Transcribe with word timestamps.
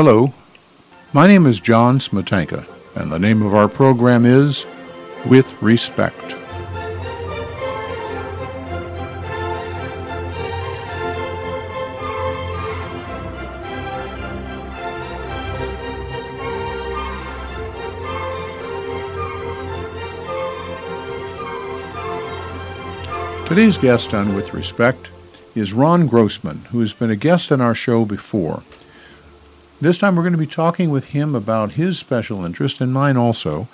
Hello, 0.00 0.32
my 1.12 1.26
name 1.26 1.44
is 1.44 1.58
John 1.58 1.98
Smetanka, 1.98 2.64
and 2.94 3.10
the 3.10 3.18
name 3.18 3.42
of 3.42 3.52
our 3.52 3.66
program 3.66 4.24
is 4.24 4.64
With 5.26 5.60
Respect. 5.60 6.36
Today's 23.48 23.76
guest 23.76 24.14
on 24.14 24.36
With 24.36 24.54
Respect 24.54 25.10
is 25.56 25.72
Ron 25.72 26.06
Grossman, 26.06 26.58
who 26.70 26.78
has 26.78 26.92
been 26.92 27.10
a 27.10 27.16
guest 27.16 27.50
on 27.50 27.60
our 27.60 27.74
show 27.74 28.04
before. 28.04 28.62
This 29.80 29.96
time 29.96 30.16
we're 30.16 30.22
going 30.22 30.32
to 30.32 30.38
be 30.38 30.46
talking 30.46 30.90
with 30.90 31.10
him 31.10 31.36
about 31.36 31.72
his 31.72 31.98
special 32.00 32.44
interest, 32.44 32.80
and 32.80 32.92
mine 32.92 33.16
also, 33.16 33.68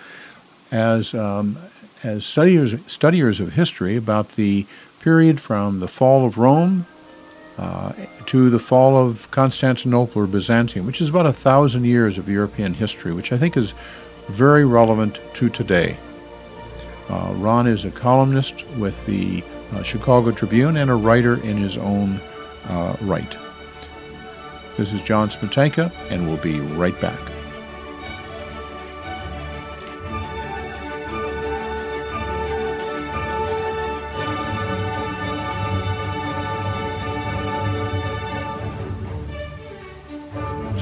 as, 0.71 1.15
um, 1.15 1.57
as 2.03 2.27
studiers, 2.27 2.75
studiers 2.87 3.41
of 3.41 3.55
history 3.55 3.97
about 3.97 4.37
the 4.37 4.67
period 5.01 5.41
from 5.41 5.81
the 5.81 5.89
fall 5.89 6.27
of 6.27 6.37
Rome 6.37 6.85
uh, 7.57 7.95
to 8.27 8.51
the 8.51 8.59
fall 8.59 8.99
of 8.99 9.31
Constantinople 9.31 10.23
or 10.23 10.27
Byzantium, 10.27 10.85
which 10.85 11.01
is 11.01 11.09
about 11.09 11.25
a 11.25 11.33
thousand 11.33 11.85
years 11.85 12.19
of 12.19 12.29
European 12.29 12.75
history, 12.75 13.15
which 13.15 13.33
I 13.33 13.39
think 13.39 13.57
is 13.57 13.73
very 14.29 14.67
relevant 14.67 15.23
to 15.35 15.49
today. 15.49 15.97
Uh, 17.09 17.33
Ron 17.37 17.67
is 17.67 17.87
a 17.87 17.91
columnist 17.91 18.67
with 18.77 19.05
the 19.07 19.43
uh, 19.73 19.83
Chicago 19.83 20.33
Tribune, 20.33 20.77
and 20.77 20.91
a 20.91 20.95
writer 20.95 21.43
in 21.43 21.57
his 21.57 21.79
own 21.79 22.21
uh, 22.69 22.95
right. 23.01 23.39
This 24.77 24.93
is 24.93 25.03
John 25.05 25.29
Smetanka, 25.29 25.93
and 26.11 26.27
we'll 26.27 26.37
be 26.39 26.59
right 26.59 27.01
back. 27.01 27.19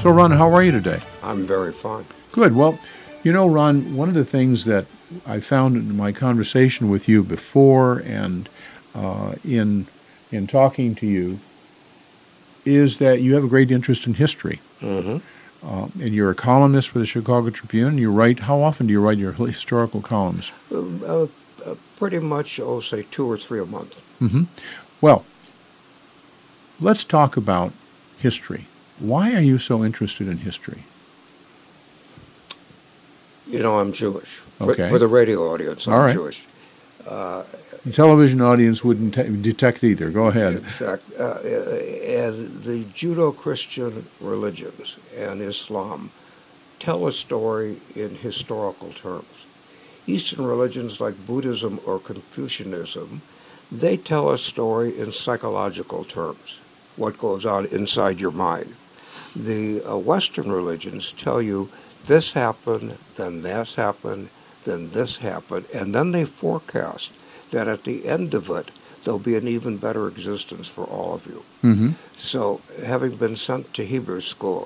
So, 0.03 0.09
Ron, 0.09 0.31
how 0.31 0.51
are 0.51 0.63
you 0.63 0.71
today? 0.71 0.99
I'm 1.21 1.45
very 1.45 1.71
fine. 1.71 2.03
Good. 2.31 2.55
Well, 2.55 2.79
you 3.23 3.31
know, 3.31 3.47
Ron, 3.47 3.95
one 3.95 4.09
of 4.09 4.15
the 4.15 4.25
things 4.25 4.65
that 4.65 4.85
I 5.27 5.39
found 5.39 5.77
in 5.77 5.95
my 5.95 6.11
conversation 6.11 6.89
with 6.89 7.07
you 7.07 7.23
before 7.23 7.99
and 7.99 8.49
uh, 8.95 9.35
in 9.45 9.85
in 10.31 10.47
talking 10.47 10.95
to 10.95 11.05
you 11.05 11.39
is 12.65 12.97
that 12.97 13.21
you 13.21 13.35
have 13.35 13.43
a 13.43 13.47
great 13.47 13.71
interest 13.71 14.07
in 14.07 14.13
history. 14.15 14.59
Mm-hmm. 14.81 15.17
Uh, 15.65 15.87
and 16.01 16.13
you're 16.13 16.29
a 16.29 16.35
columnist 16.35 16.89
for 16.89 16.99
the 16.99 17.05
Chicago 17.05 17.49
Tribune. 17.49 17.97
You 17.97 18.11
write. 18.11 18.39
How 18.39 18.61
often 18.61 18.87
do 18.87 18.91
you 18.91 19.01
write 19.01 19.17
your 19.17 19.31
historical 19.47 20.01
columns? 20.01 20.51
Uh, 20.71 20.79
uh, 21.05 21.27
uh 21.65 21.75
pretty 21.97 22.19
much, 22.19 22.59
oh, 22.59 22.79
say 22.79 23.05
two 23.11 23.29
or 23.29 23.37
three 23.37 23.59
a 23.59 23.65
month. 23.65 24.01
Mm-hmm. 24.19 24.43
Well, 24.99 25.25
let's 26.81 27.03
talk 27.03 27.37
about 27.37 27.71
history. 28.17 28.65
Why 28.99 29.33
are 29.33 29.41
you 29.41 29.57
so 29.57 29.83
interested 29.83 30.27
in 30.27 30.39
history? 30.39 30.83
You 33.47 33.59
know, 33.59 33.79
I'm 33.79 33.91
Jewish. 33.91 34.41
Okay. 34.61 34.83
For, 34.83 34.89
for 34.89 34.99
the 34.99 35.07
radio 35.07 35.51
audience, 35.53 35.87
I'm 35.87 35.93
right. 35.93 36.13
Jewish. 36.13 36.45
The 37.85 37.91
television 37.91 38.39
audience 38.39 38.81
wouldn't 38.81 39.13
te- 39.13 39.35
detect 39.41 39.83
either. 39.83 40.09
Go 40.09 40.27
ahead. 40.27 40.63
Uh, 40.81 40.97
and 41.19 42.63
the 42.63 42.85
Judeo 42.93 43.35
Christian 43.35 44.05
religions 44.21 44.97
and 45.17 45.41
Islam 45.41 46.09
tell 46.79 47.07
a 47.07 47.11
story 47.11 47.77
in 47.93 48.15
historical 48.15 48.91
terms. 48.91 49.45
Eastern 50.07 50.45
religions 50.45 51.01
like 51.01 51.27
Buddhism 51.27 51.81
or 51.85 51.99
Confucianism, 51.99 53.21
they 53.69 53.97
tell 53.97 54.29
a 54.29 54.37
story 54.37 54.97
in 54.97 55.11
psychological 55.11 56.05
terms, 56.05 56.59
what 56.95 57.17
goes 57.17 57.45
on 57.45 57.65
inside 57.65 58.19
your 58.19 58.31
mind. 58.31 58.75
The 59.35 59.81
uh, 59.83 59.97
Western 59.97 60.49
religions 60.49 61.11
tell 61.11 61.41
you 61.41 61.69
this 62.05 62.31
happened, 62.31 62.97
then 63.17 63.41
this 63.41 63.75
happened, 63.75 64.29
then 64.63 64.89
this 64.89 65.17
happened, 65.17 65.65
and 65.73 65.93
then 65.93 66.11
they 66.11 66.23
forecast 66.23 67.11
that 67.53 67.67
at 67.67 67.85
the 67.85 68.05
end 68.05 68.33
of 68.33 68.49
it, 68.49 68.69
there'll 69.03 69.19
be 69.19 69.35
an 69.35 69.47
even 69.47 69.77
better 69.77 70.07
existence 70.07 70.67
for 70.67 70.83
all 70.83 71.13
of 71.15 71.25
you. 71.25 71.43
Mm-hmm. 71.63 71.89
So, 72.15 72.61
having 72.85 73.15
been 73.15 73.35
sent 73.35 73.73
to 73.75 73.85
Hebrew 73.85 74.21
school 74.21 74.65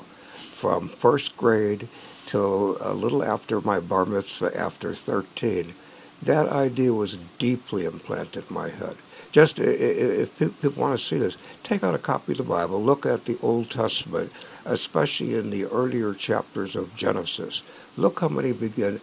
from 0.52 0.90
first 0.90 1.38
grade 1.38 1.88
till 2.26 2.78
a 2.82 2.94
little 2.94 3.24
after 3.24 3.62
my 3.62 3.80
bar 3.80 4.06
mitzvah, 4.06 4.58
after 4.58 4.94
13, 4.94 5.74
that 6.22 6.48
idea 6.48 6.94
was 6.94 7.18
deeply 7.38 7.86
implanted 7.86 8.50
in 8.50 8.56
my 8.56 8.70
head. 8.70 8.96
Just 9.32 9.60
if 9.60 10.40
people 10.40 10.82
want 10.82 10.98
to 10.98 11.06
see 11.06 11.18
this, 11.18 11.38
take 11.62 11.84
out 11.84 11.94
a 11.94 12.00
copy 12.00 12.32
of 12.32 12.40
the 12.40 12.44
Bible, 12.44 12.82
look 12.82 13.06
at 13.06 13.26
the 13.26 13.38
Old 13.44 13.70
Testament, 13.70 14.32
especially 14.66 15.36
in 15.36 15.52
the 15.52 15.66
earlier 15.66 16.14
chapters 16.14 16.76
of 16.76 16.96
Genesis. 16.96 17.62
Look 17.98 18.22
how 18.22 18.30
many 18.30 18.52
begin 18.52 19.00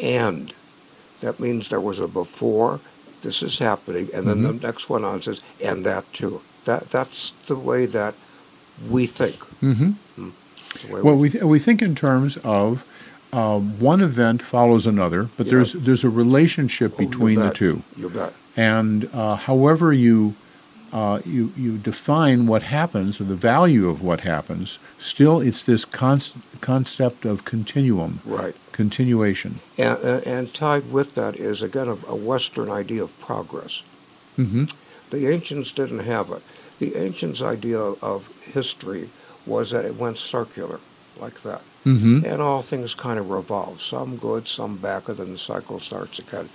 and. 0.00 0.52
That 1.20 1.40
means 1.40 1.68
there 1.68 1.80
was 1.80 1.98
a 1.98 2.08
before, 2.08 2.80
this 3.22 3.42
is 3.42 3.58
happening, 3.58 4.08
and 4.14 4.26
then 4.26 4.38
mm-hmm. 4.38 4.58
the 4.58 4.66
next 4.66 4.88
one 4.88 5.04
on 5.04 5.20
says, 5.22 5.42
and 5.64 5.84
that 5.84 6.10
too. 6.12 6.40
That 6.64 6.90
that's 6.90 7.30
the 7.46 7.56
way 7.56 7.86
that 7.86 8.14
we 8.88 9.06
think. 9.06 9.36
Mm-hmm. 9.60 10.26
Mm. 10.26 11.02
Well, 11.02 11.16
we, 11.16 11.30
th- 11.30 11.44
we 11.44 11.58
think 11.58 11.80
in 11.80 11.94
terms 11.94 12.36
of 12.38 12.86
uh, 13.32 13.58
one 13.58 14.00
event 14.00 14.42
follows 14.42 14.86
another, 14.86 15.28
but 15.36 15.46
yeah. 15.46 15.52
there's 15.52 15.72
there's 15.72 16.04
a 16.04 16.10
relationship 16.10 16.94
oh, 16.94 16.98
between 16.98 17.38
the 17.38 17.50
two. 17.50 17.82
You 17.96 18.10
bet. 18.10 18.32
And 18.56 19.08
uh, 19.12 19.36
however 19.36 19.92
you 19.92 20.34
uh, 20.92 21.20
you 21.24 21.52
you 21.56 21.78
define 21.78 22.46
what 22.46 22.62
happens 22.62 23.20
or 23.20 23.24
the 23.24 23.34
value 23.34 23.88
of 23.88 24.02
what 24.02 24.20
happens, 24.20 24.78
still 24.98 25.40
it's 25.40 25.62
this 25.62 25.84
concept 25.84 27.24
of 27.24 27.44
continuum. 27.44 28.20
Right 28.24 28.54
continuation. 28.78 29.58
And, 29.76 29.98
and 30.24 30.54
tied 30.54 30.92
with 30.92 31.16
that 31.16 31.34
is, 31.34 31.62
again, 31.62 31.88
a, 31.88 31.98
a 32.06 32.14
Western 32.14 32.70
idea 32.70 33.02
of 33.02 33.10
progress. 33.18 33.82
Mm-hmm. 34.36 34.66
The 35.10 35.26
ancients 35.34 35.72
didn't 35.72 36.04
have 36.14 36.30
it. 36.30 36.42
The 36.78 36.94
ancients' 36.96 37.42
idea 37.42 37.80
of 37.80 38.30
history 38.44 39.10
was 39.44 39.72
that 39.72 39.84
it 39.84 39.96
went 39.96 40.16
circular, 40.16 40.78
like 41.18 41.42
that. 41.42 41.62
Mm-hmm. 41.84 42.24
And 42.24 42.40
all 42.40 42.62
things 42.62 42.94
kind 42.94 43.18
of 43.18 43.30
revolve, 43.30 43.80
some 43.80 44.16
good, 44.16 44.46
some 44.46 44.76
bad, 44.76 45.08
and 45.08 45.18
then 45.18 45.32
the 45.32 45.38
cycle 45.38 45.80
starts 45.80 46.20
again. 46.20 46.48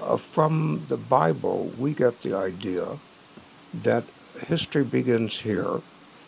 Uh, 0.00 0.16
from 0.16 0.82
the 0.88 0.96
Bible, 0.96 1.70
we 1.78 1.94
get 1.94 2.22
the 2.22 2.34
idea 2.34 2.98
that 3.72 4.02
history 4.48 4.82
begins 4.82 5.38
here, 5.40 5.82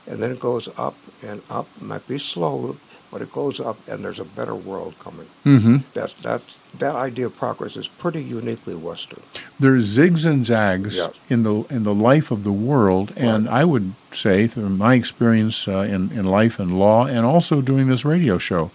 and 0.06 0.22
then 0.22 0.30
it 0.30 0.40
goes 0.40 0.68
up 0.78 0.96
and 1.24 1.42
up. 1.50 1.66
It 1.76 1.82
might 1.82 2.06
be 2.06 2.18
slow, 2.18 2.76
but 3.10 3.22
it 3.22 3.32
goes 3.32 3.60
up 3.60 3.76
and 3.88 4.04
there's 4.04 4.20
a 4.20 4.24
better 4.24 4.54
world 4.54 4.98
coming. 4.98 5.26
Mm-hmm. 5.44 5.76
That's, 5.94 6.12
that's, 6.14 6.58
that 6.78 6.94
idea 6.94 7.26
of 7.26 7.36
progress 7.36 7.76
is 7.76 7.88
pretty 7.88 8.22
uniquely 8.22 8.74
Western. 8.74 9.22
There's 9.58 9.96
zigs 9.96 10.26
and 10.26 10.44
zags 10.44 10.96
yes. 10.96 11.18
in 11.30 11.42
the 11.42 11.62
in 11.70 11.84
the 11.84 11.94
life 11.94 12.30
of 12.30 12.44
the 12.44 12.52
world, 12.52 13.12
and 13.16 13.48
I 13.48 13.64
would 13.64 13.94
say, 14.12 14.46
through 14.46 14.68
my 14.68 14.94
experience 14.94 15.66
uh, 15.66 15.78
in 15.78 16.12
in 16.12 16.26
life 16.26 16.58
and 16.58 16.78
law, 16.78 17.06
and 17.06 17.24
also 17.24 17.62
doing 17.62 17.86
this 17.86 18.04
radio 18.04 18.36
show 18.36 18.70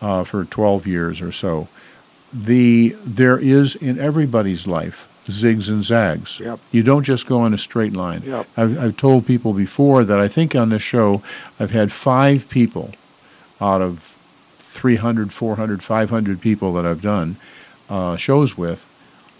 uh, 0.00 0.22
for 0.22 0.44
12 0.44 0.86
years 0.86 1.20
or 1.20 1.32
so, 1.32 1.66
the 2.32 2.94
there 3.04 3.38
is 3.38 3.74
in 3.74 3.98
everybody's 3.98 4.68
life 4.68 5.08
zigs 5.26 5.68
and 5.68 5.84
zags. 5.84 6.40
Yep. 6.40 6.60
You 6.70 6.82
don't 6.82 7.04
just 7.04 7.26
go 7.26 7.44
in 7.46 7.54
a 7.54 7.58
straight 7.58 7.92
line. 7.92 8.22
Yep. 8.24 8.46
I've, 8.56 8.78
I've 8.78 8.96
told 8.96 9.26
people 9.26 9.52
before 9.52 10.04
that 10.04 10.20
I 10.20 10.28
think 10.28 10.54
on 10.54 10.68
this 10.68 10.82
show 10.82 11.22
I've 11.58 11.70
had 11.70 11.92
five 11.92 12.48
people 12.48 12.90
out 13.60 13.80
of 13.80 14.16
300, 14.58 15.32
400, 15.32 15.82
500 15.82 16.40
people 16.40 16.72
that 16.74 16.84
I've 16.84 17.02
done 17.02 17.36
uh, 17.88 18.16
shows 18.16 18.58
with 18.58 18.86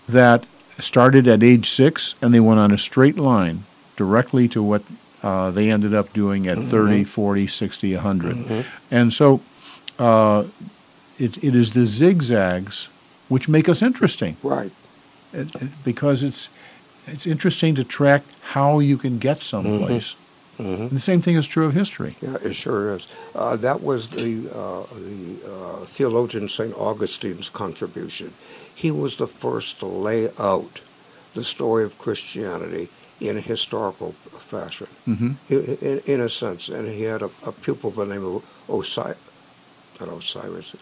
that 0.09 0.47
started 0.79 1.27
at 1.27 1.43
age 1.43 1.69
six 1.69 2.15
and 2.21 2.33
they 2.33 2.41
went 2.41 2.61
on 2.61 2.73
a 2.73 2.79
straight 2.79 3.17
line 3.17 3.65
directly 3.97 4.49
to 4.49 4.63
what 4.63 4.83
uh, 5.23 5.51
they 5.51 5.71
ended 5.71 5.95
up 5.95 6.13
doing 6.13 6.47
at 6.47 6.59
mm-hmm. 6.59 6.69
30, 6.69 7.05
40, 7.05 7.47
60, 7.47 7.95
100. 7.95 8.37
Mm-hmm. 8.37 8.61
And 8.91 9.13
so 9.13 9.41
uh, 9.99 10.45
it, 11.19 11.43
it 11.43 11.55
is 11.55 11.73
the 11.73 11.87
zigzags 11.87 12.89
which 13.29 13.49
make 13.49 13.69
us 13.69 13.83
interesting. 13.83 14.37
Right. 14.43 14.71
It, 15.35 15.55
it, 15.63 15.71
because 15.85 16.23
it's, 16.23 16.49
it's 17.07 17.27
interesting 17.27 17.75
to 17.75 17.85
track 17.85 18.23
how 18.43 18.79
you 18.79 18.97
can 18.97 19.19
get 19.19 19.39
someplace. 19.39 20.13
Mm-hmm. 20.13 20.21
Mm-hmm. 20.63 20.95
the 20.95 21.01
same 21.01 21.21
thing 21.21 21.35
is 21.35 21.49
true 21.49 21.67
of 21.67 21.75
history. 21.75 22.15
Yeah, 22.21 22.37
it 22.41 22.55
sure 22.55 22.95
is. 22.95 23.09
Uh, 23.35 23.57
that 23.57 23.83
was 23.83 24.07
the, 24.07 24.49
uh, 24.55 24.87
the 24.95 25.41
uh, 25.45 25.85
theologian 25.85 26.47
St. 26.49 26.73
Augustine's 26.75 27.51
contribution. 27.51 28.33
He 28.73 28.93
was 28.93 29.17
the 29.17 29.27
first 29.27 29.81
to 29.81 29.87
lay 29.87 30.29
out 30.39 30.81
the 31.35 31.43
story 31.43 31.83
of 31.83 31.99
Christianity 31.99 32.89
in 33.21 33.37
a 33.37 33.41
historical 33.41 34.13
fashion, 34.13 34.87
hmm 35.05 35.33
in, 35.49 36.01
in 36.07 36.21
a 36.21 36.29
sense. 36.29 36.69
And 36.69 36.89
he 36.89 37.03
had 37.03 37.23
a, 37.23 37.31
a 37.47 37.53
pupil 37.53 37.91
by 37.91 38.05
the 38.05 38.15
name 38.15 38.25
of 38.25 38.45
Osiris, 38.69 39.19
not 40.01 40.09
Osiris, 40.09 40.77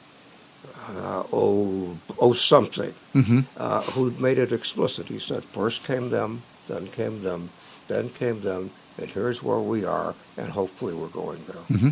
uh, 0.88 1.23
O, 1.32 1.96
o 2.19 2.32
something, 2.32 2.93
hmm 3.12 3.40
uh, 3.56 3.82
who 3.94 4.11
made 4.19 4.38
it 4.38 4.52
explicit. 4.52 5.06
He 5.08 5.19
said, 5.19 5.44
first 5.44 5.84
came 5.84 6.11
them, 6.11 6.43
then 6.69 6.88
came 6.88 7.23
them, 7.23 7.50
then 7.88 8.08
came 8.11 8.40
them, 8.43 8.70
and 8.99 9.08
here's 9.11 9.43
where 9.43 9.58
we 9.61 9.84
are, 9.84 10.14
and 10.37 10.49
hopefully 10.52 10.94
we're 10.94 11.08
going 11.08 11.40
there. 11.46 11.62
hmm 11.79 11.90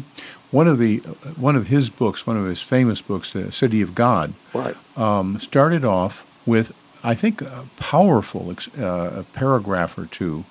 One 0.51 0.67
of 0.69 0.79
the 0.79 0.99
one 1.39 1.57
of 1.57 1.69
his 1.69 1.91
books, 1.91 2.27
one 2.27 2.37
of 2.37 2.47
his 2.47 2.63
famous 2.63 3.01
books, 3.03 3.33
The 3.33 3.53
City 3.53 3.83
of 3.83 3.95
God, 3.95 4.33
Right. 4.55 4.77
um, 4.97 5.39
started 5.39 5.85
off 5.85 6.25
with, 6.47 6.73
I 7.05 7.15
think, 7.15 7.43
a 7.43 7.65
powerful 7.79 8.51
ex- 8.51 8.69
uh, 8.79 9.23
paragraph 9.33 9.97
or 9.99 10.07
two 10.07 10.45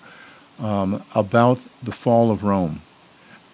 um, 0.60 1.04
about 1.14 1.60
the 1.84 1.92
fall 1.92 2.32
of 2.32 2.44
Rome. 2.44 2.82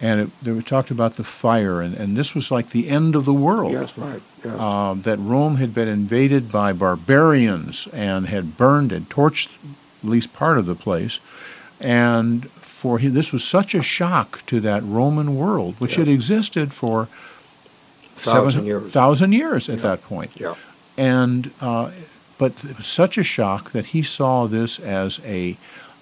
And 0.00 0.20
it, 0.20 0.40
they 0.42 0.52
were 0.52 0.60
talked 0.62 0.90
about 0.90 1.14
the 1.14 1.24
fire, 1.24 1.80
and, 1.80 1.94
and 1.94 2.16
this 2.16 2.34
was 2.34 2.50
like 2.50 2.68
the 2.70 2.88
end 2.90 3.14
of 3.16 3.24
the 3.24 3.32
world. 3.32 3.72
Yes, 3.72 3.96
right. 3.96 4.20
Yes. 4.44 4.58
Um, 4.58 5.00
that 5.02 5.18
Rome 5.18 5.56
had 5.56 5.72
been 5.72 5.88
invaded 5.88 6.52
by 6.52 6.74
barbarians 6.74 7.86
and 7.94 8.26
had 8.26 8.58
burned 8.58 8.92
and 8.92 9.08
torched 9.08 9.48
at 10.02 10.08
least 10.10 10.34
part 10.34 10.58
of 10.58 10.66
the 10.66 10.74
place. 10.74 11.20
And 11.80 12.50
for 12.50 12.98
him, 12.98 13.14
this 13.14 13.32
was 13.32 13.42
such 13.42 13.74
a 13.74 13.80
shock 13.82 14.44
to 14.46 14.60
that 14.60 14.82
Roman 14.84 15.34
world, 15.34 15.76
which 15.78 15.96
had 15.96 16.08
existed 16.08 16.72
for 16.74 17.08
Thousand 18.16 18.50
seven- 18.50 18.66
years. 18.66 18.92
thousand 18.92 19.32
years 19.32 19.68
at 19.68 19.76
Yeah. 19.76 19.82
that 19.82 20.02
point. 20.02 20.30
yeah. 20.36 20.54
And 20.98 21.50
uh, 21.60 21.90
but 22.38 22.52
it 22.64 22.76
was 22.78 22.86
such 22.86 23.18
a 23.18 23.22
shock 23.22 23.72
that 23.72 23.86
he 23.86 24.02
saw 24.02 24.46
this 24.46 24.78
as 24.78 25.20
a 25.24 25.56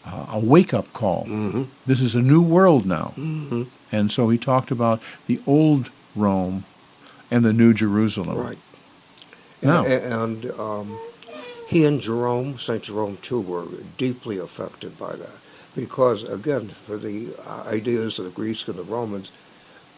uh, 0.06 0.26
a 0.32 0.38
wake 0.38 0.72
up 0.74 0.92
call. 0.92 1.24
Mm-hmm. 1.26 1.62
This 1.86 2.00
is 2.00 2.14
a 2.14 2.20
new 2.22 2.42
world 2.42 2.86
now. 2.86 3.12
Mm-hmm. 3.16 3.62
And 3.94 4.10
so 4.10 4.28
he 4.28 4.38
talked 4.38 4.70
about 4.70 5.00
the 5.26 5.40
old 5.46 5.90
Rome 6.16 6.64
and 7.30 7.44
the 7.44 7.52
new 7.52 7.72
Jerusalem. 7.72 8.36
Right. 8.36 8.58
Now- 9.62 9.84
A- 9.84 10.22
And 10.22 10.50
um, 10.58 10.98
he 11.68 11.84
and 11.84 12.00
Jerome, 12.00 12.58
St. 12.58 12.82
Jerome 12.82 13.18
too, 13.22 13.40
were 13.40 13.66
deeply 13.96 14.38
affected 14.38 14.98
by 14.98 15.12
that. 15.16 15.36
Because, 15.74 16.22
again, 16.28 16.68
for 16.68 16.96
the 16.96 17.34
uh, 17.48 17.64
ideas 17.68 18.18
of 18.18 18.26
the 18.26 18.30
Greeks 18.30 18.66
and 18.68 18.76
the 18.78 18.84
Romans, 18.84 19.32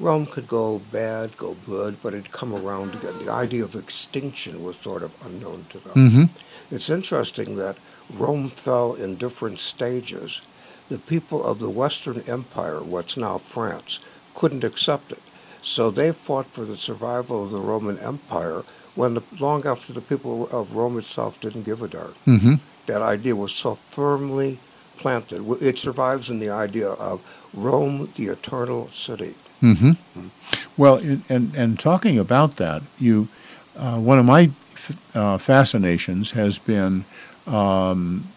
Rome 0.00 0.26
could 0.26 0.46
go 0.48 0.80
bad, 0.92 1.36
go 1.36 1.56
good, 1.66 1.96
but 2.02 2.14
it'd 2.14 2.32
come 2.32 2.54
around 2.54 2.94
again. 2.94 3.14
The 3.24 3.30
idea 3.32 3.64
of 3.64 3.74
extinction 3.74 4.62
was 4.62 4.76
sort 4.76 5.02
of 5.02 5.12
unknown 5.26 5.66
to 5.70 5.78
them. 5.78 5.92
Mm-hmm. 6.10 6.74
It's 6.74 6.88
interesting 6.90 7.56
that 7.56 7.76
Rome 8.14 8.48
fell 8.48 8.94
in 8.94 9.16
different 9.16 9.58
stages. 9.58 10.40
The 10.88 10.98
people 10.98 11.44
of 11.44 11.58
the 11.58 11.70
Western 11.70 12.22
Empire, 12.28 12.80
what's 12.82 13.16
now 13.16 13.38
France, 13.38 14.00
couldn't 14.34 14.64
accept 14.64 15.12
it. 15.12 15.22
So 15.62 15.90
they 15.90 16.12
fought 16.12 16.46
for 16.46 16.64
the 16.64 16.76
survival 16.76 17.44
of 17.44 17.50
the 17.50 17.58
Roman 17.58 17.98
Empire 17.98 18.62
when 18.94 19.14
the, 19.14 19.22
long 19.40 19.66
after 19.66 19.92
the 19.92 20.00
people 20.00 20.48
of 20.52 20.74
Rome 20.76 20.96
itself 20.98 21.40
didn't 21.40 21.64
give 21.64 21.82
a 21.82 21.88
darn. 21.88 22.14
Mm-hmm. 22.26 22.54
That 22.86 23.02
idea 23.02 23.34
was 23.34 23.52
so 23.52 23.74
firmly 23.74 24.58
planted. 24.96 25.44
It 25.60 25.78
survives 25.78 26.30
in 26.30 26.38
the 26.38 26.50
idea 26.50 26.90
of 26.90 27.20
Rome, 27.52 28.08
the 28.14 28.26
eternal 28.26 28.88
city. 28.88 29.34
Mm-hmm. 29.62 30.28
Well, 30.76 30.96
in- 30.96 31.24
and 31.28 31.54
and 31.54 31.78
talking 31.78 32.18
about 32.18 32.56
that, 32.56 32.82
you, 32.98 33.28
uh, 33.76 33.98
one 33.98 34.18
of 34.18 34.24
my 34.24 34.50
f- 34.74 35.16
uh, 35.16 35.38
fascinations 35.38 36.30
has 36.32 36.58
been 36.58 37.04
um, 37.46 38.28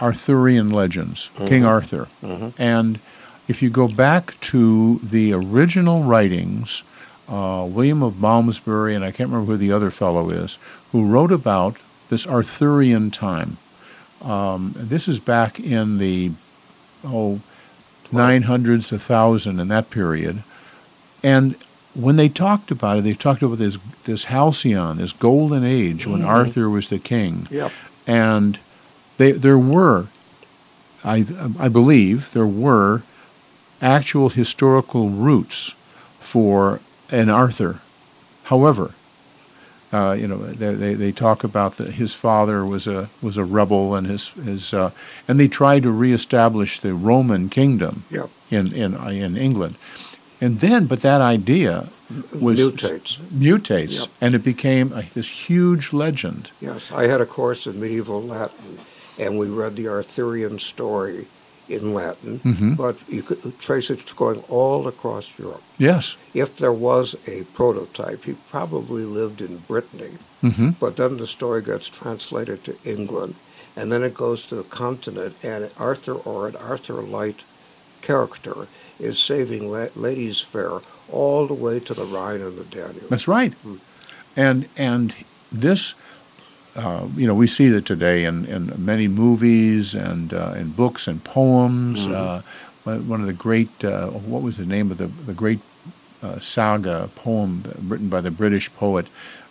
Arthurian 0.00 0.70
legends, 0.70 1.30
King 1.46 1.62
Mhm. 1.62 1.68
Arthur, 1.68 2.08
Mm-hmm. 2.22 2.48
and 2.60 2.98
if 3.48 3.62
you 3.62 3.70
go 3.70 3.86
back 3.88 4.38
to 4.40 5.00
the 5.02 5.32
original 5.32 6.02
writings, 6.02 6.82
uh, 7.28 7.64
William 7.68 8.02
of 8.02 8.20
Malmesbury, 8.20 8.94
and 8.94 9.04
I 9.04 9.10
can't 9.10 9.30
remember 9.30 9.52
who 9.52 9.58
the 9.58 9.72
other 9.72 9.90
fellow 9.90 10.30
is, 10.30 10.58
who 10.92 11.04
wrote 11.06 11.32
about 11.32 11.76
this 12.10 12.26
Arthurian 12.26 13.10
time. 13.10 13.56
Um, 14.22 14.74
this 14.76 15.08
is 15.08 15.20
back 15.20 15.58
in 15.60 15.98
the 15.98 16.32
oh, 17.06 17.40
nine 18.10 18.42
hundreds, 18.42 18.90
a 18.92 18.98
thousand 18.98 19.60
in 19.60 19.68
that 19.68 19.90
period, 19.90 20.42
and 21.22 21.54
when 21.94 22.16
they 22.16 22.28
talked 22.28 22.70
about 22.70 22.98
it, 22.98 23.04
they 23.04 23.14
talked 23.14 23.42
about 23.42 23.58
this 23.58 23.78
this 24.04 24.24
halcyon, 24.24 24.96
this 24.98 25.12
golden 25.12 25.64
age 25.64 26.06
when 26.06 26.22
Mhm. 26.22 26.26
Arthur 26.28 26.68
was 26.70 26.88
the 26.88 26.98
king, 26.98 27.46
Yep. 27.50 27.72
and 28.06 28.58
they, 29.18 29.32
there 29.32 29.58
were, 29.58 30.06
I, 31.04 31.24
I 31.58 31.68
believe, 31.68 32.32
there 32.32 32.46
were 32.46 33.02
actual 33.82 34.30
historical 34.30 35.10
roots 35.10 35.74
for 36.20 36.80
an 37.10 37.28
Arthur. 37.28 37.80
However, 38.44 38.92
uh, 39.92 40.12
you 40.12 40.26
know, 40.26 40.38
they, 40.38 40.74
they, 40.74 40.94
they 40.94 41.12
talk 41.12 41.44
about 41.44 41.76
that 41.76 41.94
his 41.94 42.14
father 42.14 42.64
was 42.64 42.88
a 42.88 43.08
was 43.22 43.36
a 43.36 43.44
rebel, 43.44 43.94
and 43.94 44.06
his 44.08 44.30
his 44.30 44.74
uh, 44.74 44.90
and 45.28 45.38
they 45.38 45.46
tried 45.48 45.84
to 45.84 45.92
reestablish 45.92 46.80
the 46.80 46.94
Roman 46.94 47.48
kingdom 47.48 48.02
Yep. 48.10 48.28
in 48.50 48.72
in 48.72 48.94
in 49.10 49.36
England, 49.36 49.76
and 50.40 50.58
then 50.60 50.86
but 50.86 51.00
that 51.00 51.20
idea 51.20 51.88
was 52.40 52.60
Mutates. 52.66 53.20
mutates, 53.32 54.00
Yep. 54.00 54.08
and 54.20 54.34
it 54.34 54.42
became 54.42 54.92
a, 54.92 55.02
this 55.14 55.28
huge 55.48 55.92
legend. 55.92 56.50
Yes, 56.60 56.90
I 56.90 57.06
had 57.06 57.20
a 57.20 57.26
course 57.26 57.66
in 57.68 57.78
medieval 57.78 58.20
Latin, 58.20 58.78
and 59.18 59.38
we 59.38 59.48
read 59.48 59.76
the 59.76 59.88
Arthurian 59.88 60.58
story 60.58 61.26
in 61.68 61.94
Latin, 61.94 62.40
Mhm. 62.44 62.76
but 62.76 62.96
you 63.08 63.22
could 63.22 63.58
trace 63.58 63.88
it 63.90 64.14
going 64.16 64.40
all 64.50 64.86
across 64.86 65.32
Europe. 65.38 65.62
Yes. 65.78 66.16
If 66.34 66.56
there 66.58 66.72
was 66.72 67.16
a 67.26 67.44
prototype, 67.54 68.24
he 68.24 68.34
probably 68.50 69.04
lived 69.04 69.40
in 69.40 69.62
Brittany, 69.66 70.18
hmm 70.42 70.70
but 70.78 70.96
then 70.96 71.16
the 71.16 71.26
story 71.26 71.62
gets 71.62 71.88
translated 71.88 72.64
to 72.64 72.74
England, 72.84 73.34
and 73.76 73.90
then 73.90 74.02
it 74.02 74.12
goes 74.12 74.42
to 74.46 74.54
the 74.56 74.62
continent, 74.62 75.36
and 75.42 75.70
Arthur 75.78 76.12
or 76.12 76.46
an 76.48 76.56
Arthur 76.56 77.00
Light 77.00 77.40
character 78.02 78.68
is 79.00 79.18
saving 79.18 79.70
la- 79.70 79.88
ladies' 79.96 80.40
fair 80.40 80.80
all 81.10 81.46
the 81.46 81.54
way 81.54 81.80
to 81.80 81.94
the 81.94 82.04
Rhine 82.04 82.42
and 82.42 82.58
the 82.58 82.64
Danube. 82.64 83.08
That's 83.08 83.26
right. 83.28 83.54
Mm. 83.66 83.78
And 84.36 84.68
and 84.76 85.14
this, 85.50 85.94
uh, 86.76 87.06
you 87.16 87.26
know, 87.26 87.34
we 87.34 87.46
see 87.46 87.68
that 87.70 87.84
today 87.86 88.24
in, 88.24 88.44
in 88.46 88.72
many 88.84 89.08
movies 89.08 89.94
and 89.94 90.32
uh, 90.34 90.54
in 90.56 90.70
books 90.70 91.06
and 91.08 91.22
poems. 91.22 92.06
Mhm. 92.06 92.14
Uh, 92.14 92.42
one 93.06 93.20
of 93.20 93.26
the 93.26 93.32
great, 93.32 93.82
uh, 93.84 94.08
what 94.08 94.42
was 94.42 94.56
the 94.58 94.66
name 94.66 94.90
of 94.90 94.98
the 94.98 95.06
the 95.26 95.32
great 95.32 95.60
uh, 96.22 96.38
saga 96.38 97.08
poem 97.14 97.62
written 97.88 98.08
by 98.08 98.20
the 98.20 98.30
British 98.30 98.70
poet 98.74 99.06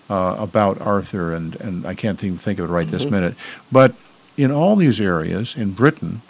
uh, 0.10 0.36
about 0.38 0.80
Arthur, 0.82 1.34
and 1.34 1.56
and 1.62 1.86
I 1.86 1.96
can't 1.96 2.24
even 2.24 2.38
think 2.38 2.60
of 2.60 2.66
it 2.70 2.74
right 2.74 2.90
this 2.90 3.06
Mhm. 3.06 3.12
minute. 3.12 3.36
But 3.72 3.96
in 4.38 4.52
all 4.52 4.76
these 4.76 5.02
areas 5.02 5.56
in 5.56 5.72
Britain, 5.72 6.22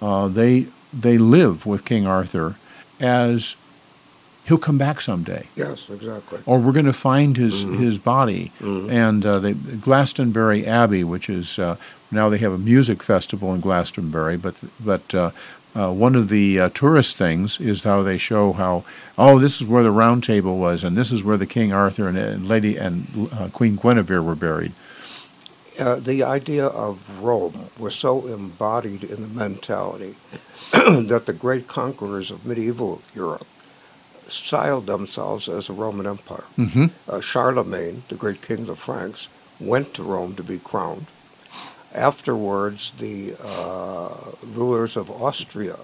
uh, 0.00 0.28
they 0.28 0.66
they 1.00 1.16
live 1.18 1.64
with 1.66 1.84
King 1.84 2.06
Arthur 2.06 2.54
as 3.00 3.56
he'll 4.52 4.58
come 4.58 4.76
back 4.76 5.00
someday 5.00 5.46
Yes, 5.56 5.88
exactly. 5.88 6.40
or 6.44 6.58
we're 6.58 6.72
going 6.72 6.84
to 6.84 6.92
find 6.92 7.38
his 7.38 7.64
Mhm. 7.64 7.78
his 7.78 7.96
body. 7.98 8.52
Mhm. 8.60 8.90
And 8.90 9.24
uh, 9.24 9.38
the 9.38 9.52
Glastonbury 9.54 10.66
Abbey, 10.66 11.04
which 11.04 11.30
is 11.30 11.58
uh, 11.58 11.76
now 12.10 12.28
they 12.28 12.36
have 12.38 12.52
a 12.52 12.58
music 12.58 13.02
festival 13.02 13.54
in 13.54 13.60
Glastonbury, 13.60 14.36
but 14.36 14.54
but 14.84 15.14
uh, 15.14 15.30
uh, 15.74 15.90
one 15.90 16.14
of 16.14 16.28
the 16.28 16.60
uh, 16.60 16.68
tourist 16.74 17.16
things 17.16 17.58
is 17.60 17.84
how 17.84 18.02
they 18.02 18.18
show 18.18 18.52
how 18.52 18.84
oh 19.16 19.38
this 19.38 19.58
is 19.62 19.66
where 19.66 19.82
the 19.82 19.90
Round 19.90 20.22
Table 20.22 20.58
was, 20.58 20.84
and 20.84 20.96
this 20.98 21.10
is 21.10 21.24
where 21.24 21.38
the 21.38 21.46
King 21.46 21.72
Arthur 21.72 22.06
and, 22.08 22.18
and 22.18 22.46
Lady 22.46 22.76
and 22.76 23.06
uh, 23.32 23.48
Queen 23.58 23.76
Guinevere 23.76 24.20
were 24.22 24.36
buried. 24.36 24.72
Uh, 25.80 25.96
the 25.96 26.22
idea 26.22 26.66
of 26.66 26.94
Rome 27.22 27.70
was 27.78 27.94
so 27.94 28.26
embodied 28.26 29.02
in 29.02 29.22
the 29.22 29.28
mentality 29.44 30.14
that 30.72 31.22
the 31.24 31.32
great 31.32 31.66
conquerors 31.66 32.30
of 32.30 32.44
medieval 32.44 33.00
Europe 33.14 33.46
styled 34.32 34.86
themselves 34.86 35.48
as 35.48 35.68
a 35.68 35.72
Roman 35.72 36.06
Empire. 36.06 36.44
Mm-hmm. 36.58 36.86
Uh, 37.08 37.20
Charlemagne, 37.20 38.02
the 38.08 38.16
great 38.16 38.42
king 38.42 38.60
of 38.60 38.66
the 38.66 38.76
Franks, 38.76 39.28
went 39.60 39.94
to 39.94 40.02
Rome 40.02 40.34
to 40.36 40.42
be 40.42 40.58
crowned. 40.58 41.06
Afterwards, 41.94 42.92
the 42.92 43.34
uh, 43.44 44.32
rulers 44.58 44.96
of 44.96 45.10
Austria 45.10 45.76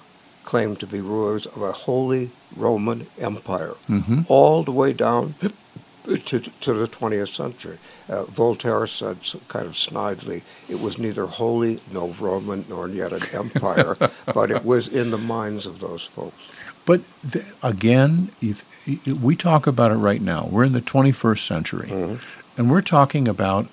claimed 0.44 0.80
to 0.80 0.86
be 0.86 1.00
rulers 1.02 1.44
of 1.46 1.60
a 1.62 1.72
holy 1.72 2.30
Roman 2.56 3.06
Empire, 3.20 3.74
Mm-hmm. 3.88 4.20
all 4.28 4.62
the 4.62 4.72
way 4.72 4.94
down 4.94 5.34
to, 5.40 6.40
to 6.40 6.72
the 6.72 6.88
20th 6.88 7.28
century. 7.28 7.76
Uh, 8.08 8.24
Voltaire 8.24 8.86
said 8.86 9.18
kind 9.48 9.66
of 9.66 9.72
snidely, 9.72 10.42
it 10.66 10.80
was 10.80 10.98
neither 10.98 11.26
holy 11.26 11.80
nor 11.92 12.08
Roman 12.18 12.64
nor 12.70 12.88
yet 12.88 13.12
an 13.12 13.22
empire, 13.34 13.94
but 14.32 14.50
it 14.50 14.64
was 14.64 14.88
in 14.88 15.10
the 15.10 15.18
minds 15.18 15.66
of 15.66 15.80
those 15.80 16.04
folks. 16.06 16.50
But 16.88 17.02
th- 17.33 17.45
again, 17.62 18.30
if, 18.40 18.64
if 18.88 19.07
we 19.21 19.37
talk 19.37 19.66
about 19.66 19.90
it 19.90 19.97
right 19.97 20.23
now. 20.23 20.49
We're 20.50 20.64
in 20.64 20.73
the 20.73 20.80
21st 20.80 21.47
century. 21.47 21.88
Mhm. 21.90 22.18
And 22.57 22.71
we're 22.71 22.80
talking 22.80 23.28
about 23.28 23.66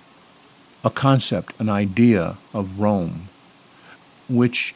a 0.83 0.89
concept, 0.89 1.53
an 1.57 1.69
idea 1.69 2.35
of 2.53 2.77
Rome, 2.77 3.29
which 4.27 4.75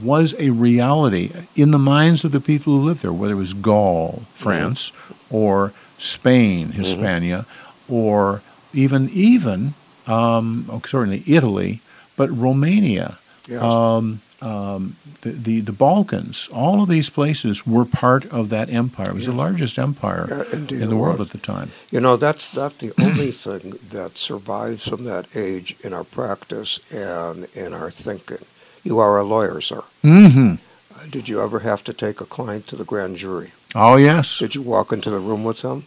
was 0.00 0.36
a 0.38 0.50
reality 0.50 1.32
in 1.56 1.72
the 1.72 1.78
minds 1.80 2.24
of 2.24 2.30
the 2.30 2.40
people 2.40 2.76
who 2.76 2.84
lived 2.84 3.02
there, 3.02 3.12
whether 3.12 3.34
it 3.34 3.36
was 3.36 3.54
Gaul, 3.54 4.22
France, 4.34 4.92
or 5.30 5.72
Spain, 5.98 6.70
Hispania, 6.72 7.44
or 7.88 8.40
even 8.72 9.10
even 9.12 9.74
um, 10.06 10.66
oh, 10.70 10.80
certainly 10.86 11.24
Italy, 11.26 11.80
but 12.16 12.28
Romania, 12.30 13.18
Yes. 13.48 13.60
um, 13.62 14.20
um, 14.42 14.96
the, 15.22 15.30
the 15.30 15.60
the 15.60 15.72
Balkans. 15.72 16.48
All 16.52 16.82
of 16.82 16.88
these 16.88 17.10
places 17.10 17.66
were 17.66 17.84
part 17.84 18.24
of 18.32 18.48
that 18.48 18.70
empire. 18.70 19.10
It 19.10 19.14
was 19.14 19.26
the 19.26 19.32
largest 19.32 19.78
empire 19.78 20.26
Yeah, 20.30 20.44
in 20.82 20.88
the 20.88 20.96
world 20.96 21.18
was. 21.18 21.28
at 21.28 21.32
the 21.32 21.38
time. 21.54 21.70
You 21.90 22.00
know, 22.00 22.16
that's 22.16 22.54
not 22.54 22.78
the 22.78 22.92
only 22.98 23.30
thing 23.46 23.74
that 23.90 24.16
survives 24.16 24.88
from 24.88 25.04
that 25.04 25.26
age 25.36 25.76
in 25.84 25.92
our 25.92 26.04
practice 26.04 26.80
and 26.92 27.46
in 27.54 27.74
our 27.74 27.90
thinking. 27.90 28.44
You 28.82 28.98
are 28.98 29.18
a 29.18 29.24
lawyer, 29.24 29.60
sir. 29.60 29.82
hmm 30.02 30.54
Uh, 30.94 31.06
Did 31.10 31.28
you 31.28 31.42
ever 31.42 31.60
have 31.60 31.82
to 31.84 31.92
take 31.92 32.20
a 32.20 32.26
client 32.26 32.66
to 32.68 32.76
the 32.76 32.84
grand 32.84 33.16
jury? 33.16 33.50
Oh 33.74 33.96
yes. 33.96 34.38
Did 34.38 34.54
you 34.54 34.62
walk 34.62 34.92
into 34.92 35.10
the 35.10 35.20
room 35.20 35.44
with 35.44 35.60
him? 35.62 35.84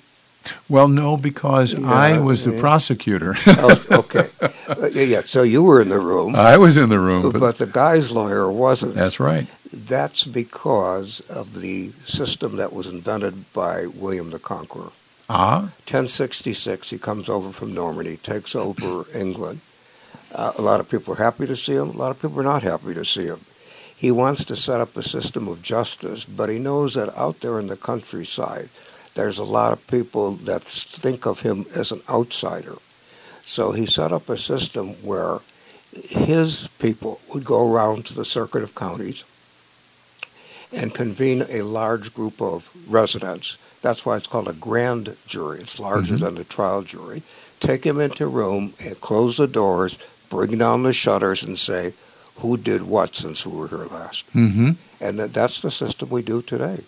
Well, 0.70 0.88
no, 0.88 1.18
because 1.18 1.74
I 1.76 2.12
Yeah, 2.14 2.20
was 2.20 2.44
the 2.46 2.60
prosecutor. 2.60 3.36
Oh, 3.58 3.80
okay. 3.92 4.30
Uh, 4.42 4.90
yeah, 4.92 5.04
yeah, 5.04 5.22
so 5.22 5.44
you 5.44 5.64
were 5.64 5.82
in 5.82 5.90
the 5.90 6.00
room, 6.00 6.36
I 6.36 6.58
was 6.58 6.76
in 6.78 6.90
the 6.90 7.00
room, 7.00 7.32
but, 7.32 7.40
but 7.40 7.58
the 7.58 7.68
guy's 7.68 8.12
lawyer 8.12 8.52
wasn't. 8.52 8.96
that's 8.96 9.20
right. 9.20 9.48
That's 9.72 10.24
because 10.26 11.20
of 11.30 11.60
the 11.62 11.92
system 12.06 12.58
that 12.58 12.74
was 12.74 12.88
invented 12.88 13.52
by 13.54 13.88
William 13.88 14.30
the 14.32 14.40
Conqueror. 14.40 14.92
Ah, 15.30 15.72
1066, 15.88 16.90
he 16.90 16.98
comes 16.98 17.30
over 17.30 17.52
from 17.52 17.74
Normandy, 17.74 18.18
takes 18.18 18.56
over 18.56 19.06
England. 19.16 19.62
Uh, 20.36 20.52
a 20.58 20.62
lot 20.62 20.80
of 20.80 20.90
people 20.90 21.14
are 21.14 21.24
happy 21.24 21.48
to 21.48 21.56
see 21.56 21.74
him, 21.76 21.90
a 21.90 21.98
lot 21.98 22.12
of 22.12 22.22
people 22.22 22.40
are 22.40 22.44
not 22.44 22.64
happy 22.64 22.94
to 22.94 23.06
see 23.06 23.26
him. 23.26 23.40
He 23.96 24.12
wants 24.12 24.44
to 24.46 24.56
set 24.56 24.82
up 24.82 24.98
a 24.98 25.02
system 25.04 25.48
of 25.48 25.62
justice, 25.62 26.26
but 26.26 26.50
he 26.50 26.60
knows 26.60 26.96
that 26.96 27.18
out 27.18 27.40
there 27.40 27.58
in 27.60 27.68
the 27.68 27.78
countryside, 27.78 28.68
there's 29.16 29.40
a 29.40 29.44
lot 29.44 29.74
of 29.74 29.88
people 29.88 30.32
that 30.32 30.64
think 30.64 31.26
of 31.26 31.42
him 31.42 31.66
as 31.76 31.92
an 31.92 32.02
outsider. 32.10 32.78
So 33.46 33.72
he 33.72 33.86
set 33.86 34.12
up 34.12 34.30
a 34.30 34.38
system 34.38 34.90
where 35.04 35.40
his 35.94 36.70
people 36.80 37.20
would 37.34 37.46
go 37.46 37.72
around 37.72 38.06
to 38.08 38.14
the 38.14 38.26
circuit 38.26 38.64
of 38.64 38.74
counties 38.74 39.24
and 40.72 40.94
convene 40.94 41.46
a 41.50 41.62
large 41.62 42.14
group 42.14 42.42
of 42.42 42.70
residents. 42.88 43.58
That's 43.82 44.06
why 44.06 44.16
it's 44.18 44.28
called 44.28 44.48
a 44.48 44.54
grand 44.54 45.16
jury. 45.28 45.60
It's 45.60 45.80
larger 45.80 46.16
Mhm. 46.16 46.20
than 46.22 46.36
the 46.36 46.44
trial 46.46 46.82
jury. 46.82 47.22
Take 47.60 47.84
him 47.86 48.00
into 48.00 48.24
a 48.26 48.28
room 48.28 48.74
and 48.80 49.00
close 49.00 49.38
the 49.38 49.48
doors, 49.48 49.98
bring 50.30 50.58
down 50.58 50.84
the 50.84 50.94
shutters, 50.94 51.44
and 51.44 51.60
say, 51.60 51.94
"Who 52.38 52.58
did 52.58 52.84
what 52.84 53.16
since 53.16 53.46
we 53.46 53.56
were 53.56 53.68
here 53.68 53.86
last?" 53.92 54.26
hmm 54.32 54.72
And 55.00 55.20
that's 55.20 55.60
the 55.60 55.70
system 55.70 56.10
we 56.10 56.22
do 56.22 56.42
today. 56.42 56.80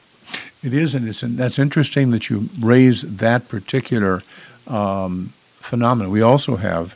It 0.65 0.73
is, 0.73 0.95
and 0.95 1.07
it's 1.07 1.21
that's 1.21 1.59
interesting 1.59 2.11
that 2.11 2.29
you 2.29 2.49
raise 2.59 3.01
that 3.03 3.47
particular 3.47 4.21
um, 4.67 5.31
phenomenon. 5.61 6.11
We 6.11 6.21
also 6.21 6.55
have, 6.55 6.95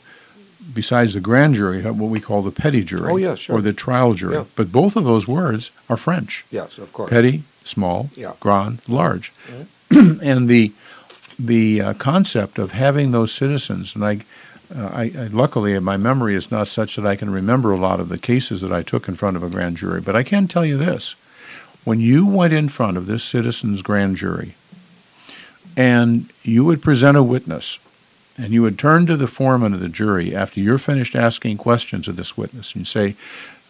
besides 0.74 1.14
the 1.14 1.20
grand 1.20 1.56
jury, 1.56 1.82
what 1.84 2.10
we 2.10 2.20
call 2.20 2.42
the 2.42 2.52
petty 2.52 2.84
jury, 2.84 3.12
Oh, 3.12 3.18
yeah, 3.18 3.36
sure. 3.36 3.58
or 3.58 3.62
the 3.62 3.74
trial 3.74 4.14
jury. 4.16 4.36
Yeah. 4.36 4.46
But 4.56 4.72
both 4.72 4.96
of 4.96 5.04
those 5.04 5.28
words 5.28 5.72
are 5.90 5.98
French. 5.98 6.46
Yes, 6.50 6.78
of 6.78 6.92
course. 6.94 7.10
Petty, 7.10 7.44
small, 7.64 8.10
Yeah. 8.16 8.34
grand, 8.40 8.80
large, 8.88 9.32
Mm-hmm. 9.92 10.20
and 10.24 10.50
the 10.50 10.72
the 11.38 11.82
uh, 11.82 11.94
concept 11.94 12.60
of 12.60 12.72
having 12.74 13.12
those 13.12 13.32
citizens, 13.32 13.96
and 13.96 14.04
I, 14.04 14.20
uh, 14.76 14.90
I, 14.94 15.04
I 15.18 15.28
luckily 15.32 15.80
my 15.80 15.96
memory 15.98 16.36
is 16.36 16.52
not 16.52 16.68
such 16.68 16.96
that 16.98 17.06
I 17.08 17.16
can 17.16 17.30
remember 17.30 17.72
a 17.72 17.78
lot 17.78 18.00
of 18.02 18.10
the 18.10 18.18
cases 18.18 18.60
that 18.62 18.74
I 18.74 18.84
took 18.84 19.08
in 19.08 19.16
front 19.16 19.38
of 19.38 19.44
a 19.44 19.50
grand 19.50 19.78
jury, 19.78 20.02
but 20.02 20.16
I 20.18 20.24
can 20.24 20.48
tell 20.48 20.66
you 20.66 20.78
this: 20.78 21.16
when 21.90 22.00
you 22.00 22.24
went 22.24 22.54
in 22.54 22.70
front 22.70 22.98
of 22.98 23.08
this 23.08 23.24
citizens' 23.24 23.82
grand 23.82 24.16
jury, 24.16 24.54
and 25.76 26.30
you 26.44 26.64
would 26.64 26.84
present 26.84 27.18
a 27.18 27.24
witness, 27.24 27.80
and 28.38 28.54
you 28.54 28.62
would 28.62 28.78
turn 28.78 29.08
to 29.08 29.18
the 29.18 29.26
foreman 29.26 29.74
of 29.74 29.80
the 29.80 29.90
jury 29.90 30.36
after 30.36 30.60
you're 30.60 30.78
finished 30.78 31.16
asking 31.16 31.58
questions 31.58 32.08
of 32.08 32.16
this 32.16 32.38
witness, 32.38 32.74
and 32.74 32.82
you 32.82 32.86
say, 32.86 33.16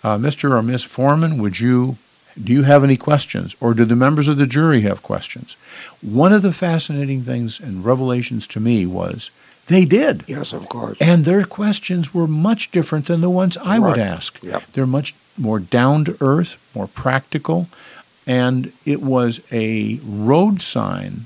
uh, 0.04 0.18
"Mr. 0.18 0.52
or 0.52 0.62
Miss 0.62 0.84
Foreman, 0.84 1.38
would 1.38 1.62
you?" 1.62 1.98
Do 2.44 2.52
you 2.52 2.64
have 2.64 2.84
any 2.84 2.98
questions, 2.98 3.56
or 3.62 3.74
do 3.74 3.86
the 3.86 3.96
members 3.96 4.28
of 4.28 4.36
the 4.36 4.46
jury 4.46 4.82
have 4.82 5.02
questions? 5.02 5.56
One 6.02 6.34
of 6.34 6.42
the 6.42 6.52
fascinating 6.52 7.24
things 7.24 7.58
and 7.58 7.86
revelations 7.86 8.48
to 8.48 8.60
me 8.60 8.86
was 8.86 9.32
they 9.68 9.86
did. 9.86 10.24
Yes, 10.28 10.52
of 10.52 10.68
course. 10.68 10.98
And 11.00 11.24
their 11.24 11.46
questions 11.46 12.14
were 12.14 12.28
much 12.28 12.70
different 12.72 13.06
than 13.06 13.22
the 13.22 13.30
ones 13.30 13.56
I 13.64 13.80
would 13.80 13.98
Right. 13.98 14.14
ask. 14.16 14.40
Yep. 14.44 14.64
They're 14.74 14.86
much 15.00 15.16
more 15.38 15.60
down 15.60 16.04
to 16.06 16.18
earth, 16.20 16.58
more 16.76 16.88
practical, 16.88 17.68
and 18.29 18.71
it 18.86 19.01
was 19.01 19.41
a 19.51 20.00
road 20.05 20.62
sign, 20.62 21.25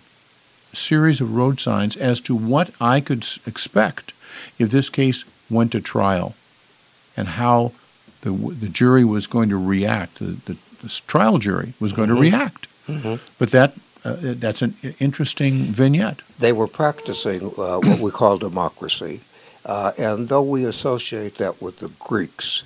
series 0.72 1.20
of 1.20 1.36
road 1.36 1.60
signs 1.60 1.98
as 1.98 2.22
to 2.22 2.34
what 2.34 2.70
I 2.80 3.02
could 3.02 3.28
expect 3.46 4.14
if 4.58 4.72
this 4.72 4.90
case 4.90 5.26
went 5.50 5.74
to 5.74 5.82
trial, 5.82 6.34
and 7.18 7.28
how 7.28 7.74
the 8.22 8.32
the 8.32 8.70
jury 8.70 9.04
was 9.04 9.28
going 9.28 9.50
to 9.50 9.58
react. 9.58 10.20
The, 10.20 10.38
the, 10.46 10.56
the 10.82 10.90
trial 11.06 11.38
jury 11.40 11.74
was 11.80 11.92
going 11.92 12.10
Mhm. 12.10 12.16
to 12.16 12.22
react. 12.22 12.68
Mhm. 12.88 13.20
But 13.38 13.52
that 13.52 13.74
uh, 14.06 14.16
that's 14.46 14.62
an 14.62 14.74
interesting 15.00 15.54
vignette. 15.74 16.20
they 16.40 16.54
were 16.54 16.68
practicing 16.68 17.42
uh, 17.58 17.80
what 17.88 18.00
we 18.00 18.12
call 18.12 18.38
democracy. 18.38 19.22
Uh, 19.66 19.92
and 19.98 20.28
though 20.30 20.42
we 20.56 20.66
associate 20.66 21.36
that 21.36 21.62
with 21.62 21.80
the 21.80 21.90
Greeks, 22.00 22.64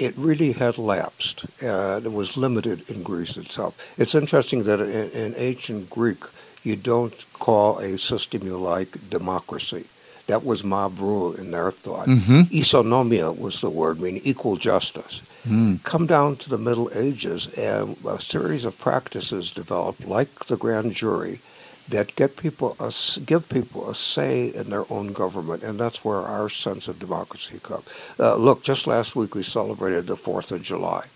it 0.00 0.14
really 0.16 0.52
had 0.52 0.78
lapsed. 0.78 1.46
It 1.60 2.12
was 2.12 2.36
limited 2.36 2.88
in 2.90 3.02
Greece 3.02 3.36
itself. 3.36 3.72
It's 3.98 4.14
interesting 4.14 4.62
that 4.64 4.80
in, 4.80 5.10
in 5.10 5.34
ancient 5.36 5.90
Greek, 5.90 6.24
you 6.62 6.76
don't 6.76 7.24
call 7.34 7.78
a 7.78 7.98
system 7.98 8.42
you 8.42 8.56
like 8.56 9.10
democracy. 9.10 9.84
That 10.26 10.44
was 10.44 10.62
mob 10.62 10.98
rule 10.98 11.34
in 11.34 11.50
their 11.52 11.70
thought. 11.70 12.06
Mm-hmm. 12.06 12.42
Isonomia 12.52 13.36
was 13.36 13.60
the 13.60 13.70
word, 13.70 13.98
meaning 14.00 14.20
equal 14.24 14.56
justice. 14.56 15.22
Mm. 15.46 15.82
Come 15.84 16.06
down 16.06 16.36
to 16.36 16.50
the 16.50 16.58
Middle 16.58 16.90
Ages, 16.94 17.46
and 17.56 17.96
a 18.06 18.20
series 18.20 18.66
of 18.66 18.78
practices 18.78 19.50
developed, 19.50 20.04
like 20.06 20.46
the 20.46 20.58
grand 20.58 20.92
jury, 20.92 21.40
that 21.88 22.14
get 22.16 22.36
people 22.36 22.76
a, 22.80 22.92
give 23.24 23.48
people 23.48 23.88
a 23.88 23.94
say 23.94 24.48
in 24.48 24.70
their 24.70 24.84
own 24.92 25.12
government, 25.12 25.62
and 25.62 25.78
that's 25.78 26.04
where 26.04 26.20
our 26.20 26.48
sense 26.48 26.86
of 26.88 26.98
democracy 26.98 27.58
comes. 27.62 27.84
Uh, 28.18 28.36
look, 28.36 28.62
just 28.62 28.86
last 28.86 29.16
week 29.16 29.34
we 29.34 29.42
celebrated 29.42 30.06
the 30.06 30.16
Fourth 30.16 30.52
of 30.52 30.62
July, 30.62 31.06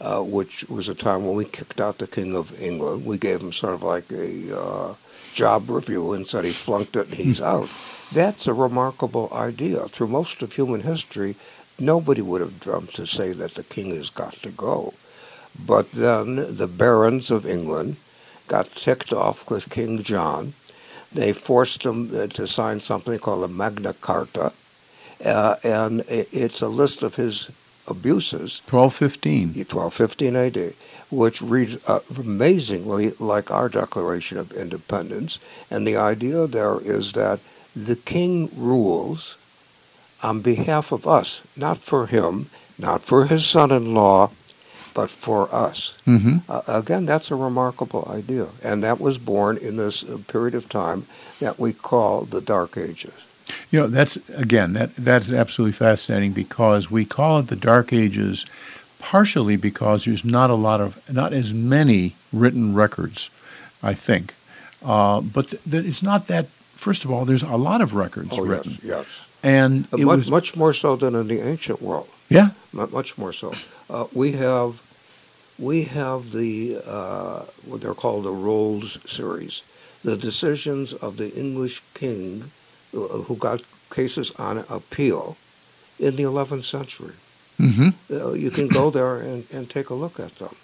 uh, 0.00 0.20
which 0.20 0.64
was 0.68 0.88
a 0.88 0.94
time 0.94 1.26
when 1.26 1.34
we 1.34 1.44
kicked 1.44 1.80
out 1.80 1.98
the 1.98 2.06
King 2.06 2.36
of 2.36 2.60
England. 2.62 3.04
We 3.04 3.18
gave 3.18 3.40
him 3.40 3.52
sort 3.52 3.74
of 3.74 3.82
like 3.82 4.10
a 4.12 4.56
uh, 4.56 4.94
job 5.34 5.68
review 5.68 6.12
and 6.12 6.26
said 6.26 6.44
he 6.44 6.52
flunked 6.52 6.94
it 6.96 7.08
and 7.08 7.16
he's 7.16 7.40
out. 7.54 7.68
That's 8.12 8.46
a 8.46 8.54
remarkable 8.54 9.30
idea. 9.32 9.86
Through 9.88 10.08
most 10.08 10.42
of 10.42 10.52
human 10.52 10.82
history, 10.82 11.34
nobody 11.78 12.22
would 12.22 12.40
have 12.40 12.60
dreamt 12.60 12.94
to 12.94 13.06
say 13.06 13.32
that 13.32 13.54
the 13.54 13.64
king 13.64 13.90
has 13.90 14.10
got 14.10 14.34
to 14.34 14.50
go. 14.50 14.94
But 15.66 15.92
then 15.92 16.36
the 16.56 16.68
barons 16.68 17.30
of 17.30 17.46
England 17.46 17.96
got 18.52 18.66
ticked 18.66 19.14
off 19.14 19.50
with 19.50 19.70
King 19.70 20.02
John. 20.02 20.52
They 21.10 21.32
forced 21.32 21.84
him 21.84 22.10
uh, 22.14 22.26
to 22.26 22.46
sign 22.46 22.80
something 22.80 23.18
called 23.18 23.44
a 23.44 23.48
Magna 23.48 23.94
Carta, 23.94 24.52
uh, 25.24 25.54
and 25.64 26.04
it's 26.06 26.60
a 26.60 26.68
list 26.68 27.02
of 27.02 27.14
his 27.14 27.50
abuses, 27.88 28.60
Twelve 28.66 28.94
fifteen. 28.94 29.54
1215 29.54 30.36
AD, 30.36 30.74
which 31.10 31.40
reads 31.40 31.78
uh, 31.88 32.00
amazingly 32.18 33.12
like 33.18 33.50
our 33.50 33.70
Declaration 33.70 34.36
of 34.36 34.52
Independence. 34.52 35.38
And 35.70 35.86
the 35.86 35.96
idea 35.96 36.46
there 36.46 36.78
is 36.78 37.12
that 37.12 37.40
the 37.74 37.96
king 37.96 38.50
rules 38.54 39.38
on 40.22 40.42
behalf 40.42 40.92
of 40.92 41.06
us, 41.06 41.40
not 41.56 41.78
for 41.78 42.06
him, 42.06 42.50
not 42.78 43.02
for 43.02 43.24
his 43.24 43.46
son 43.46 43.70
in 43.72 43.94
law, 43.94 44.30
but 44.94 45.10
for 45.10 45.52
us. 45.54 45.94
Mm-hmm. 46.06 46.38
Uh, 46.48 46.62
again, 46.68 47.06
that's 47.06 47.30
a 47.30 47.34
remarkable 47.34 48.06
idea. 48.10 48.46
And 48.62 48.82
that 48.84 49.00
was 49.00 49.18
born 49.18 49.56
in 49.56 49.76
this 49.76 50.04
uh, 50.04 50.18
period 50.28 50.54
of 50.54 50.68
time 50.68 51.06
that 51.40 51.58
we 51.58 51.72
call 51.72 52.22
the 52.22 52.40
Dark 52.40 52.76
Ages. 52.76 53.12
You 53.70 53.80
know, 53.80 53.86
that's 53.86 54.16
again 54.30 54.72
that 54.74 54.94
that's 54.96 55.30
absolutely 55.32 55.72
fascinating 55.72 56.32
because 56.32 56.90
we 56.90 57.04
call 57.04 57.38
it 57.40 57.48
the 57.48 57.56
Dark 57.56 57.92
Ages, 57.92 58.46
partially 58.98 59.56
because 59.56 60.04
there's 60.04 60.24
not 60.24 60.48
a 60.50 60.54
lot 60.54 60.80
of 60.80 60.96
not 61.12 61.32
as 61.32 61.52
many 61.52 62.14
written 62.32 62.74
records, 62.74 63.30
I 63.82 63.94
think, 63.94 64.34
uh, 64.84 65.20
but 65.20 65.48
th- 65.48 65.62
th- 65.70 65.84
it's 65.86 66.02
not 66.02 66.26
that. 66.28 66.46
First 66.76 67.04
of 67.04 67.10
all, 67.12 67.24
there's 67.24 67.42
a 67.44 67.56
lot 67.56 67.80
of 67.80 67.94
records 67.94 68.36
Oh, 68.38 68.44
written, 68.44 68.78
yes. 68.82 69.06
and 69.42 69.84
Uh, 69.92 69.98
it 69.98 70.04
much, 70.04 70.16
was 70.16 70.30
much 70.30 70.56
more 70.56 70.72
so 70.72 70.96
than 70.96 71.14
in 71.14 71.28
the 71.28 71.40
ancient 71.40 71.80
world. 71.80 72.08
Yeah, 72.32 72.50
Mu- 72.72 72.86
much 72.88 73.18
more 73.18 73.32
so. 73.32 73.52
Uh, 73.88 74.06
we 74.12 74.32
have 74.32 74.82
we 75.58 75.84
have 75.84 76.32
the 76.32 76.78
uh, 76.86 77.44
what 77.66 77.80
they're 77.80 77.94
called 77.94 78.24
the 78.24 78.32
Rolls 78.32 78.98
series, 79.10 79.62
the 80.02 80.16
decisions 80.16 80.92
of 80.92 81.16
the 81.16 81.32
English 81.34 81.82
king 81.94 82.50
who 82.92 83.36
got 83.36 83.62
cases 83.90 84.32
on 84.32 84.58
appeal 84.70 85.36
in 85.98 86.16
the 86.16 86.22
11th 86.22 86.64
century. 86.64 87.14
Mm-hmm. 87.58 87.88
Uh, 88.12 88.32
you 88.32 88.50
can 88.50 88.68
go 88.68 88.90
there 88.90 89.16
and, 89.18 89.44
and 89.52 89.68
take 89.68 89.90
a 89.90 89.94
look 89.94 90.18
at 90.18 90.36
them. 90.36 90.54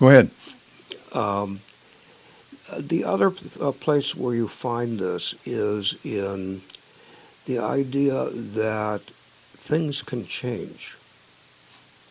Go 0.00 0.08
ahead. 0.08 0.30
Um, 1.14 1.60
the 2.78 3.04
other 3.04 3.32
uh, 3.60 3.72
place 3.72 4.14
where 4.14 4.34
you 4.34 4.48
find 4.48 4.98
this 4.98 5.34
is 5.44 5.96
in 6.04 6.62
the 7.44 7.58
idea 7.58 8.30
that 8.30 9.02
things 9.56 10.02
can 10.02 10.26
change. 10.26 10.96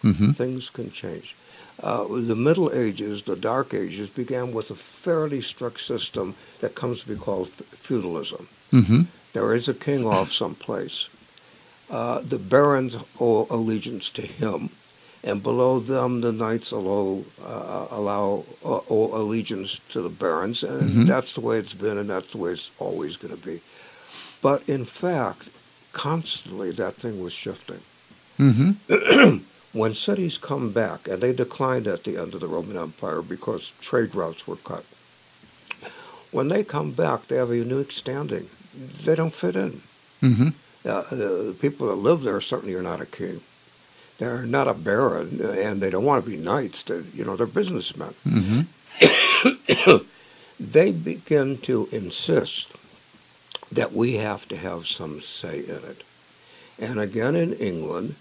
Mm-hmm. 0.03 0.31
Things 0.31 0.69
can 0.69 0.91
change. 0.91 1.35
Uh, 1.81 2.05
the 2.07 2.35
Middle 2.35 2.71
Ages, 2.71 3.23
the 3.23 3.35
Dark 3.35 3.73
Ages, 3.73 4.09
began 4.09 4.53
with 4.53 4.71
a 4.71 4.75
fairly 4.75 5.41
strict 5.41 5.79
system 5.81 6.35
that 6.61 6.75
comes 6.75 7.01
to 7.01 7.07
be 7.09 7.15
called 7.15 7.49
feudalism. 7.49 8.47
Mm-hmm. 8.71 9.01
There 9.33 9.53
is 9.53 9.67
a 9.67 9.73
king 9.73 10.05
off 10.05 10.31
someplace. 10.31 11.09
Uh, 11.89 12.21
the 12.21 12.39
barons 12.39 12.97
owe 13.19 13.45
allegiance 13.49 14.09
to 14.11 14.21
him, 14.21 14.69
and 15.23 15.43
below 15.43 15.79
them 15.79 16.21
the 16.21 16.31
knights 16.31 16.71
allow, 16.71 17.23
uh, 17.43 17.87
allow 17.91 18.43
uh, 18.63 18.79
owe 18.89 19.11
allegiance 19.21 19.79
to 19.89 20.01
the 20.01 20.09
barons, 20.09 20.63
and 20.63 20.89
Mhm. 20.89 21.07
that's 21.07 21.33
the 21.33 21.41
way 21.41 21.57
it's 21.57 21.73
been, 21.73 21.97
and 21.97 22.09
that's 22.09 22.31
the 22.31 22.37
way 22.37 22.51
it's 22.51 22.71
always 22.79 23.17
going 23.17 23.35
to 23.35 23.45
be. 23.45 23.59
But 24.41 24.67
in 24.69 24.85
fact, 24.85 25.49
constantly 25.95 26.71
that 26.71 26.95
thing 26.95 27.21
was 27.21 27.33
shifting. 27.33 27.79
Mm-hmm. 28.37 29.37
when 29.79 29.95
cities 29.95 30.37
come 30.37 30.71
back, 30.71 31.07
and 31.07 31.23
they 31.23 31.33
declined 31.33 31.87
at 31.87 32.03
the 32.03 32.17
end 32.17 32.33
of 32.33 32.41
the 32.41 32.47
Roman 32.47 32.77
Empire 32.77 33.21
because 33.21 33.71
trade 33.79 34.13
routes 34.13 34.45
were 34.45 34.57
cut, 34.57 34.83
when 36.31 36.49
they 36.49 36.63
come 36.65 36.91
back, 36.91 37.27
they 37.27 37.37
have 37.37 37.49
a 37.49 37.57
unique 37.57 37.91
standing. 37.91 38.49
They 39.05 39.15
don't 39.15 39.33
fit 39.33 39.55
in. 39.55 39.81
Mm-hmm. 40.21 40.49
Uh, 40.85 41.01
the 41.11 41.55
people 41.59 41.87
that 41.87 41.95
live 41.95 42.21
there 42.23 42.41
certainly 42.41 42.75
are 42.75 42.83
not 42.83 42.99
a 42.99 43.05
king. 43.05 43.39
They're 44.17 44.45
not 44.45 44.67
a 44.67 44.73
baron, 44.73 45.39
and 45.41 45.81
they 45.81 45.89
don't 45.89 46.03
want 46.03 46.25
to 46.25 46.29
be 46.29 46.37
knights. 46.37 46.83
They, 46.83 47.01
you 47.13 47.23
know, 47.23 47.35
they're 47.37 47.47
businessmen. 47.47 48.13
Mm-hmm. 48.27 49.97
They 50.57 50.93
begin 50.93 51.57
to 51.63 51.89
insist 51.91 52.69
that 53.71 53.93
we 53.93 54.13
have 54.13 54.47
to 54.47 54.55
have 54.55 54.85
some 54.87 55.21
say 55.21 55.59
in 55.59 55.81
it. 55.83 56.03
And 56.79 56.99
again, 56.99 57.35
in 57.35 57.53
England, 57.53 58.15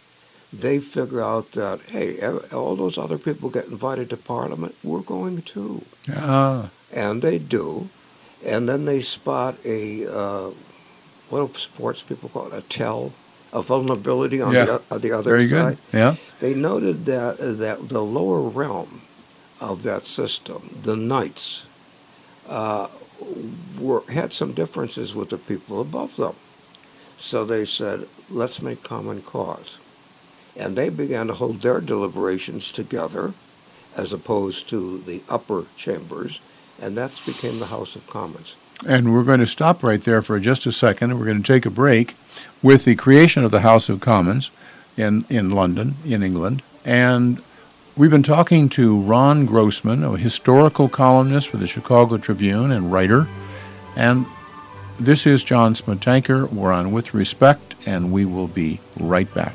they 0.53 0.79
figure 0.79 1.23
out 1.23 1.53
that 1.53 1.81
hey, 1.91 2.21
all 2.53 2.77
those 2.77 2.97
other 2.97 3.19
people 3.19 3.51
get 3.51 3.67
invited 3.67 4.11
to 4.11 4.17
Parliament. 4.17 4.75
We're 4.85 5.01
going 5.01 5.43
too, 5.43 5.83
Ah. 6.15 6.71
and 6.93 7.23
they 7.23 7.39
do. 7.39 7.89
And 8.47 8.69
then 8.69 8.85
they 8.85 9.01
spot 9.01 9.57
a 9.65 10.07
uh, 10.07 10.51
what 11.31 11.53
do 11.53 11.59
sports 11.59 12.03
people 12.03 12.29
call 12.29 12.47
it? 12.53 12.59
A 12.59 12.61
tell, 12.63 13.13
a 13.53 13.63
vulnerability 13.63 14.41
on 14.41 14.53
Yeah. 14.55 14.65
the 14.67 14.83
on 14.91 15.01
the 15.01 15.13
other 15.13 15.31
Very 15.31 15.47
side. 15.49 15.79
good. 15.91 15.99
Yeah. 15.99 16.15
They 16.41 16.55
noted 16.55 17.07
that 17.07 17.39
that 17.59 17.89
the 17.89 18.03
lower 18.03 18.41
realm 18.41 19.01
of 19.61 19.83
that 19.83 20.07
system, 20.07 20.77
the 20.83 20.95
knights, 20.97 21.65
uh, 22.49 22.87
were 23.79 24.03
had 24.13 24.33
some 24.33 24.53
differences 24.53 25.15
with 25.15 25.31
the 25.31 25.39
people 25.39 25.81
above 25.81 26.17
them. 26.17 26.35
So 27.17 27.45
they 27.45 27.65
said, 27.65 28.07
"Let's 28.31 28.61
make 28.63 28.83
common 28.83 29.23
cause," 29.23 29.79
and 30.57 30.77
they 30.77 30.89
began 30.89 31.29
to 31.29 31.35
hold 31.35 31.61
their 31.61 31.81
deliberations 31.81 32.73
together, 32.73 33.35
as 33.97 34.13
opposed 34.13 34.69
to 34.71 34.99
the 34.99 35.23
upper 35.29 35.65
chambers, 35.77 36.41
and 36.81 36.97
that 36.97 37.23
became 37.25 37.59
the 37.59 37.67
House 37.67 37.97
of 37.97 38.09
Commons. 38.09 38.57
And 38.87 39.15
we're 39.15 39.23
going 39.23 39.41
to 39.41 39.47
stop 39.47 39.83
right 39.83 40.03
there 40.03 40.21
for 40.21 40.39
just 40.41 40.67
a 40.67 40.73
second. 40.73 41.19
We're 41.19 41.25
going 41.25 41.43
to 41.43 41.53
take 41.53 41.65
a 41.65 41.71
break 41.71 42.17
with 42.63 42.85
the 42.85 42.97
creation 42.97 43.45
of 43.45 43.51
the 43.51 43.61
House 43.61 43.89
of 43.89 44.01
Commons 44.01 44.51
in, 44.97 45.25
in 45.31 45.51
London, 45.51 45.95
in 46.05 46.23
England. 46.23 46.63
And 46.85 47.41
we've 47.97 48.11
been 48.11 48.23
talking 48.23 48.69
to 48.71 49.01
Ron 49.01 49.47
Grossman, 49.47 50.03
a 50.03 50.17
historical 50.17 50.89
columnist 50.89 51.49
for 51.49 51.59
the 51.59 51.67
Chicago 51.67 52.17
Tribune 52.17 52.73
and 52.73 52.93
writer. 52.93 53.29
And 53.97 54.27
this 54.99 55.27
is 55.27 55.45
John 55.45 55.75
Smetanka. 55.75 56.53
We're 56.53 56.73
on 56.73 56.93
With 56.93 57.15
Respect, 57.15 57.77
and 57.87 58.13
we 58.13 58.25
will 58.25 58.49
be 58.49 58.81
right 58.99 59.33
back. 59.35 59.55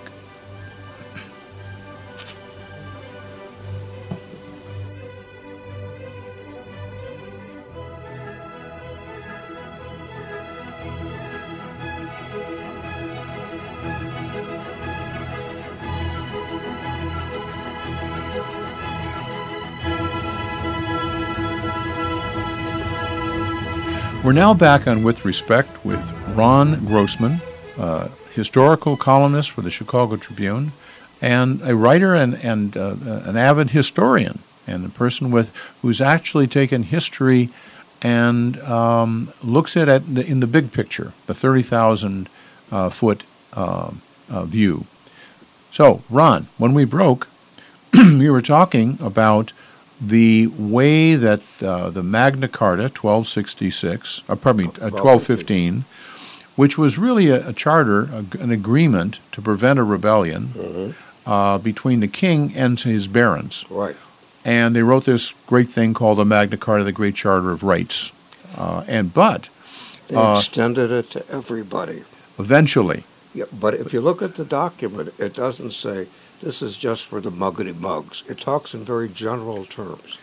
We're 24.30 24.34
now 24.34 24.54
back 24.54 24.86
on 24.86 25.02
With 25.02 25.26
Respect 25.26 25.84
with 25.84 26.12
Ron 26.36 26.86
Grossman, 26.86 27.42
historical 28.36 28.96
columnist 28.96 29.50
for 29.50 29.64
the 29.64 29.72
Chicago 29.72 30.18
Tribune, 30.18 30.72
and 31.20 31.60
a 31.64 31.76
writer 31.76 32.14
and, 32.14 32.36
and 32.36 32.78
uh, 32.78 32.96
an 33.26 33.36
avid 33.36 33.72
historian, 33.72 34.38
and 34.68 34.86
a 34.86 34.90
person 34.90 35.32
with 35.32 35.52
who's 35.82 36.00
actually 36.00 36.46
taken 36.46 36.84
history 36.84 37.50
and 38.04 38.60
um, 38.62 39.34
looks 39.44 39.76
at 39.76 39.90
it 39.90 40.04
in 40.08 40.42
the 40.42 40.48
big 40.48 40.72
picture, 40.72 41.14
the 41.26 41.34
30,000 41.34 42.30
uh, 42.72 42.92
foot 42.92 43.24
uh, 43.54 43.90
uh, 44.30 44.44
view. 44.44 44.86
So, 45.72 46.04
Ron, 46.08 46.50
when 46.60 46.76
we 46.76 46.86
broke, 46.86 47.30
we 47.98 48.30
were 48.30 48.44
talking 48.44 49.00
about 49.02 49.54
the 50.02 50.48
way 50.48 51.16
that 51.16 51.42
uh, 51.62 51.90
the 51.90 52.04
Magna 52.04 52.48
Carta, 52.48 52.84
1266, 52.84 54.24
uh, 54.30 54.36
pardon 54.36 54.64
me, 54.64 54.68
uh, 54.82 54.90
1215, 54.90 55.84
which 56.56 56.78
was 56.78 56.98
really 56.98 57.30
a, 57.30 57.50
a 57.50 57.54
charter, 57.54 58.04
a, 58.04 58.26
an 58.42 58.52
agreement 58.52 59.20
to 59.32 59.42
prevent 59.42 59.80
a 59.80 59.84
rebellion 59.84 60.96
uh, 61.26 61.58
between 61.58 62.00
the 62.00 62.08
king 62.08 62.54
and 62.56 62.80
his 62.80 63.08
barons. 63.08 63.66
Right. 63.70 63.96
And 64.46 64.76
they 64.76 64.84
wrote 64.84 65.06
this 65.06 65.34
great 65.48 65.68
thing 65.70 65.94
called 65.94 66.18
the 66.18 66.26
Magna 66.26 66.58
Carta, 66.58 66.84
the 66.86 66.92
Great 66.94 67.16
Charter 67.16 67.52
of 67.52 67.62
Rights. 67.64 68.12
Uh, 68.58 68.84
and 68.88 69.14
but 69.14 69.50
They 70.08 70.16
Uh, 70.16 70.34
extended 70.34 70.92
it 70.92 71.10
to 71.12 71.30
everybody. 71.30 72.04
eventually, 72.40 73.04
Yeah, 73.34 73.46
but 73.52 73.74
if 73.76 73.94
you 73.94 74.00
look 74.02 74.22
at 74.22 74.36
the 74.36 74.46
document, 74.46 75.14
it 75.20 75.34
doesn't 75.36 75.72
say 75.72 76.08
this 76.42 76.62
is 76.62 76.78
just 76.78 77.08
for 77.08 77.22
the 77.22 77.32
muggity 77.32 77.78
mugs. 77.78 78.24
It 78.28 78.38
talks 78.38 78.74
in 78.74 78.84
very 78.84 79.10
general 79.10 79.66
terms. 79.66 80.18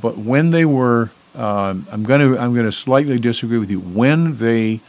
but 0.00 0.18
when 0.18 0.50
they 0.50 0.64
were, 0.64 1.10
um, 1.34 1.86
I'm 1.90 2.02
going 2.02 2.20
to 2.20 2.38
I'm 2.38 2.52
going 2.54 2.66
to 2.66 2.72
slightly 2.72 3.18
disagree 3.18 3.58
with 3.58 3.70
you. 3.70 3.80
When 3.80 4.36
they, 4.36 4.80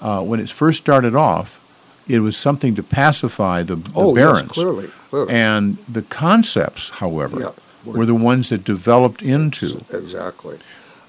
uh, 0.00 0.22
when 0.22 0.40
it 0.40 0.48
first 0.48 0.78
started 0.78 1.14
off, 1.14 1.64
it 2.08 2.20
was 2.20 2.36
something 2.36 2.74
to 2.74 2.82
pacify 2.82 3.62
the, 3.62 3.76
the 3.76 3.92
oh, 3.94 4.14
barons. 4.14 4.42
yes, 4.42 4.50
clearly. 4.50 4.88
clearly. 5.10 5.34
And 5.34 5.76
the 5.88 6.02
concepts, 6.02 6.90
however, 6.90 7.40
yeah, 7.40 7.50
were 7.84 8.06
the 8.06 8.14
ones 8.14 8.48
that 8.48 8.64
developed 8.64 9.22
into. 9.22 9.84
Exactly. 9.92 10.58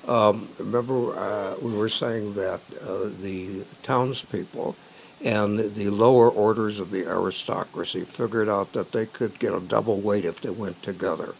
Um, 0.08 0.50
remember, 0.58 1.16
uh, 1.18 1.56
we 1.62 1.74
were 1.74 1.90
saying 1.90 2.34
that 2.34 2.60
uh, 2.82 3.10
the 3.22 3.64
townspeople 3.84 4.76
and 5.24 5.60
the 5.60 5.90
lower 5.90 6.30
orders 6.30 6.80
of 6.80 6.92
the 6.92 7.06
aristocracy 7.06 8.02
figured 8.02 8.48
out 8.48 8.74
that 8.74 8.92
they 8.92 9.06
could 9.06 9.40
get 9.40 9.54
a 9.54 9.60
double 9.60 10.00
weight 10.00 10.26
if 10.26 10.42
they 10.42 10.50
went 10.50 10.82
together. 10.82 11.36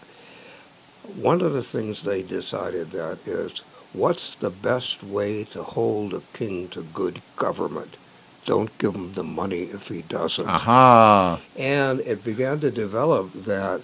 One 1.16 1.42
of 1.42 1.54
the 1.54 1.64
things 1.64 2.04
they 2.04 2.22
decided 2.22 2.92
that 2.92 3.28
is, 3.28 3.60
what's 3.94 4.36
the 4.36 4.50
best 4.50 5.04
way 5.04 5.44
to 5.46 5.64
hold 5.64 6.14
a 6.14 6.22
king 6.34 6.68
to 6.70 6.84
good 6.84 7.22
government? 7.36 7.98
Don't 8.46 8.76
give 8.78 8.96
him 8.96 9.14
the 9.14 9.24
money 9.24 9.64
if 9.64 9.88
he 9.88 10.02
doesn't. 10.04 10.48
Aha! 10.48 11.40
And 11.58 12.00
it 12.02 12.24
began 12.24 12.60
to 12.62 12.72
develop 12.72 13.32
that 13.34 13.82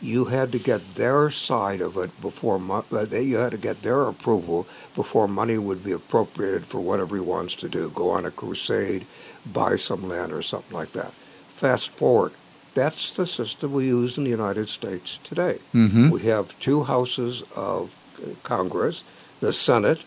you 0.00 0.26
had 0.26 0.52
to 0.52 0.58
get 0.58 0.94
their 0.94 1.30
side 1.30 1.80
of 1.80 1.96
it 1.96 2.20
before 2.20 2.58
mo- 2.58 2.84
uh, 2.92 3.06
you 3.10 3.36
had 3.36 3.52
to 3.52 3.58
get 3.58 3.82
their 3.82 4.02
approval 4.02 4.66
before 4.94 5.26
money 5.26 5.56
would 5.56 5.82
be 5.82 5.92
appropriated 5.92 6.66
for 6.66 6.80
whatever 6.80 7.16
he 7.16 7.22
wants 7.22 7.54
to 7.54 7.68
do. 7.68 7.90
Go 7.90 8.10
on 8.10 8.26
a 8.26 8.30
crusade, 8.30 9.06
buy 9.52 9.76
some 9.76 10.08
land 10.08 10.32
or 10.32 10.42
something 10.42 10.76
like 10.76 10.92
that. 10.92 11.12
Fast 11.12 11.90
forward, 11.90 12.32
that's 12.74 13.14
the 13.16 13.26
system 13.26 13.72
we 13.72 13.86
use 13.86 14.18
in 14.18 14.24
the 14.24 14.30
United 14.30 14.68
States 14.68 15.18
today. 15.18 15.58
Mm-hmm. 15.72 16.10
We 16.10 16.22
have 16.22 16.58
two 16.58 16.84
houses 16.84 17.42
of 17.56 17.94
uh, 18.22 18.34
Congress, 18.42 19.04
the 19.40 19.52
Senate 19.52 20.04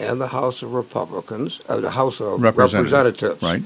and 0.00 0.20
the 0.20 0.28
House 0.28 0.62
of 0.62 0.74
Republicans, 0.74 1.60
uh, 1.68 1.80
the 1.80 1.90
House 1.90 2.20
of 2.20 2.42
Representatives, 2.42 2.92
Representatives. 2.92 3.42
Right. 3.42 3.62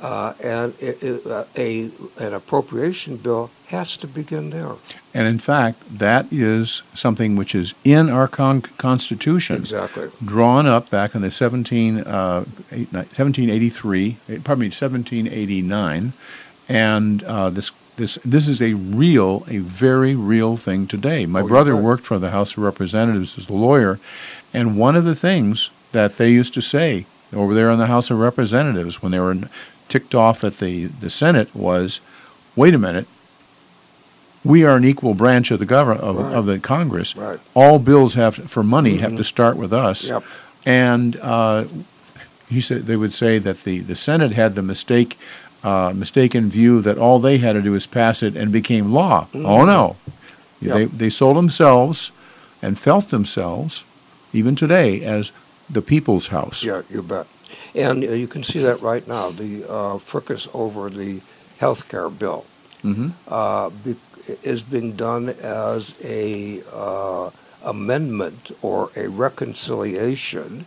Uh, 0.00 0.32
and 0.42 0.72
it, 0.78 1.02
it, 1.02 1.26
uh, 1.26 1.44
a 1.58 1.90
an 2.18 2.32
appropriation 2.32 3.16
bill 3.18 3.50
has 3.68 3.96
to 3.98 4.06
begin 4.06 4.48
there. 4.50 4.72
And 5.12 5.28
in 5.28 5.38
fact, 5.38 5.98
that 5.98 6.26
is 6.32 6.82
something 6.94 7.36
which 7.36 7.54
is 7.54 7.74
in 7.84 8.08
our 8.08 8.26
con- 8.26 8.62
Constitution. 8.78 9.56
Exactly. 9.56 10.08
drawn 10.24 10.66
up 10.66 10.88
back 10.88 11.14
in 11.14 11.20
the 11.20 11.30
17, 11.30 11.98
uh, 11.98 12.44
1783, 12.70 14.16
eh, 14.28 14.38
pardon 14.42 14.60
me, 14.60 14.66
1789, 14.70 16.12
and 16.68 17.22
uh, 17.24 17.50
this 17.50 17.70
This 17.96 18.18
this 18.24 18.48
is 18.48 18.62
a 18.62 18.72
real, 18.74 19.44
a 19.48 19.58
very 19.58 20.14
real 20.14 20.56
thing 20.56 20.86
today. 20.86 21.26
My 21.26 21.42
Oh, 21.42 21.48
brother 21.48 21.74
bet. 21.74 21.84
worked 21.84 22.06
for 22.06 22.18
the 22.18 22.30
House 22.30 22.56
of 22.56 22.62
Representatives 22.64 23.36
as 23.36 23.50
a 23.50 23.52
lawyer, 23.52 23.98
and 24.54 24.78
one 24.78 24.96
of 24.96 25.04
the 25.04 25.14
things 25.14 25.70
that 25.92 26.16
they 26.16 26.30
used 26.40 26.54
to 26.54 26.62
say 26.62 27.04
over 27.34 27.52
there 27.54 27.70
in 27.70 27.78
the 27.78 27.88
House 27.94 28.10
of 28.10 28.18
Representatives 28.18 29.02
when 29.02 29.12
they 29.12 29.20
were 29.20 29.36
ticked 29.90 30.14
off 30.14 30.42
at 30.44 30.58
the, 30.58 30.86
the 30.86 31.10
Senate 31.10 31.54
was, 31.54 32.00
"Wait 32.56 32.72
a 32.74 32.78
minute, 32.78 33.06
we 34.44 34.64
are 34.64 34.76
an 34.76 34.84
equal 34.84 35.12
branch 35.14 35.50
of 35.50 35.58
the 35.58 35.66
government 35.66 36.00
of, 36.02 36.16
Right. 36.16 36.34
of 36.34 36.46
the 36.46 36.58
Congress. 36.58 37.14
Right. 37.16 37.38
All 37.54 37.78
bills 37.78 38.14
have 38.14 38.34
for 38.36 38.62
money 38.62 38.96
have 38.98 39.16
to 39.16 39.24
start 39.24 39.56
with 39.56 39.72
us." 39.72 40.08
Yep. 40.08 40.22
And 40.66 41.16
uh, 41.20 41.64
he 42.48 42.60
said 42.60 42.82
they 42.82 42.96
would 42.96 43.12
say 43.12 43.38
that 43.38 43.64
the, 43.64 43.80
the 43.80 43.94
Senate 43.94 44.32
had 44.32 44.54
the 44.54 44.62
mistake 44.62 45.18
uh, 45.62 45.92
mistaken 45.94 46.48
view 46.48 46.80
that 46.80 46.96
all 46.96 47.18
they 47.18 47.36
had 47.38 47.52
to 47.52 47.60
do 47.62 47.72
was 47.72 47.86
pass 47.86 48.22
it 48.22 48.34
and 48.36 48.50
became 48.50 48.92
law. 48.92 49.26
Oh 49.34 49.64
no, 49.66 49.96
Yep. 50.62 50.74
they 50.74 50.84
they 50.86 51.10
sold 51.10 51.36
themselves 51.36 52.12
and 52.62 52.78
felt 52.78 53.10
themselves 53.10 53.84
even 54.32 54.54
today 54.54 55.02
as 55.04 55.32
the 55.68 55.82
people's 55.82 56.28
house. 56.28 56.64
Yeah, 56.64 56.82
you 56.90 57.02
bet. 57.02 57.26
And 57.74 58.02
uh, 58.04 58.12
you 58.12 58.26
can 58.26 58.42
see 58.42 58.58
that 58.60 58.80
right 58.82 59.06
now. 59.06 59.30
The 59.30 59.64
uh, 59.64 59.98
fricas 59.98 60.48
over 60.54 60.90
the 60.90 61.20
health 61.58 61.88
care 61.88 62.08
bill 62.10 62.44
hmm 62.82 63.10
uh, 63.28 63.68
be, 63.84 63.94
is 64.42 64.64
being 64.64 64.92
done 64.96 65.28
as 65.42 65.94
a 66.04 66.60
uh, 66.74 67.30
amendment 67.64 68.50
or 68.62 68.88
a 68.96 69.08
reconciliation 69.08 70.64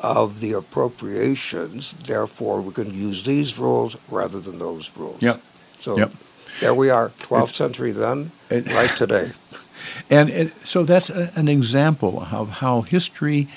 of 0.00 0.40
the 0.40 0.52
appropriations. 0.52 1.92
Therefore, 1.94 2.60
we 2.60 2.72
can 2.72 2.92
use 2.94 3.22
these 3.22 3.58
rules 3.58 3.96
rather 4.10 4.40
than 4.40 4.58
those 4.58 4.90
rules. 4.96 5.22
Yep. 5.22 5.40
So 5.78 5.96
Yep. 5.98 6.12
there 6.60 6.74
we 6.74 6.90
are, 6.90 7.08
12th 7.20 7.42
It's- 7.50 7.56
century 7.56 7.92
then, 7.92 8.30
It- 8.50 8.66
right 8.72 8.94
today. 8.96 9.32
And 10.10 10.28
it, 10.30 10.52
so 10.66 10.82
that's 10.82 11.10
a, 11.10 11.30
an 11.36 11.48
example 11.48 12.26
of 12.32 12.48
how 12.60 12.82
history 12.82 13.48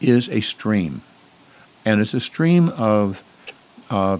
is 0.00 0.28
a 0.28 0.40
stream. 0.40 1.00
And 1.86 2.00
it's 2.00 2.12
a 2.14 2.20
stream 2.20 2.68
of 2.76 3.22
uh, 3.88 4.18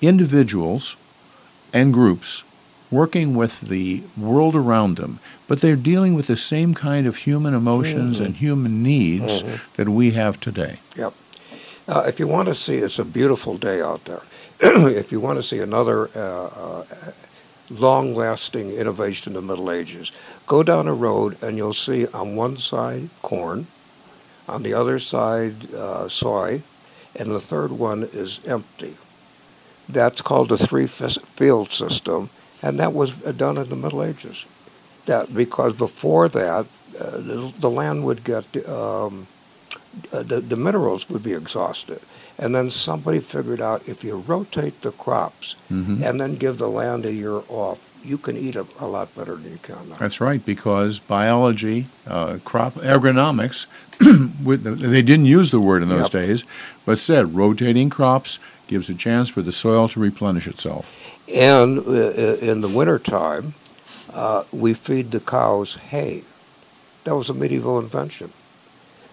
individuals 0.00 0.96
and 1.72 1.92
groups 1.92 2.42
working 2.90 3.34
with 3.34 3.60
the 3.60 4.02
world 4.16 4.54
around 4.56 4.96
them, 4.96 5.18
but 5.46 5.60
they're 5.60 5.76
dealing 5.76 6.14
with 6.14 6.26
the 6.28 6.36
same 6.36 6.72
kind 6.74 7.06
of 7.06 7.16
human 7.16 7.52
emotions 7.54 8.20
and 8.20 8.36
human 8.36 8.82
needs 8.82 9.42
Mhm. 9.42 9.60
that 9.76 9.88
we 9.88 10.12
have 10.12 10.40
today. 10.40 10.78
Uh, 11.86 12.02
if 12.06 12.18
you 12.18 12.26
want 12.26 12.48
to 12.48 12.54
see, 12.54 12.76
it's 12.76 12.98
a 12.98 13.04
beautiful 13.04 13.58
day 13.58 13.82
out 13.82 14.06
there. 14.06 14.22
if 14.96 15.12
you 15.12 15.20
want 15.20 15.36
to 15.38 15.42
see 15.42 15.58
another 15.58 16.08
uh, 16.16 16.46
uh, 16.46 16.84
long-lasting 17.68 18.70
innovation 18.70 19.32
in 19.32 19.34
the 19.34 19.42
Middle 19.42 19.70
Ages, 19.70 20.10
go 20.46 20.62
down 20.62 20.88
a 20.88 20.94
road 20.94 21.36
and 21.42 21.58
you'll 21.58 21.74
see 21.74 22.06
on 22.14 22.36
one 22.36 22.56
side 22.56 23.10
corn, 23.20 23.66
on 24.48 24.62
the 24.62 24.72
other 24.72 24.98
side 24.98 25.74
uh, 25.74 26.08
soy, 26.08 26.62
and 27.18 27.30
the 27.30 27.40
third 27.40 27.72
one 27.72 28.02
is 28.02 28.40
empty. 28.46 28.96
That's 29.88 30.22
called 30.22 30.48
the 30.48 30.58
three-field 30.58 31.72
system, 31.72 32.30
and 32.62 32.78
that 32.80 32.92
was 32.92 33.24
uh, 33.24 33.32
done 33.32 33.58
in 33.58 33.68
the 33.68 33.76
Middle 33.76 34.02
Ages. 34.02 34.46
That 35.06 35.34
because 35.34 35.74
before 35.74 36.28
that, 36.30 36.66
uh, 36.98 37.10
the, 37.10 37.52
the 37.58 37.70
land 37.70 38.04
would 38.04 38.24
get 38.24 38.44
um, 38.66 39.26
uh, 40.12 40.22
the, 40.22 40.40
the 40.40 40.56
minerals 40.56 41.08
would 41.08 41.22
be 41.22 41.32
exhausted. 41.32 42.00
And 42.38 42.54
then 42.54 42.70
somebody 42.70 43.20
figured 43.20 43.60
out 43.60 43.88
if 43.88 44.02
you 44.02 44.16
rotate 44.26 44.80
the 44.80 44.90
crops 44.90 45.54
hmm 45.68 46.02
and 46.02 46.20
then 46.20 46.34
give 46.34 46.58
the 46.58 46.68
land 46.68 47.06
a 47.06 47.12
year 47.12 47.42
off, 47.48 47.78
you 48.04 48.18
can 48.18 48.36
eat 48.36 48.56
a, 48.56 48.66
a 48.80 48.86
lot 48.86 49.14
better 49.14 49.36
than 49.36 49.52
you 49.52 49.58
can 49.62 49.88
now. 49.88 49.96
That's 49.96 50.20
right, 50.20 50.44
because 50.44 50.98
biology, 50.98 51.86
uh, 52.06 52.38
crop 52.44 52.74
agronomics, 52.74 53.66
with 54.44 54.62
the- 54.64 54.72
they 54.72 55.02
didn't 55.02 55.26
use 55.26 55.50
the 55.50 55.60
word 55.60 55.82
in 55.82 55.88
those 55.88 56.02
Yep. 56.02 56.10
days, 56.10 56.44
but 56.84 56.98
said 56.98 57.34
rotating 57.34 57.90
crops 57.90 58.38
gives 58.66 58.88
a 58.90 58.94
chance 58.94 59.28
for 59.28 59.42
the 59.42 59.52
soil 59.52 59.88
to 59.88 60.00
replenish 60.00 60.46
itself. 60.46 60.90
And 61.32 61.78
uh, 61.78 61.90
uh, 61.90 62.36
in 62.40 62.60
the 62.60 62.68
wintertime, 62.68 63.54
uh, 64.12 64.44
we 64.52 64.74
feed 64.74 65.10
the 65.10 65.20
cows 65.20 65.76
hay. 65.76 66.22
That 67.04 67.16
was 67.16 67.28
a 67.30 67.34
medieval 67.34 67.78
invention. 67.78 68.32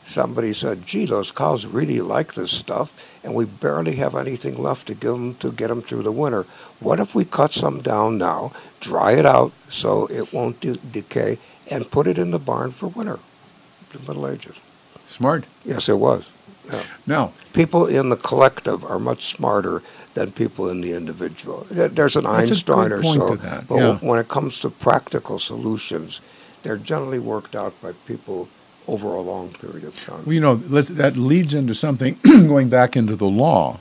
Somebody 0.04 0.54
said, 0.54 0.86
gee, 0.86 1.06
those 1.06 1.32
cows 1.32 1.66
really 1.68 2.02
like 2.02 2.34
this 2.34 2.52
stuff, 2.52 3.20
and 3.24 3.36
we 3.36 3.46
barely 3.46 3.96
have 3.96 4.16
anything 4.16 4.58
left 4.62 4.88
to 4.88 4.96
give 4.96 5.12
them 5.14 5.36
to 5.36 5.52
get 5.52 5.68
them 5.68 5.82
through 5.82 6.02
the 6.04 6.12
winter. 6.12 6.44
What 6.80 7.00
if 7.00 7.14
we 7.14 7.24
cut 7.24 7.54
some 7.54 7.82
down 7.82 8.18
now, 8.18 8.52
dry 8.82 9.14
it 9.14 9.26
out 9.26 9.54
so 9.70 10.08
it 10.08 10.34
won't 10.34 10.60
de- 10.60 10.76
decay, 10.76 11.38
and 11.72 11.90
put 11.90 12.08
it 12.08 12.18
in 12.18 12.32
the 12.32 12.40
barn 12.40 12.72
for 12.72 12.88
winter? 12.88 13.20
The 13.94 14.00
Middle 14.00 14.28
Ages. 14.28 14.60
Smart. 15.06 15.46
Yes, 15.64 15.88
it 15.88 15.98
was. 16.00 16.30
Now, 17.06 17.34
People 17.54 17.86
in 17.86 18.10
the 18.10 18.16
collective 18.16 18.86
are 18.86 19.00
much 19.00 19.26
smarter 19.26 19.82
than 20.14 20.32
people 20.32 20.70
in 20.70 20.80
the 20.80 20.94
individual. 20.94 21.66
There's 21.70 22.16
an 22.16 22.26
Einstein 22.26 22.94
or 22.94 23.04
so, 23.04 23.38
but 23.68 23.76
yeah. 23.76 23.98
when 23.98 24.20
it 24.20 24.30
comes 24.30 24.62
to 24.62 24.70
practical 24.70 25.38
solutions, 25.38 26.22
they're 26.64 26.78
generally 26.78 27.20
worked 27.20 27.56
out 27.56 27.80
by 27.82 27.92
people 28.08 28.48
over 28.88 29.08
a 29.10 29.22
long 29.22 29.50
period 29.50 29.84
of 29.84 29.96
time. 30.06 30.24
well, 30.26 30.34
you 30.34 30.40
know, 30.40 30.56
that 30.56 31.18
leads 31.18 31.54
into 31.54 31.74
something 31.76 32.18
going 32.24 32.70
back 32.70 32.96
into 32.96 33.16
the 33.18 33.28
law, 33.28 33.80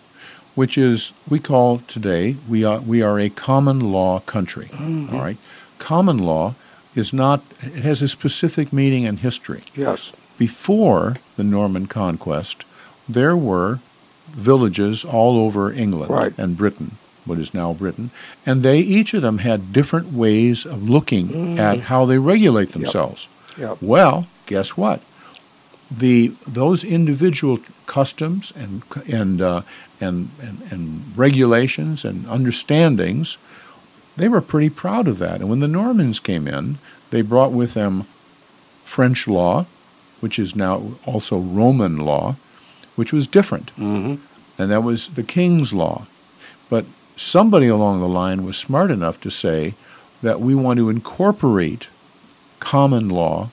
which 0.55 0.77
is 0.79 1.13
we 1.29 1.39
call 1.39 1.79
today 1.87 2.37
we 2.49 2.65
are 2.65 2.81
we 2.81 3.03
are 3.03 3.19
a 3.21 3.29
common 3.31 3.93
law 3.93 4.21
country. 4.21 4.67
Mm-hmm. 4.67 5.15
all 5.15 5.21
right, 5.23 5.37
common 5.79 6.19
law 6.19 6.55
is 6.95 7.13
not 7.13 7.43
it 7.63 7.83
has 7.85 8.03
a 8.03 8.09
specific 8.09 8.73
meaning 8.73 9.05
in 9.05 9.19
history. 9.19 9.63
yes, 9.75 10.13
before 10.39 11.15
the 11.37 11.45
Norman 11.45 11.87
conquest, 11.87 12.65
there 13.09 13.37
were 13.37 13.79
villages 14.29 15.05
all 15.05 15.39
over 15.39 15.73
England 15.73 16.11
Right. 16.11 16.33
and 16.39 16.57
Britain, 16.57 16.97
what 17.25 17.39
is 17.39 17.53
now 17.55 17.73
Britain, 17.73 18.11
and 18.47 18.63
they 18.63 18.79
each 18.79 19.13
of 19.15 19.23
them 19.23 19.39
had 19.39 19.73
different 19.73 20.13
ways 20.13 20.65
of 20.65 20.89
looking 20.89 21.59
at 21.59 21.81
how 21.91 22.05
they 22.05 22.19
regulate 22.19 22.71
themselves. 22.73 23.29
Yep. 23.59 23.79
Well, 23.83 24.27
guess 24.47 24.77
what? 24.77 25.01
The 25.91 26.29
those 26.47 26.85
individual 26.85 27.59
customs 27.87 28.53
and 28.57 28.83
and 29.09 29.43
uh, 29.43 29.63
and, 30.01 30.31
and 30.41 30.63
and 30.71 31.17
regulations 31.17 32.05
and 32.05 32.27
understandings, 32.27 33.39
they 34.17 34.29
were 34.29 34.41
pretty 34.41 34.71
proud 34.71 35.09
of 35.09 35.19
that. 35.19 35.41
And 35.41 35.51
when 35.51 35.61
the 35.61 35.69
Normans 35.69 36.21
came 36.21 36.47
in, 36.47 36.79
they 37.11 37.23
brought 37.23 37.53
with 37.53 37.75
them 37.75 38.05
French 38.85 39.27
law, 39.27 39.67
which 40.21 40.39
is 40.39 40.55
now 40.55 40.93
also 41.05 41.39
Roman 41.39 41.99
law, 41.99 42.37
which 42.97 43.13
was 43.13 43.27
different. 43.27 43.71
hmm 43.71 44.17
And 44.59 44.71
that 44.71 44.83
was 44.83 45.09
the 45.09 45.23
king's 45.23 45.73
law. 45.73 46.07
But 46.69 46.85
somebody 47.17 47.67
along 47.67 48.01
the 48.01 48.09
line 48.09 48.45
was 48.45 48.57
smart 48.57 48.91
enough 48.91 49.21
to 49.23 49.31
say 49.31 49.75
that 50.23 50.41
we 50.41 50.55
want 50.55 50.79
to 50.79 50.91
incorporate 50.91 51.89
common 52.61 53.09
law, 53.09 53.49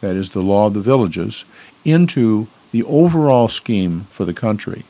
that 0.00 0.16
is 0.16 0.30
the 0.30 0.42
law 0.42 0.66
of 0.66 0.74
the 0.74 0.80
villages, 0.80 1.44
into 1.84 2.46
the 2.72 2.82
overall 2.84 3.48
scheme 3.48 4.02
for 4.10 4.24
the 4.24 4.34
country. 4.34 4.84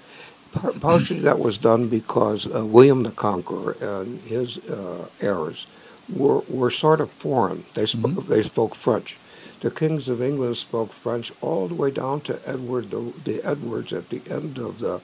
Partially 0.80 1.20
that 1.20 1.38
was 1.38 1.58
done 1.58 1.88
because 1.88 2.52
uh, 2.52 2.66
William 2.66 3.04
the 3.04 3.10
Conqueror 3.12 3.76
and 3.80 4.20
his 4.22 4.58
uh, 4.68 5.08
heirs 5.20 5.66
were, 6.12 6.40
were 6.48 6.70
sort 6.70 7.00
of 7.00 7.10
foreign. 7.10 7.64
They, 7.74 7.86
sp- 7.86 8.02
Mm-hmm. 8.02 8.28
they 8.28 8.42
spoke 8.42 8.74
French. 8.74 9.16
The 9.60 9.70
kings 9.70 10.08
of 10.08 10.20
England 10.20 10.56
spoke 10.56 10.90
French 10.92 11.30
all 11.40 11.68
the 11.68 11.74
way 11.74 11.90
down 11.92 12.22
to 12.22 12.40
Edward 12.46 12.90
the, 12.90 13.12
the 13.24 13.40
Edwards 13.44 13.92
at 13.92 14.08
the 14.08 14.22
end 14.28 14.58
of 14.58 14.78
the 14.80 15.00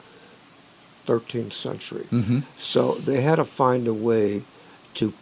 13th 1.05 1.53
century. 1.53 2.05
Mm-hmm. 2.11 2.39
So 2.57 2.95
they 2.95 3.21
had 3.21 3.35
to 3.35 3.45
find 3.45 3.87
a 3.87 3.93
way 3.93 4.41
to 4.95 5.13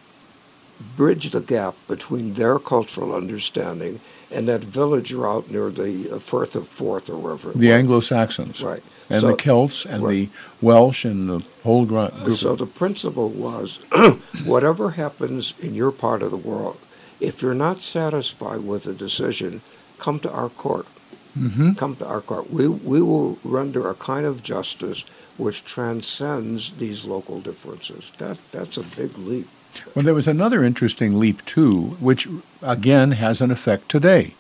bridge 0.98 1.30
the 1.30 1.42
gap 1.42 1.76
between 1.88 2.34
their 2.34 2.58
cultural 2.60 3.14
understanding 3.14 4.00
and 4.32 4.48
that 4.50 4.64
village 4.64 5.14
out 5.14 5.50
near 5.52 5.70
the 5.70 6.10
uh, 6.16 6.20
Firth 6.20 6.56
of 6.56 6.68
Forth 6.68 7.10
or 7.10 7.18
wherever. 7.18 7.52
The. 7.52 7.72
Anglo-Saxons 7.72 8.62
Right. 8.64 8.84
and 9.10 9.22
So- 9.22 9.32
the 9.32 9.36
Celts 9.38 9.86
and 9.86 10.04
right. 10.04 10.12
the 10.14 10.66
Welsh 10.66 11.06
and 11.06 11.30
the 11.30 11.46
whole 11.64 11.86
gr- 11.86 12.08
group. 12.24 12.38
So 12.38 12.56
the 12.56 12.66
principle 12.66 13.30
was 13.30 13.78
whatever 14.46 14.92
happens 14.92 15.54
in 15.60 15.76
your 15.76 15.92
part 15.92 16.22
of 16.24 16.32
the 16.32 16.38
world, 16.38 16.78
if 17.20 17.42
you're 17.42 17.54
not 17.54 17.78
satisfied 17.82 18.62
with 18.66 18.84
the 18.84 18.94
decision, 18.94 19.62
come 20.00 20.20
to 20.20 20.32
our 20.32 20.50
court. 20.50 20.86
hmm 21.34 21.74
Come 21.74 21.96
to 21.98 22.06
our 22.08 22.22
court. 22.22 22.50
We, 22.50 22.68
we 22.68 23.02
will 23.02 23.38
render 23.44 23.88
a 23.90 23.94
kind 23.94 24.26
of 24.26 24.42
justice 24.44 25.06
which 25.38 25.64
transcends 25.66 26.72
these 26.78 27.06
local 27.06 27.40
differences. 27.42 28.12
That, 28.20 28.38
that's 28.52 28.78
a 28.78 28.84
big 28.84 29.18
leap. 29.18 29.48
Well, 29.94 30.04
there 30.04 30.14
was 30.14 30.28
another 30.28 30.64
interesting 30.64 31.20
leap, 31.20 31.44
too, 31.46 31.98
which 32.00 32.28
again 32.62 33.12
has 33.14 33.42
an 33.42 33.52
effect 33.52 33.90
today. 33.90 34.34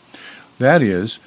That 0.59 0.81
is, 0.81 1.19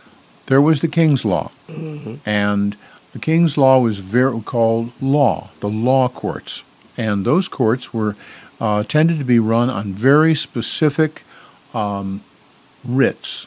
there 0.46 0.62
was 0.62 0.80
the 0.80 0.88
King's 0.88 1.24
Law, 1.24 1.50
hmm 1.66 2.16
and 2.24 2.76
the 3.12 3.18
King's 3.18 3.56
Law 3.56 3.78
was 3.80 4.00
very 4.00 4.40
called 4.40 4.92
law, 5.00 5.50
the 5.60 5.68
law 5.68 6.08
courts, 6.08 6.62
and 6.96 7.24
those 7.24 7.48
courts 7.48 7.92
were 7.94 8.16
uh, 8.60 8.82
tended 8.82 9.18
to 9.18 9.24
be 9.24 9.38
run 9.38 9.70
on 9.70 9.92
very 9.92 10.34
specific 10.34 11.22
um, 11.72 12.22
writs. 12.84 13.46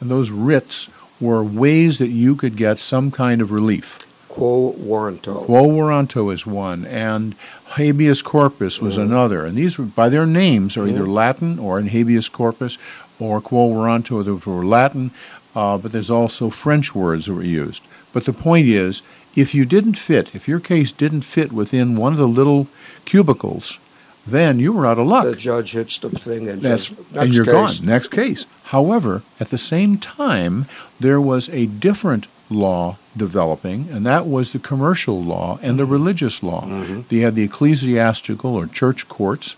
And 0.00 0.10
those 0.10 0.30
writs 0.30 0.88
were 1.20 1.42
ways 1.42 1.98
that 1.98 2.08
you 2.08 2.34
could 2.36 2.56
get 2.56 2.78
some 2.78 3.10
kind 3.10 3.40
of 3.40 3.50
relief. 3.50 3.98
Quo 4.38 4.72
warranto. 4.78 5.44
Quo 5.44 5.64
warranto 5.66 6.32
is 6.32 6.46
one, 6.46 6.84
and 6.86 7.34
habeas 7.76 8.22
corpus 8.22 8.80
was 8.80 8.96
Mhm. 8.96 9.02
another. 9.02 9.44
And 9.44 9.56
these, 9.58 9.76
by 9.76 10.08
their 10.08 10.26
names, 10.26 10.76
are 10.76 10.86
either 10.86 11.04
Mhm. 11.04 11.12
Latin 11.14 11.58
or 11.58 11.78
in 11.78 11.88
habeas 11.88 12.28
corpus 12.28 12.78
or 13.18 13.40
quo 13.40 13.68
warranto, 13.68 14.22
those 14.24 14.46
were 14.46 14.64
Latin, 14.64 15.10
uh, 15.56 15.76
but 15.76 15.90
there's 15.90 16.10
also 16.10 16.50
French 16.50 16.94
words 16.94 17.26
that 17.26 17.34
were 17.34 17.42
used. 17.42 17.82
But 18.12 18.26
the 18.26 18.32
point 18.32 18.68
is, 18.68 19.02
if 19.34 19.54
you 19.54 19.64
didn't 19.64 19.96
fit, 19.96 20.30
if 20.34 20.46
your 20.46 20.60
case 20.60 20.92
didn't 20.92 21.22
fit 21.24 21.52
within 21.52 21.96
one 21.96 22.12
of 22.12 22.18
the 22.18 22.28
little 22.28 22.68
cubicles, 23.04 23.78
then 24.26 24.60
you 24.60 24.72
were 24.72 24.86
out 24.86 24.98
of 24.98 25.06
luck. 25.08 25.24
The 25.24 25.34
judge 25.34 25.72
hits 25.72 25.98
the 25.98 26.10
thing 26.10 26.48
and 26.48 26.62
That's, 26.62 26.88
says, 26.88 26.96
and 27.14 27.34
you're 27.34 27.44
case. 27.44 27.78
gone. 27.80 27.86
Next 27.86 28.10
case. 28.12 28.46
However, 28.64 29.22
at 29.40 29.50
the 29.50 29.58
same 29.58 29.96
time, 29.98 30.66
there 31.00 31.20
was 31.20 31.48
a 31.52 31.66
different 31.66 32.26
law 32.50 32.96
developing, 33.18 33.88
and 33.92 34.06
that 34.06 34.26
was 34.26 34.52
the 34.52 34.58
commercial 34.58 35.22
law 35.22 35.58
and 35.62 35.78
the 35.78 35.84
religious 35.84 36.42
law. 36.42 36.64
Mhm. 36.64 37.06
They 37.08 37.18
had 37.18 37.34
the 37.34 37.42
ecclesiastical 37.42 38.54
or 38.54 38.66
church 38.66 39.08
courts, 39.08 39.56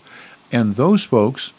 and 0.51 0.75
those 0.75 1.05
folks 1.05 1.53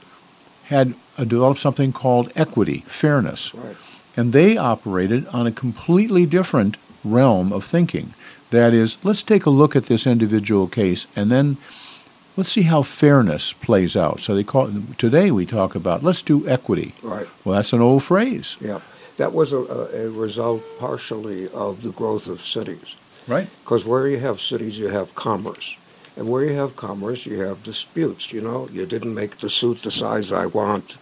had 0.64 0.94
uh, 1.18 1.24
developed 1.24 1.60
something 1.60 1.92
called 1.92 2.32
equity, 2.36 2.84
fairness. 2.86 3.52
Right. 3.54 3.76
And 4.16 4.32
they 4.32 4.56
operated 4.56 5.26
on 5.32 5.46
a 5.46 5.52
completely 5.52 6.26
different 6.26 6.76
realm 7.04 7.52
of 7.52 7.64
thinking. 7.64 8.14
That 8.50 8.74
is, 8.74 8.98
let's 9.02 9.22
take 9.22 9.46
a 9.46 9.50
look 9.50 9.74
at 9.76 9.84
this 9.86 10.06
individual 10.06 10.66
case 10.66 11.06
and 11.16 11.30
then 11.30 11.56
let's 12.36 12.50
see 12.50 12.62
how 12.62 12.82
fairness 12.82 13.52
plays 13.54 13.96
out. 13.96 14.20
So 14.20 14.34
they 14.34 14.44
call 14.44 14.70
today 14.98 15.30
we 15.30 15.46
talk 15.46 15.74
about 15.74 16.02
let's 16.02 16.22
do 16.22 16.46
equity. 16.48 16.92
Right. 17.02 17.26
Well, 17.44 17.56
that's 17.56 17.72
an 17.72 17.80
old 17.80 18.02
phrase, 18.04 18.56
Yeah. 18.60 18.80
That 19.16 19.32
was 19.32 19.52
a, 19.52 19.58
a, 19.58 20.10
result 20.10 20.62
partially 20.78 21.48
of 21.50 21.82
the 21.82 21.92
growth 21.92 22.28
of 22.28 22.40
cities. 22.40 22.96
right? 23.28 23.48
Because 23.62 23.84
where 23.84 24.08
you 24.08 24.18
have 24.18 24.40
cities, 24.40 24.78
you 24.78 24.88
have 24.88 25.14
commerce. 25.14 25.76
And 26.16 26.28
where 26.28 26.44
you 26.44 26.54
have 26.54 26.76
commerce, 26.76 27.26
you 27.26 27.40
have 27.40 27.62
disputes. 27.62 28.32
You 28.32 28.40
know, 28.40 28.68
you 28.72 28.86
didn't 28.86 29.14
make 29.14 29.38
the 29.38 29.50
suit 29.50 29.78
the 29.78 29.90
size 29.90 30.32
I 30.32 30.46
want. 30.46 30.98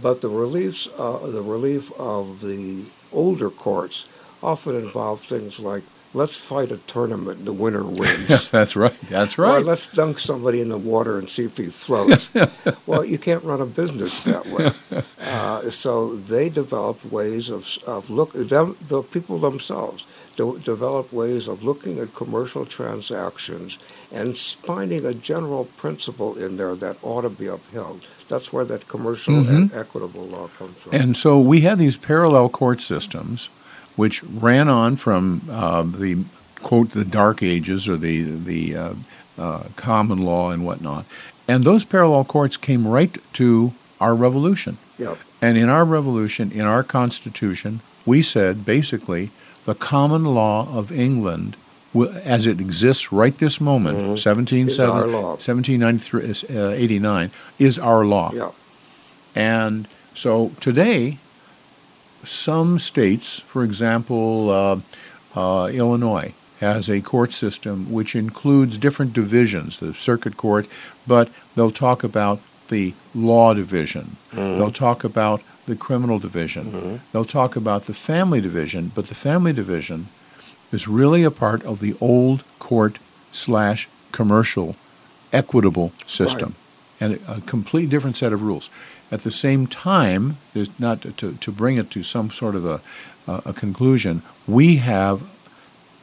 But 0.00 0.20
the 0.20 0.28
reliefs, 0.28 0.88
uh, 0.98 1.18
the 1.26 1.42
relief 1.42 1.92
of 1.98 2.40
the 2.40 2.84
older 3.12 3.50
courts 3.50 4.08
often 4.42 4.76
involved 4.76 5.24
things 5.24 5.60
like, 5.60 5.84
let's 6.14 6.36
fight 6.38 6.70
a 6.70 6.76
tournament 6.78 7.38
and 7.38 7.46
the 7.46 7.52
winner 7.52 7.84
wins. 8.00 8.50
that's 8.50 8.76
right. 8.76 8.98
That's 9.08 9.38
right. 9.38 9.62
Or 9.62 9.64
let's 9.64 9.86
dunk 9.86 10.18
somebody 10.18 10.60
in 10.60 10.68
the 10.68 10.78
water 10.78 11.18
and 11.18 11.28
see 11.28 11.44
if 11.44 11.56
he 11.56 11.66
floats. 11.66 12.30
well, 12.86 13.04
you 13.04 13.18
can't 13.18 13.42
run 13.44 13.60
a 13.60 13.66
business 13.66 14.20
that 14.24 14.46
way. 14.46 15.02
Uh, 15.20 15.60
so 15.62 16.14
they 16.14 16.48
developed 16.48 17.04
ways 17.06 17.48
of, 17.50 17.78
of 17.86 18.10
look. 18.10 18.32
Them, 18.32 18.76
the 18.88 19.02
people 19.02 19.38
themselves 19.38 20.06
de- 20.36 20.58
developed 20.58 21.12
ways 21.12 21.48
of 21.48 21.64
looking 21.64 21.98
at 21.98 22.14
commercial 22.14 22.64
transactions 22.64 23.78
and 24.12 24.36
finding 24.36 25.04
a 25.04 25.14
general 25.14 25.64
principle 25.76 26.36
in 26.36 26.56
there 26.56 26.74
that 26.76 26.96
ought 27.02 27.22
to 27.22 27.30
be 27.30 27.46
upheld. 27.46 28.06
That's 28.28 28.52
where 28.52 28.64
that 28.64 28.88
commercial 28.88 29.46
and 29.46 29.72
equitable 29.74 30.24
law 30.24 30.48
comes 30.48 30.78
from. 30.78 30.94
And 30.94 31.16
so 31.16 31.38
we 31.38 31.60
had 31.60 31.78
these 31.78 31.96
parallel 31.96 32.48
court 32.48 32.80
systems, 32.80 33.50
which 33.96 34.22
ran 34.24 34.68
on 34.68 34.96
from 34.96 35.42
uh, 35.50 35.82
the 35.82 36.24
quote 36.62 36.90
the 36.90 37.04
Dark 37.04 37.42
Ages 37.42 37.88
or 37.88 37.96
the 37.96 38.22
the 38.22 38.76
uh, 38.76 38.94
uh, 39.38 39.62
common 39.76 40.18
law 40.18 40.50
and 40.50 40.64
whatnot, 40.64 41.04
and 41.48 41.64
those 41.64 41.84
parallel 41.84 42.24
courts 42.24 42.56
came 42.56 42.86
right 42.86 43.16
to 43.34 43.72
our 44.00 44.14
revolution. 44.14 44.78
Yep. 44.98 45.18
And 45.40 45.58
in 45.58 45.68
our 45.68 45.84
revolution, 45.84 46.52
in 46.52 46.62
our 46.62 46.82
Constitution, 46.82 47.80
we 48.06 48.22
said 48.22 48.64
basically 48.64 49.30
the 49.64 49.74
common 49.74 50.24
law 50.24 50.68
of 50.76 50.90
England, 50.92 51.56
as 52.24 52.46
it 52.46 52.60
exists 52.60 53.12
right 53.12 53.36
this 53.38 53.60
moment, 53.60 53.98
Mhm. 53.98 54.18
17, 54.18 54.68
Is 54.68 54.78
our 54.80 55.06
law. 55.06 55.36
1793, 55.36 56.22
is, 56.22 56.44
uh, 56.44 56.72
89, 56.76 57.30
is 57.58 57.78
our 57.78 58.04
law. 58.04 58.30
Yeah. 58.34 58.50
And 59.34 59.86
so 60.14 60.50
today, 60.60 61.18
some 62.24 62.78
states, 62.78 63.40
for 63.40 63.64
example, 63.64 64.50
uh, 64.50 64.78
uh, 65.34 65.66
Illinois, 65.68 66.34
has 66.60 66.88
a 66.88 67.00
court 67.00 67.32
system 67.32 67.90
which 67.90 68.14
includes 68.14 68.78
different 68.78 69.12
divisions, 69.12 69.80
the 69.80 69.92
circuit 69.94 70.36
court, 70.36 70.68
but 71.06 71.28
they'll 71.56 71.72
talk 71.72 72.04
about 72.04 72.40
the 72.68 72.94
law 73.14 73.52
division. 73.52 74.16
They'll 74.32 74.70
talk 74.70 75.02
about 75.04 75.42
the 75.66 75.74
criminal 75.76 76.18
division. 76.18 76.64
Mhm. 76.72 77.00
They'll 77.12 77.24
talk 77.24 77.56
about 77.56 77.86
the 77.86 77.94
family 77.94 78.40
division, 78.40 78.92
but 78.94 79.08
the 79.08 79.14
family 79.14 79.52
division 79.52 80.06
is 80.72 80.88
really 80.88 81.24
a 81.24 81.30
part 81.30 81.64
of 81.64 81.80
the 81.80 81.94
old 82.00 82.44
court 82.58 82.98
slash 83.32 83.88
commercial 84.12 84.76
equitable 85.32 85.92
system 86.06 86.54
and 87.00 87.18
a 87.26 87.40
complete 87.46 87.88
different 87.90 88.16
set 88.16 88.32
of 88.32 88.42
rules. 88.42 88.70
At 89.12 89.20
the 89.20 89.30
same 89.30 89.66
time, 89.66 90.38
there's 90.54 90.80
not 90.80 91.02
to, 91.02 91.32
to 91.32 91.52
bring 91.52 91.76
it 91.76 91.90
to 91.90 92.02
some 92.02 92.30
sort 92.30 92.54
of 92.54 92.64
a, 92.64 92.80
a 93.28 93.52
conclusion, 93.52 94.22
we 94.48 94.76
have, 94.76 95.22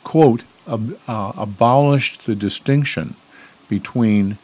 quote, 0.03 0.43
ab, 0.67 0.97
uh, 1.07 1.33
abolished 1.35 2.27
the 2.27 2.35
distinction 2.35 3.15
between 3.67 4.37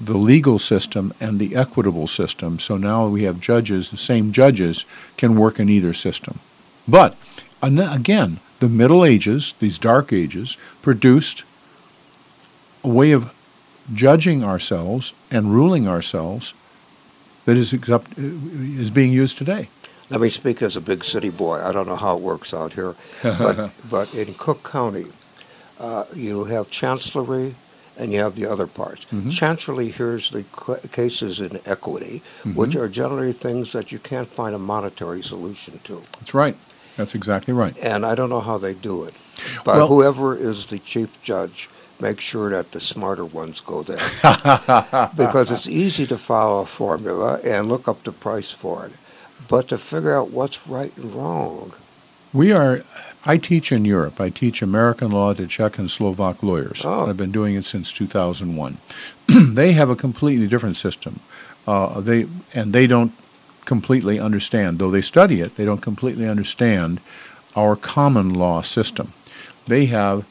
the 0.00 0.16
legal 0.16 0.60
system 0.60 1.12
and 1.20 1.40
the 1.40 1.56
equitable 1.56 2.06
system. 2.06 2.60
So 2.60 2.76
now 2.76 3.08
we 3.08 3.24
have 3.24 3.40
judges, 3.40 3.90
the 3.90 3.96
same 3.96 4.30
judges 4.30 4.84
can 5.16 5.36
work 5.36 5.58
in 5.58 5.68
either 5.68 5.92
system. 5.92 6.38
But 6.86 7.16
again, 7.60 8.38
the 8.60 8.68
Middle 8.68 9.04
Ages, 9.04 9.54
these 9.58 9.78
Dark 9.78 10.12
Ages, 10.12 10.56
produced 10.80 11.44
a 12.84 12.88
way 12.88 13.10
of 13.10 13.34
judging 13.92 14.44
ourselves 14.44 15.12
and 15.28 15.52
ruling 15.52 15.88
ourselves 15.88 16.54
that 17.46 17.56
is, 17.56 17.72
except, 17.72 18.16
is 18.18 18.90
being 18.90 19.12
used 19.12 19.38
today. 19.38 19.68
Let 20.10 20.20
me 20.20 20.28
speak 20.28 20.62
as 20.62 20.76
a 20.76 20.80
big 20.80 21.02
city 21.04 21.30
boy. 21.30 21.60
I 21.60 21.72
don't 21.72 21.86
know 21.88 21.96
how 21.96 22.16
it 22.16 22.22
works 22.22 22.54
out 22.54 22.74
here, 22.74 22.94
but 23.22 23.72
but 23.90 24.14
in 24.14 24.34
Cook 24.34 24.62
County, 24.62 25.06
uh, 25.80 26.04
you 26.14 26.44
have 26.44 26.70
chancellery 26.70 27.54
and 27.98 28.12
you 28.12 28.20
have 28.20 28.36
the 28.36 28.46
other 28.46 28.66
parts. 28.66 29.06
Mhm. 29.06 29.32
Chancellery 29.32 29.88
hears 29.90 30.30
the 30.30 30.44
qu- 30.52 30.76
cases 30.92 31.40
in 31.40 31.58
equity, 31.64 32.22
which 32.54 32.72
Mhm. 32.76 32.80
are 32.82 32.88
generally 32.88 33.32
things 33.32 33.72
that 33.72 33.90
you 33.90 33.98
can't 33.98 34.28
find 34.28 34.54
a 34.54 34.58
monetary 34.58 35.22
solution 35.22 35.80
to. 35.84 36.02
That's 36.20 36.34
right. 36.34 36.56
That's 36.96 37.14
exactly 37.14 37.52
right. 37.54 37.74
And 37.82 38.04
I 38.06 38.14
don't 38.14 38.28
know 38.30 38.42
how 38.42 38.58
they 38.58 38.74
do 38.74 39.02
it, 39.04 39.14
but 39.64 39.76
Well- 39.76 39.88
whoever 39.88 40.36
is 40.36 40.66
the 40.66 40.78
chief 40.78 41.20
judge. 41.22 41.68
Make 41.98 42.20
sure 42.20 42.50
that 42.50 42.72
the 42.72 42.80
smarter 42.80 43.24
ones 43.24 43.60
go 43.60 43.82
there 43.82 43.96
because 45.16 45.50
it's 45.50 45.68
easy 45.68 46.06
to 46.06 46.18
follow 46.18 46.62
a 46.62 46.66
formula 46.66 47.40
and 47.42 47.68
look 47.68 47.88
up 47.88 48.02
the 48.02 48.12
price 48.12 48.50
for 48.52 48.86
it. 48.86 48.92
But 49.48 49.68
to 49.68 49.78
figure 49.78 50.16
out 50.16 50.30
what's 50.30 50.68
right 50.68 50.94
and 50.96 51.14
wrong, 51.14 51.72
We 52.32 52.52
are, 52.52 52.82
I 53.24 53.38
teach 53.38 53.72
in 53.72 53.86
Europe. 53.86 54.20
I 54.20 54.28
teach 54.28 54.60
American 54.60 55.10
law 55.10 55.32
to 55.32 55.46
Czech 55.46 55.78
and 55.78 55.90
Slovak 55.90 56.42
lawyers. 56.42 56.82
Oh. 56.84 57.08
I've 57.08 57.16
been 57.16 57.32
doing 57.32 57.54
it 57.54 57.64
since 57.64 57.92
2001. 57.92 58.76
they 59.54 59.72
have 59.72 59.88
a 59.88 59.96
completely 59.96 60.46
different 60.46 60.76
system. 60.76 61.20
Uh, 61.66 62.00
they 62.00 62.26
and 62.54 62.72
they 62.74 62.86
don't 62.86 63.12
completely 63.64 64.20
understand, 64.20 64.78
though 64.78 64.90
they 64.90 65.00
study 65.02 65.40
it. 65.40 65.56
They 65.56 65.64
don't 65.64 65.80
completely 65.80 66.28
understand 66.28 67.00
our 67.56 67.74
common 67.74 68.34
law 68.34 68.60
system. 68.62 69.12
They 69.66 69.86
have 69.86 70.24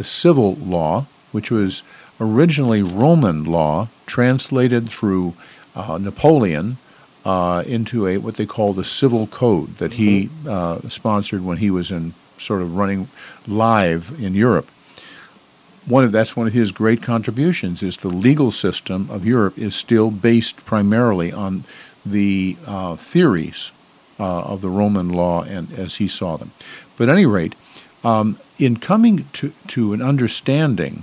the 0.00 0.04
civil 0.04 0.54
law, 0.54 1.04
which 1.30 1.50
was 1.50 1.82
originally 2.18 2.82
Roman 2.82 3.44
law, 3.44 3.88
translated 4.06 4.88
through 4.88 5.34
uh, 5.76 5.98
Napoleon 5.98 6.78
uh, 7.26 7.62
into 7.66 8.06
a 8.06 8.16
what 8.16 8.36
they 8.36 8.46
call 8.46 8.72
the 8.72 8.82
civil 8.82 9.26
code 9.26 9.76
that 9.76 9.92
he 9.92 10.30
uh, 10.48 10.78
sponsored 10.88 11.44
when 11.44 11.58
he 11.58 11.70
was 11.70 11.90
in 11.90 12.14
sort 12.38 12.62
of 12.62 12.78
running 12.78 13.08
live 13.46 14.10
in 14.18 14.32
Europe. 14.32 14.70
One 15.84 16.04
of 16.04 16.12
that's 16.12 16.34
one 16.34 16.46
of 16.46 16.54
his 16.54 16.72
great 16.72 17.02
contributions 17.02 17.82
is 17.82 17.98
the 17.98 18.08
legal 18.08 18.50
system 18.50 19.10
of 19.10 19.26
Europe 19.26 19.58
is 19.58 19.74
still 19.74 20.10
based 20.10 20.64
primarily 20.64 21.30
on 21.30 21.64
the 22.06 22.56
uh, 22.66 22.96
theories 22.96 23.70
uh, 24.18 24.44
of 24.44 24.62
the 24.62 24.70
Roman 24.70 25.10
law 25.10 25.42
and 25.42 25.70
as 25.74 25.96
he 25.96 26.08
saw 26.08 26.38
them. 26.38 26.52
But 26.96 27.10
at 27.10 27.16
any 27.16 27.26
rate, 27.26 27.54
um, 28.04 28.38
in 28.58 28.76
coming 28.76 29.26
to, 29.34 29.52
to 29.68 29.92
an 29.92 30.02
understanding 30.02 31.02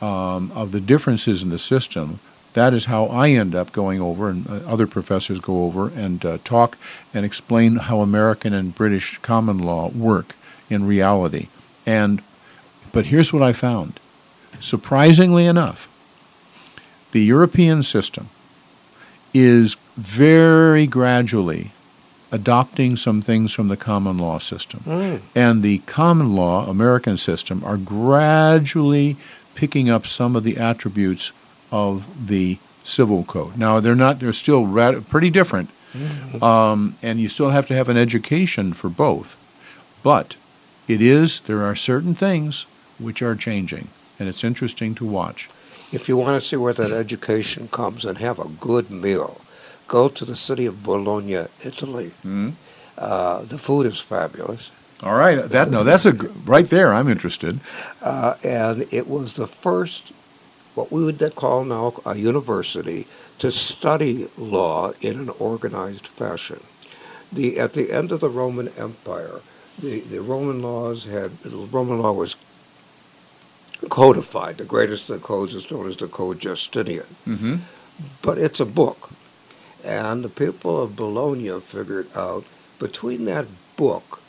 um, 0.00 0.52
of 0.54 0.72
the 0.72 0.80
differences 0.80 1.42
in 1.42 1.50
the 1.50 1.58
system, 1.58 2.20
that 2.54 2.72
is 2.74 2.86
how 2.86 3.06
I 3.06 3.30
end 3.30 3.54
up 3.54 3.72
going 3.72 4.00
over, 4.00 4.28
and 4.28 4.48
uh, 4.48 4.54
other 4.66 4.86
professors 4.86 5.40
go 5.40 5.64
over 5.64 5.88
and 5.88 6.24
uh, 6.24 6.38
talk 6.44 6.76
and 7.12 7.24
explain 7.24 7.76
how 7.76 8.00
American 8.00 8.52
and 8.52 8.74
British 8.74 9.18
common 9.18 9.58
law 9.58 9.90
work 9.90 10.34
in 10.70 10.86
reality. 10.86 11.48
And 11.86 12.22
but 12.92 13.06
here's 13.06 13.32
what 13.32 13.42
I 13.42 13.52
found: 13.52 14.00
surprisingly 14.60 15.46
enough, 15.46 15.88
the 17.12 17.22
European 17.22 17.82
system 17.82 18.28
is 19.34 19.76
very 19.96 20.86
gradually 20.86 21.70
adopting 22.30 22.96
some 22.96 23.20
things 23.22 23.52
from 23.52 23.68
the 23.68 23.76
common 23.76 24.18
law 24.18 24.38
system. 24.38 24.80
Mm. 24.80 25.20
And 25.34 25.62
the 25.62 25.78
common 25.78 26.34
law 26.34 26.68
American 26.68 27.16
system 27.16 27.62
are 27.64 27.76
gradually 27.76 29.16
picking 29.54 29.88
up 29.88 30.06
some 30.06 30.36
of 30.36 30.44
the 30.44 30.56
attributes 30.58 31.32
of 31.72 32.28
the 32.28 32.58
civil 32.84 33.24
code. 33.24 33.56
Now 33.56 33.80
they're 33.80 33.94
not 33.94 34.20
they're 34.20 34.32
still 34.32 34.66
rad- 34.66 35.08
pretty 35.08 35.30
different. 35.30 35.70
Um, 36.42 36.96
and 37.02 37.18
you 37.18 37.28
still 37.28 37.50
have 37.50 37.66
to 37.68 37.74
have 37.74 37.88
an 37.88 37.96
education 37.96 38.72
for 38.72 38.88
both. 38.88 39.36
But 40.02 40.36
it 40.86 41.02
is 41.02 41.40
there 41.40 41.62
are 41.62 41.74
certain 41.74 42.14
things 42.14 42.66
which 42.98 43.22
are 43.22 43.34
changing 43.34 43.88
and 44.18 44.28
it's 44.28 44.44
interesting 44.44 44.94
to 44.96 45.04
watch. 45.04 45.48
If 45.92 46.08
you 46.08 46.16
want 46.16 46.40
to 46.40 46.46
see 46.46 46.56
where 46.56 46.74
that 46.74 46.92
education 46.92 47.68
comes 47.68 48.04
and 48.04 48.18
have 48.18 48.38
a 48.38 48.48
good 48.48 48.90
meal, 48.90 49.40
go 49.88 50.08
to 50.08 50.24
the 50.24 50.36
city 50.36 50.66
of 50.66 50.82
Bologna, 50.82 51.46
Italy. 51.64 52.12
Mhm. 52.24 52.52
Uh, 52.96 53.42
the 53.42 53.58
food 53.58 53.86
is 53.86 54.00
fabulous. 54.00 54.70
All 55.02 55.16
right, 55.16 55.48
that 55.48 55.70
no, 55.70 55.84
that's 55.84 56.06
a 56.06 56.12
right 56.44 56.68
there. 56.68 56.92
I'm 56.92 57.08
interested. 57.08 57.60
Uh, 58.02 58.34
and 58.44 58.84
it 58.92 59.06
was 59.08 59.34
the 59.34 59.46
first, 59.46 60.12
what 60.74 60.90
we 60.90 61.04
would 61.04 61.20
call 61.36 61.64
now 61.64 61.94
a 62.04 62.16
university, 62.16 63.06
to 63.38 63.50
study 63.52 64.28
law 64.36 64.92
in 65.00 65.18
an 65.20 65.30
organized 65.38 66.08
fashion. 66.08 66.60
The, 67.32 67.58
at 67.60 67.74
the 67.74 67.92
end 67.92 68.10
of 68.10 68.20
the 68.20 68.28
Roman 68.28 68.68
Empire, 68.76 69.40
the, 69.78 70.00
the 70.00 70.20
Roman 70.20 70.60
laws 70.60 71.04
had, 71.04 71.38
the 71.42 71.56
Roman 71.56 72.02
law 72.02 72.12
was 72.12 72.34
codified. 73.88 74.58
The 74.58 74.64
greatest 74.64 75.08
of 75.08 75.20
the 75.20 75.22
codes 75.22 75.54
is 75.54 75.70
known 75.70 75.86
as 75.88 75.96
the 75.96 76.08
Code 76.08 76.40
Justinian. 76.40 77.06
Mm-hmm. 77.26 77.56
But 78.22 78.38
it's 78.38 78.58
a 78.58 78.66
book. 78.66 79.10
And 79.88 80.22
the 80.22 80.28
people 80.28 80.82
of 80.82 80.96
Bologna 80.96 81.48
figured 81.60 82.08
out 82.14 82.44
between 82.78 83.24
that 83.24 83.46
book 83.78 84.20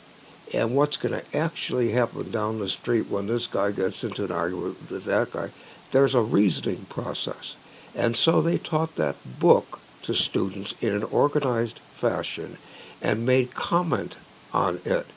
and 0.54 0.74
what's 0.74 0.96
going 0.96 1.20
to 1.20 1.36
actually 1.36 1.90
happen 1.90 2.30
down 2.30 2.58
the 2.58 2.68
street 2.68 3.08
when 3.08 3.26
this 3.26 3.46
guy 3.46 3.70
gets 3.70 4.02
into 4.02 4.24
an 4.24 4.32
argument 4.32 4.90
with 4.90 5.04
that 5.04 5.32
guy, 5.32 5.50
there's 5.90 6.14
a 6.14 6.22
reasoning 6.22 6.86
process. 6.88 7.56
And 7.94 8.16
so 8.16 8.40
they 8.40 8.56
taught 8.56 8.96
that 8.96 9.16
book 9.38 9.80
to 10.02 10.14
students 10.14 10.72
in 10.82 10.94
an 10.94 11.04
organized 11.04 11.78
fashion 11.78 12.56
and 13.02 13.26
made 13.26 13.54
comment 13.54 14.16
on 14.54 14.80
it. 14.86 15.08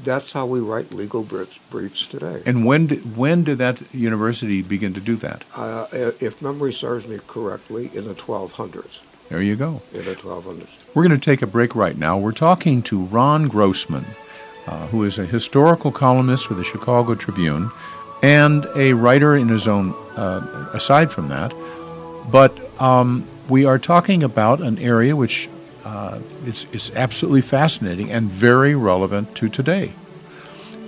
That's 0.00 0.32
how 0.32 0.46
we 0.46 0.58
write 0.58 0.90
legal 0.90 1.22
briefs, 1.22 1.58
briefs 1.70 2.06
today. 2.06 2.42
And 2.44 2.66
when 2.66 2.86
did, 2.86 3.16
when 3.16 3.44
did 3.44 3.58
that 3.58 3.94
university 3.94 4.62
begin 4.62 4.94
to 4.94 5.00
do 5.00 5.14
that? 5.16 5.44
Uh, 5.56 5.86
if 5.92 6.42
memory 6.42 6.72
serves 6.72 7.06
me 7.06 7.20
correctly, 7.28 7.88
in 7.94 8.08
the 8.08 8.14
1200s. 8.14 8.98
There 9.32 9.40
you 9.40 9.56
go. 9.56 9.80
In 9.94 10.04
the 10.04 10.14
1200s. 10.14 10.68
We're 10.94 11.08
going 11.08 11.18
to 11.18 11.24
take 11.24 11.40
a 11.40 11.46
break 11.46 11.74
right 11.74 11.96
now. 11.96 12.18
We're 12.18 12.32
talking 12.32 12.82
to 12.82 13.04
Ron 13.04 13.48
Grossman, 13.48 14.04
uh, 14.66 14.88
who 14.88 15.04
is 15.04 15.18
a 15.18 15.24
historical 15.24 15.90
columnist 15.90 16.46
for 16.46 16.52
the 16.52 16.62
Chicago 16.62 17.14
Tribune 17.14 17.70
and 18.22 18.66
a 18.76 18.92
writer 18.92 19.34
in 19.34 19.48
his 19.48 19.66
own, 19.66 19.94
uh, 20.18 20.68
aside 20.74 21.10
from 21.10 21.28
that. 21.28 21.54
But 22.30 22.52
um, 22.78 23.24
we 23.48 23.64
are 23.64 23.78
talking 23.78 24.22
about 24.22 24.60
an 24.60 24.78
area 24.78 25.16
which 25.16 25.48
uh, 25.86 26.20
is, 26.44 26.66
is 26.74 26.92
absolutely 26.94 27.40
fascinating 27.40 28.12
and 28.12 28.28
very 28.28 28.74
relevant 28.74 29.34
to 29.36 29.48
today, 29.48 29.92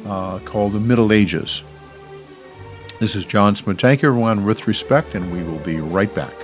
uh, 0.04 0.38
called 0.40 0.74
the 0.74 0.80
Middle 0.80 1.14
Ages. 1.14 1.64
This 3.00 3.16
is 3.16 3.24
John 3.24 3.54
Smetanka, 3.54 4.04
everyone, 4.04 4.44
with 4.44 4.66
respect, 4.66 5.14
and 5.14 5.33
we 5.33 5.42
will 5.42 5.64
be 5.64 5.76
right 5.78 6.14
back. 6.14 6.43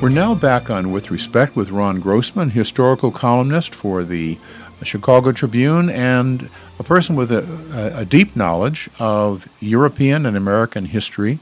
We're 0.00 0.08
now 0.08 0.34
back 0.34 0.70
on 0.70 0.92
With 0.92 1.10
Respect 1.10 1.54
with 1.54 1.68
Ron 1.68 2.00
Grossman, 2.00 2.50
historical 2.50 3.10
columnist 3.10 3.74
for 3.74 4.02
the 4.02 4.38
Chicago 4.82 5.30
Tribune 5.30 5.90
and 5.90 6.48
a 6.78 6.82
person 6.82 7.16
with 7.16 7.30
a, 7.30 7.92
a, 7.94 8.06
deep 8.06 8.34
knowledge 8.34 8.88
of 8.98 9.46
European 9.60 10.24
and 10.24 10.38
American 10.38 10.86
history, 10.86 11.38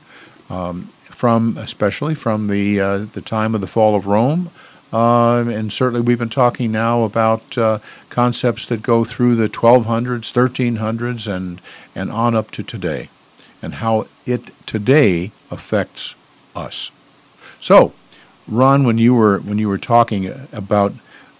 um, 0.51 0.88
from 1.05 1.57
especially 1.57 2.16
from 2.16 2.49
the 2.49 2.81
uh, 2.81 2.99
the 3.12 3.21
time 3.21 3.55
of 3.55 3.61
the 3.61 3.68
fall 3.68 3.94
of 3.94 4.09
Rome, 4.09 4.51
um, 4.92 5.49
and 5.49 5.73
certainly 5.73 6.01
we've 6.01 6.18
been 6.18 6.29
talking 6.29 6.73
now 6.73 7.05
about 7.05 7.57
uh, 7.57 7.79
concepts 8.11 8.66
that 8.66 8.83
go 8.83 9.05
through 9.05 9.37
the 9.37 9.49
1200s, 9.49 10.33
1300s, 10.33 11.33
and 11.33 11.61
and 11.94 12.11
on 12.11 12.35
up 12.35 12.51
to 12.51 12.64
today, 12.64 13.09
and 13.62 13.75
how 13.75 14.09
it 14.27 14.51
today 14.66 15.31
affects 15.49 16.16
us. 16.57 16.90
So. 17.61 17.92
Ron, 18.49 18.85
when 18.85 18.99
you 18.99 19.15
were 19.15 19.39
when 19.39 19.59
you 19.59 19.69
were 19.69 19.79
talking 19.79 20.33
about 20.53 20.93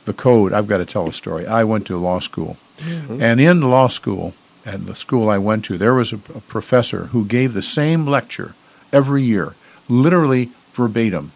the 0.05 0.13
code, 0.13 0.53
I've 0.53 0.67
got 0.67 0.79
to 0.79 0.87
tell 0.87 1.09
a 1.09 1.13
story. 1.13 1.47
I 1.47 1.65
went 1.65 1.87
to 1.87 1.97
law 1.97 2.19
school, 2.19 2.57
mm-hmm. 2.77 3.23
and 3.23 3.41
in 3.41 3.61
law 3.63 3.89
school, 3.89 4.35
at 4.65 4.87
the 4.87 4.95
school 4.95 5.31
I 5.31 5.39
went 5.39 5.65
to, 5.67 5.79
there 5.79 5.95
was 5.95 6.13
a, 6.13 6.17
a 6.17 6.41
professor 6.41 7.07
who 7.07 7.25
gave 7.25 7.55
the 7.55 7.63
same 7.63 8.07
lecture 8.07 8.55
every 8.93 9.23
year, 9.23 9.55
literally 9.89 10.51
verbatim. 10.73 11.33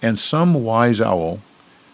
And 0.00 0.18
some 0.18 0.54
wise 0.54 1.00
owl 1.00 1.40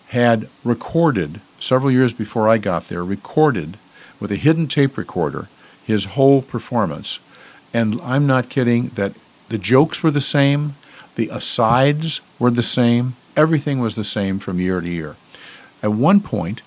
had 0.08 0.48
recorded 0.64 1.40
several 1.58 1.90
years 1.90 2.12
before 2.12 2.48
I 2.48 2.58
got 2.58 2.88
there, 2.88 3.04
recorded 3.04 3.78
with 4.20 4.30
a 4.30 4.36
hidden 4.36 4.66
tape 4.66 4.96
recorder 4.98 5.48
his 5.84 6.04
whole 6.06 6.42
performance. 6.42 7.20
And 7.72 8.00
I'm 8.02 8.26
not 8.26 8.48
kidding 8.48 8.88
that 8.90 9.12
the 9.48 9.58
jokes 9.58 10.02
were 10.02 10.10
the 10.10 10.20
same, 10.20 10.74
the 11.16 11.28
asides 11.28 12.20
were 12.38 12.50
the 12.50 12.62
same. 12.62 13.16
Everything 13.36 13.80
was 13.80 13.94
the 13.94 14.04
same 14.04 14.38
from 14.38 14.60
year 14.60 14.80
to 14.80 14.88
year. 14.88 15.16
At 15.82 15.92
one 15.92 16.20
point, 16.20 16.62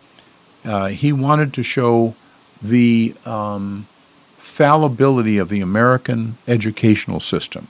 uh, 0.64 0.88
he 0.88 1.14
wanted 1.14 1.54
to 1.54 1.64
show 1.64 2.16
the 2.62 3.16
um, 3.26 3.88
fallibility 4.38 5.38
of 5.38 5.50
the 5.50 5.62
American 5.62 6.38
educational 6.48 7.20
system. 7.20 7.68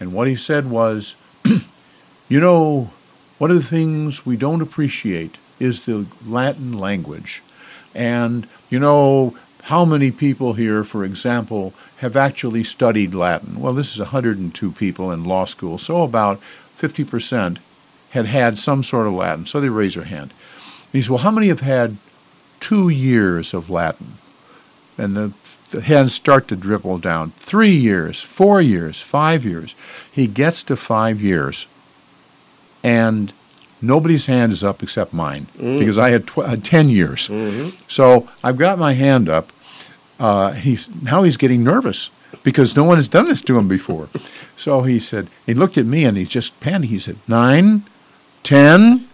And 0.00 0.12
what 0.12 0.28
he 0.28 0.36
said 0.36 0.68
was, 0.68 1.14
you 2.28 2.40
know, 2.40 2.90
one 3.38 3.50
of 3.50 3.56
the 3.56 3.62
things 3.62 4.26
we 4.26 4.36
don't 4.36 4.62
appreciate 4.62 5.38
is 5.58 5.84
the 5.84 6.06
Latin 6.26 6.72
language. 6.72 7.42
And, 7.94 8.46
you 8.68 8.78
know, 8.78 9.36
how 9.66 9.84
many 9.84 10.12
people 10.12 10.52
here, 10.52 10.84
for 10.84 11.04
example, 11.04 11.74
have 11.96 12.16
actually 12.16 12.62
studied 12.62 13.12
Latin? 13.12 13.58
Well, 13.58 13.72
this 13.74 13.92
is 13.92 13.98
102 13.98 14.70
people 14.70 15.10
in 15.10 15.24
law 15.24 15.44
school, 15.44 15.76
so 15.76 16.02
about 16.04 16.40
50% 16.78 17.58
had 18.10 18.26
had 18.26 18.58
some 18.58 18.84
sort 18.84 19.08
of 19.08 19.14
Latin. 19.14 19.44
So 19.44 19.60
they 19.60 19.68
raise 19.68 19.96
their 19.96 20.04
hand. 20.04 20.30
And 20.30 20.92
he 20.92 21.02
says, 21.02 21.10
Well, 21.10 21.18
how 21.18 21.32
many 21.32 21.48
have 21.48 21.60
had 21.60 21.96
two 22.60 22.88
years 22.88 23.52
of 23.52 23.68
Latin? 23.68 24.18
And 24.96 25.16
the, 25.16 25.32
the 25.72 25.80
hands 25.80 26.14
start 26.14 26.46
to 26.46 26.54
dribble 26.56 26.98
down. 26.98 27.32
Three 27.32 27.74
years, 27.74 28.22
four 28.22 28.60
years, 28.60 29.00
five 29.02 29.44
years. 29.44 29.74
He 30.12 30.28
gets 30.28 30.62
to 30.62 30.76
five 30.76 31.20
years, 31.20 31.66
and 32.84 33.32
nobody's 33.82 34.26
hand 34.26 34.52
is 34.52 34.62
up 34.62 34.80
except 34.80 35.12
mine 35.12 35.48
because 35.58 35.98
I 35.98 36.10
had 36.10 36.28
tw- 36.28 36.38
uh, 36.38 36.56
10 36.56 36.88
years. 36.88 37.28
So 37.88 38.28
I've 38.44 38.58
got 38.58 38.78
my 38.78 38.92
hand 38.92 39.28
up. 39.28 39.50
Uh, 40.18 40.52
he's 40.52 40.88
now 41.02 41.22
he's 41.22 41.36
getting 41.36 41.62
nervous 41.62 42.10
because 42.42 42.76
no 42.76 42.84
one 42.84 42.96
has 42.96 43.08
done 43.08 43.26
this 43.26 43.42
to 43.42 43.58
him 43.58 43.68
before. 43.68 44.08
so 44.56 44.82
he 44.82 44.98
said 44.98 45.28
he 45.44 45.54
looked 45.54 45.76
at 45.76 45.86
me 45.86 46.04
and 46.04 46.16
he 46.16 46.24
just 46.24 46.58
panicked. 46.60 46.90
He 46.90 46.98
said 46.98 47.16
nine, 47.28 47.82
ten, 48.42 49.06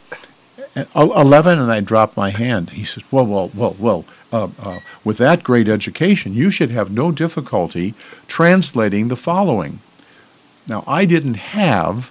eleven, 0.94 1.59
and 1.59 1.73
I 1.73 1.81
dropped 1.81 2.17
my 2.17 2.31
hand. 2.31 2.71
He 2.71 2.85
says, 2.85 3.05
"Well, 3.11 3.27
well, 3.27 3.50
well, 3.55 3.77
well." 3.79 4.05
Uh, 4.33 4.48
uh, 4.63 4.79
with 5.05 5.19
that 5.19 5.42
great 5.42 5.69
education, 5.69 6.33
you 6.33 6.50
should 6.50 6.71
have 6.71 6.90
no 6.90 7.13
difficulty 7.13 7.92
translating 8.29 9.09
the 9.09 9.17
following. 9.17 9.81
Now, 10.67 10.85
I 10.87 11.05
didn't 11.05 11.35
have 11.35 12.11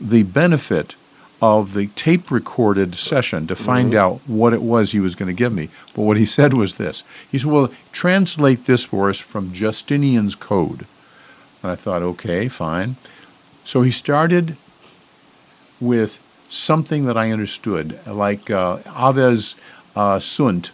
the 0.00 0.22
benefit 0.22 0.94
of 1.42 1.74
the 1.74 1.88
tape 1.88 2.30
recorded 2.30 2.94
session 2.94 3.46
to 3.46 3.54
find 3.54 3.94
out 3.94 4.20
what 4.26 4.54
it 4.54 4.62
was 4.62 4.92
he 4.92 5.00
was 5.00 5.14
going 5.14 5.28
to 5.28 5.34
give 5.34 5.52
me. 5.52 5.68
But 5.94 6.02
what 6.02 6.16
he 6.16 6.24
said 6.38 6.52
was 6.52 6.76
this 6.76 7.04
He 7.30 7.38
said, 7.38 7.50
Well, 7.50 7.72
translate 7.92 8.64
this 8.64 8.84
for 8.84 9.08
us 9.08 9.20
from 9.20 9.52
Justinian's 9.52 10.34
code. 10.34 10.86
And 11.62 11.72
I 11.72 11.74
thought, 11.74 12.02
okay, 12.02 12.48
fine. 12.48 12.96
So 13.64 13.82
he 13.82 13.90
started 13.90 14.56
with 15.80 16.22
something 16.48 17.06
that 17.06 17.16
I 17.16 17.32
understood, 17.32 17.98
like 18.06 18.50
uh, 18.50 18.78
Aves 18.86 19.56
uh, 19.96 20.20
sunt, 20.20 20.70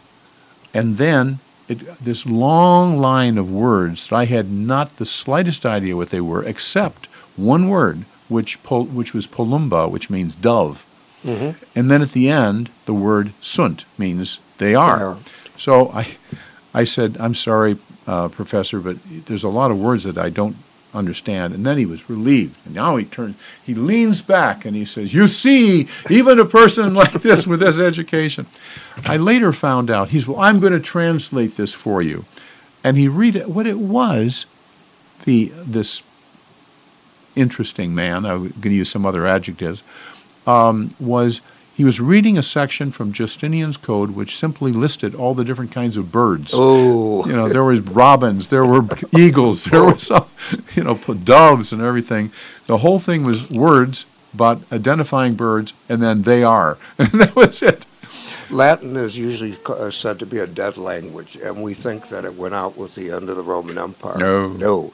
and 0.75 0.99
then 0.99 1.39
it, 1.69 1.81
this 1.97 2.27
long 2.27 2.99
line 2.99 3.39
of 3.39 3.51
words 3.51 4.09
that 4.09 4.17
I 4.17 4.25
had 4.27 4.51
not 4.51 4.97
the 4.97 5.07
slightest 5.07 5.65
idea 5.65 5.97
what 5.97 6.11
they 6.11 6.21
were, 6.21 6.45
except 6.45 7.07
one 7.37 7.69
word, 7.69 8.05
which 8.33 8.62
pol- 8.62 8.87
which 8.87 9.12
was 9.14 9.26
polumba, 9.26 9.89
which 9.91 10.11
means 10.11 10.35
dove, 10.35 10.85
Mhm. 11.24 11.55
and 11.76 11.91
then 11.91 12.03
at 12.03 12.12
the 12.12 12.28
end 12.28 12.70
the 12.87 12.95
word 12.95 13.33
sunt 13.41 13.85
means 13.99 14.39
they 14.59 14.74
are. 14.74 14.99
There. 14.99 15.16
So 15.57 15.91
I, 15.95 16.16
I 16.74 16.85
said, 16.85 17.16
I'm 17.20 17.35
sorry, 17.35 17.76
uh, 18.07 18.28
Professor, 18.28 18.80
but 18.80 18.97
there's 19.26 19.45
a 19.45 19.49
lot 19.49 19.70
of 19.70 19.78
words 19.78 20.03
that 20.05 20.18
I 20.18 20.30
don't 20.30 20.57
understand. 20.95 21.55
And 21.55 21.64
then 21.64 21.78
he 21.78 21.87
was 21.87 22.11
relieved. 22.11 22.55
And 22.66 22.74
now 22.74 22.97
he 22.97 23.05
turns, 23.05 23.37
he 23.64 23.74
leans 23.74 24.20
back 24.22 24.64
and 24.66 24.74
he 24.76 24.85
says, 24.85 25.14
You 25.14 25.26
see, 25.28 25.87
even 26.11 26.39
a 26.39 26.45
person 26.45 26.95
like 27.03 27.12
this 27.12 27.47
with 27.47 27.61
this 27.61 27.78
education. 27.78 28.47
I 29.05 29.16
later 29.16 29.53
found 29.53 29.91
out, 29.91 30.09
he's, 30.11 30.26
well, 30.26 30.41
I'm 30.41 30.61
going 30.61 30.72
to 30.74 30.80
translate 30.80 31.57
this 31.57 31.72
for 31.74 32.03
you. 32.03 32.24
And 32.85 32.97
he 32.99 33.07
read 33.09 33.37
it, 33.37 33.49
what 33.49 33.66
it 33.66 33.78
was, 33.78 34.47
the, 35.24 35.53
this 35.57 36.03
interesting 37.37 37.95
man, 37.95 38.24
I'm 38.26 38.49
going 38.49 38.62
to 38.62 38.74
use 38.74 38.91
some 38.91 39.07
other 39.07 39.26
adjectives, 39.26 39.83
um, 40.47 40.91
was 40.99 41.41
he 41.74 41.85
was 41.85 42.01
reading 42.01 42.37
a 42.37 42.43
section 42.43 42.91
from 42.91 43.12
Justinian's 43.12 43.76
Code 43.76 44.11
which 44.11 44.37
simply 44.37 44.72
listed 44.72 45.14
all 45.14 45.35
the 45.35 45.45
different 45.45 45.72
kinds 45.72 45.97
of 45.97 46.12
birds. 46.12 46.53
Oh, 46.55 47.26
You 47.26 47.35
know, 47.35 47.49
there 47.49 47.64
was 47.64 47.80
robins, 47.80 48.49
there 48.49 48.66
were 48.66 48.83
eagles, 49.16 49.64
there 49.64 49.85
was 49.85 50.03
some, 50.05 50.26
you 50.74 50.85
know, 50.85 50.95
doves 50.97 51.72
and 51.72 51.80
everything. 51.80 52.30
The 52.66 52.78
whole 52.78 52.99
thing 52.99 53.24
was 53.24 53.49
words, 53.51 54.05
but 54.35 54.61
identifying 54.70 55.35
birds, 55.35 55.72
and 55.89 56.03
then 56.03 56.22
they 56.22 56.43
are, 56.45 56.78
and 56.99 57.09
that 57.12 57.35
was 57.35 57.62
it. 57.62 57.87
Latin 58.51 58.97
is 58.97 59.16
usually 59.16 59.57
uh, 59.66 59.91
said 59.91 60.18
to 60.18 60.26
be 60.26 60.39
a 60.39 60.47
dead 60.47 60.76
language, 60.76 61.37
and 61.37 61.62
we 61.62 61.72
think 61.72 62.09
that 62.09 62.26
it 62.26 62.37
went 62.37 62.55
out 62.55 62.76
with 62.76 62.95
the 62.95 63.11
end 63.11 63.30
of 63.30 63.37
the 63.37 63.43
Roman 63.43 63.78
Empire. 63.78 64.18
No. 64.18 64.49
No. 64.49 64.93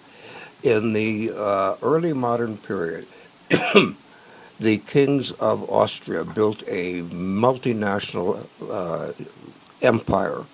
In 0.62 0.92
the 0.92 1.30
uh, 1.36 1.76
early 1.82 2.12
modern 2.12 2.56
period, 2.56 3.06
the 3.48 4.78
kings 4.86 5.30
of 5.32 5.70
Austria 5.70 6.24
built 6.24 6.62
a 6.68 7.02
multinational 7.02 8.44
uh, 8.68 9.12
empire 9.80 10.44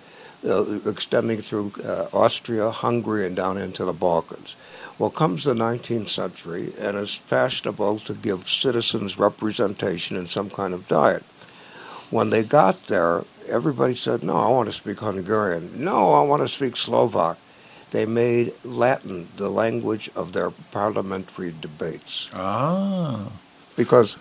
uh, 0.47 0.79
extending 0.85 1.41
through 1.41 1.73
uh, 1.83 2.05
Austria, 2.13 2.69
Hungary, 2.69 3.25
and 3.25 3.35
down 3.35 3.57
into 3.57 3.83
the 3.83 3.93
Balkans. 3.93 4.55
Well, 4.99 5.09
comes 5.09 5.43
the 5.43 5.55
19th 5.55 6.09
century, 6.09 6.71
and 6.79 6.95
it's 6.95 7.15
fashionable 7.15 7.97
to 7.99 8.13
give 8.13 8.47
citizens 8.47 9.17
representation 9.17 10.17
in 10.17 10.27
some 10.27 10.51
kind 10.51 10.73
of 10.75 10.87
diet. 10.87 11.23
When 12.11 12.29
they 12.29 12.43
got 12.43 12.83
there, 12.83 13.23
everybody 13.49 13.95
said, 13.95 14.23
No, 14.23 14.35
I 14.35 14.49
want 14.49 14.67
to 14.67 14.73
speak 14.73 14.99
Hungarian. 14.99 15.83
No, 15.83 16.13
I 16.13 16.21
want 16.21 16.43
to 16.43 16.47
speak 16.47 16.77
Slovak. 16.77 17.37
They 17.91 18.05
made 18.05 18.53
Latin 18.63 19.27
the 19.37 19.49
language 19.49 20.09
of 20.15 20.33
their 20.33 20.51
parliamentary 20.71 21.53
debates 21.59 22.29
Ah. 22.33 23.19
because 23.77 24.17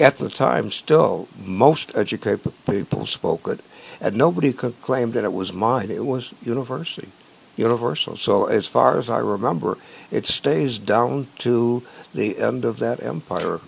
at 0.00 0.16
the 0.16 0.28
time, 0.28 0.70
still, 0.70 1.28
most 1.44 1.92
educated 1.94 2.52
people 2.68 3.06
spoke 3.06 3.46
it, 3.46 3.60
and 4.00 4.16
nobody 4.16 4.52
could 4.52 4.80
claim 4.82 5.12
that 5.12 5.22
it 5.24 5.32
was 5.32 5.52
mine. 5.52 5.88
It 5.90 6.04
was 6.04 6.34
university, 6.42 7.08
universal. 7.56 8.16
So, 8.16 8.46
as 8.46 8.66
far 8.66 8.98
as 8.98 9.08
I 9.08 9.18
remember, 9.18 9.78
it 10.10 10.26
stays 10.26 10.78
down 10.78 11.28
to 11.38 11.82
the 12.12 12.38
end 12.38 12.64
of 12.64 12.78
that 12.80 13.02
empire. 13.04 13.60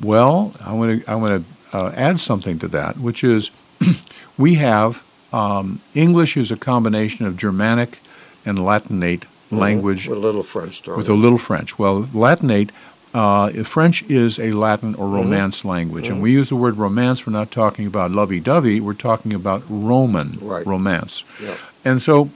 Well, 0.00 0.52
I 0.64 0.72
want 0.74 1.02
to 1.04 1.10
I 1.10 1.16
want 1.16 1.44
to 1.44 1.76
uh, 1.76 1.90
add 1.96 2.20
something 2.20 2.58
to 2.60 2.68
that, 2.68 2.98
which 2.98 3.24
is 3.24 3.50
we 4.38 4.54
have 4.54 5.02
um, 5.32 5.80
English 5.94 6.36
is 6.36 6.52
a 6.52 6.56
combination 6.56 7.26
of 7.26 7.36
Germanic 7.36 7.98
and 8.46 8.58
Latinate 8.58 9.24
language 9.50 10.08
With 10.08 10.18
a 10.18 10.20
little 10.20 10.42
French 10.42 10.80
thrown 10.80 10.96
with 10.98 11.08
a 11.08 11.14
little 11.14 11.38
French. 11.38 11.78
Well, 11.78 12.04
Latinate, 12.12 12.70
uh, 13.12 13.50
French 13.64 14.02
is 14.10 14.38
a 14.38 14.52
Latin 14.52 14.94
or 14.96 15.06
Mm-hmm. 15.06 15.14
Romance 15.16 15.64
language, 15.64 16.08
and 16.08 16.20
we 16.20 16.32
use 16.32 16.48
the 16.48 16.56
word 16.56 16.76
Romance. 16.76 17.26
We're 17.26 17.32
not 17.32 17.50
talking 17.50 17.86
about 17.86 18.10
lovey-dovey. 18.10 18.80
We're 18.80 18.94
talking 18.94 19.32
about 19.34 19.62
Roman 19.68 20.32
Right. 20.40 20.66
Romance. 20.66 21.24
Yeah. 21.40 21.54
And 21.84 22.02
so, 22.02 22.30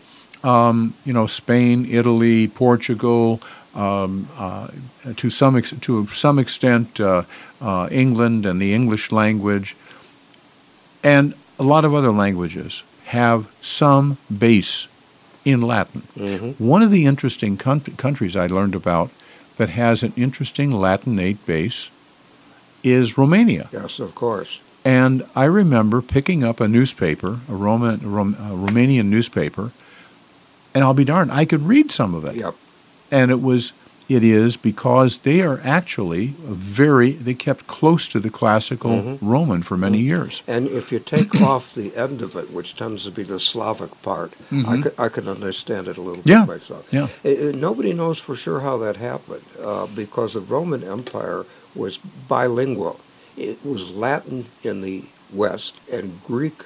um, 0.45 0.95
you 1.05 1.13
know, 1.13 1.27
Spain, 1.27 1.87
Italy, 1.91 2.47
Portugal, 2.47 3.41
um, 3.75 4.29
uh, 4.39 4.69
to 5.17 5.31
some 5.31 5.57
ex- 5.57 5.75
to 5.81 6.07
some 6.09 6.39
extent, 6.39 7.01
uh, 7.01 7.23
uh, 7.61 7.89
England 7.91 8.47
and 8.47 8.61
the 8.63 8.73
English 8.75 9.11
language, 9.11 9.77
and 11.03 11.35
a 11.59 11.63
lot 11.65 11.85
of 11.85 11.95
other 11.95 12.13
languages 12.13 12.85
have 13.07 13.51
some 13.61 14.17
base 14.37 14.87
in 15.49 15.63
Latin. 15.63 16.03
Mhm. 16.17 16.55
One 16.61 16.83
of 16.83 16.91
the 16.91 17.07
interesting 17.07 17.57
coun- 17.57 17.81
countries 17.97 18.37
I 18.37 18.47
learned 18.47 18.75
about 18.75 19.11
that 19.57 19.71
has 19.71 20.03
an 20.03 20.13
interesting 20.17 20.71
Latinate 20.73 21.39
base 21.47 21.91
is 22.85 23.17
Romania. 23.19 23.69
Yes, 23.73 23.99
of 23.99 24.15
course. 24.15 24.61
And 24.85 25.25
I 25.35 25.45
remember 25.45 26.01
picking 26.03 26.45
up 26.45 26.61
a 26.61 26.69
newspaper, 26.69 27.41
a, 27.49 27.55
Roman, 27.55 28.01
Rom, 28.03 28.35
a 28.39 28.55
Romanian 28.55 29.07
newspaper, 29.07 29.71
and 30.75 30.85
I'll 30.85 30.95
be 30.95 31.05
darned, 31.05 31.33
I 31.33 31.45
could 31.45 31.67
read 31.67 31.91
some 31.91 32.15
of 32.15 32.25
it. 32.25 32.37
Yep. 32.37 32.55
And 33.11 33.31
it 33.31 33.41
was, 33.43 33.73
it 34.09 34.25
is 34.25 34.57
because 34.57 35.19
they 35.19 35.43
are 35.43 35.61
actually 35.63 36.29
very, 36.43 37.11
they 37.13 37.35
kept 37.35 37.67
close 37.67 38.09
to 38.09 38.19
the 38.19 38.31
classical 38.31 38.91
Mhm. 39.03 39.19
Roman 39.21 39.63
for 39.63 39.77
many 39.77 39.99
years. 39.99 40.43
And 40.49 40.67
if 40.69 40.91
you 40.91 40.99
take 40.99 41.35
off 41.51 41.75
the 41.75 41.95
end 41.95 42.23
of 42.23 42.35
it, 42.37 42.51
which 42.51 42.75
tends 42.75 43.05
to 43.05 43.11
be 43.11 43.23
the 43.23 43.39
Slavic 43.39 44.01
part, 44.03 44.33
I 44.51 44.55
Mhm. 44.55 44.83
could 44.83 44.95
I 44.99 45.09
could 45.09 45.29
understand 45.29 45.89
it 45.89 45.99
a 45.99 46.03
little 46.03 46.23
Yeah, 46.25 46.45
bit 46.47 46.55
myself. 46.57 46.85
yeah. 46.91 47.09
It- 47.23 47.39
it- 47.39 47.55
nobody 47.57 47.93
knows 47.93 48.19
for 48.19 48.35
sure 48.35 48.61
how 48.61 48.79
that 48.79 48.97
happened 48.97 49.43
uh, 49.63 49.87
because 49.95 50.33
the 50.33 50.41
Roman 50.41 50.83
Empire 50.83 51.45
was 51.75 51.99
bilingual. 52.29 52.99
It 53.37 53.59
was 53.65 53.93
Latin 53.95 54.47
in 54.63 54.81
the 54.81 55.05
west 55.33 55.75
and 55.93 56.19
Greek 56.27 56.65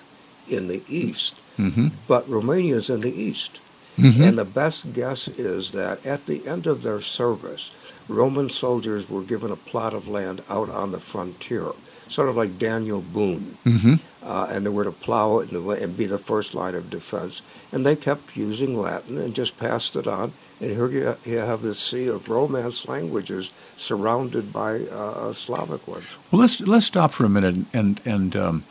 in 0.49 0.68
the 0.68 0.82
east, 0.88 1.34
hmm 1.57 1.88
but 2.07 2.22
Romania 2.28 2.76
is 2.76 2.88
in 2.88 3.01
the 3.01 3.14
east. 3.28 3.59
Hmm 3.97 4.22
And 4.22 4.38
the 4.38 4.45
best 4.45 4.93
guess 4.95 5.28
is 5.28 5.70
that 5.72 6.05
at 6.07 6.26
the 6.26 6.47
end 6.47 6.66
of 6.66 6.82
their 6.82 7.01
service, 7.01 7.70
Roman 8.09 8.49
soldiers 8.49 9.09
were 9.09 9.22
given 9.22 9.51
a 9.51 9.57
plot 9.57 9.95
of 9.95 10.09
land 10.09 10.43
out 10.49 10.70
on 10.70 10.93
the 10.93 11.01
frontier, 11.01 11.72
sort 12.09 12.28
of 12.28 12.36
like 12.36 12.59
Daniel 12.59 13.03
Boone 13.03 13.57
hmm 13.64 13.95
uh, 14.24 14.49
and 14.51 14.64
they 14.64 14.70
were 14.70 14.84
to 14.84 14.93
plow 14.93 15.38
it 15.38 15.51
and, 15.51 15.66
and 15.66 15.97
be 15.97 16.07
the 16.07 16.18
first 16.18 16.55
line 16.55 16.74
of 16.74 16.90
defense. 16.90 17.43
And 17.72 17.84
they 17.84 17.97
kept 17.97 18.36
using 18.36 18.78
Latin 18.78 19.18
and 19.18 19.34
just 19.34 19.59
passed 19.59 19.97
it 19.97 20.07
on. 20.07 20.32
And 20.61 20.70
here 20.70 20.88
you, 20.88 21.16
you 21.24 21.38
have 21.38 21.62
this 21.62 21.80
sea 21.80 22.09
of 22.09 22.28
Romance 22.28 22.86
languages 22.86 23.53
surrounded 23.76 24.53
by 24.53 24.82
uh, 24.82 25.32
Slavic 25.32 25.88
ones. 25.88 26.05
Well, 26.30 26.40
let's 26.40 26.61
let's 26.61 26.86
stop 26.86 27.11
for 27.11 27.24
a 27.24 27.28
minute 27.28 27.66
and 27.72 28.01
and 28.05 28.36
um, 28.36 28.64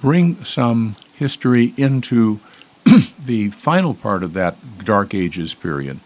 bring 0.00 0.44
some 0.44 0.94
history 1.16 1.74
into 1.76 2.38
the 3.24 3.48
final 3.50 3.94
part 3.94 4.22
of 4.22 4.32
that 4.34 4.56
Dark 4.84 5.14
Ages 5.14 5.54
period, 5.54 5.98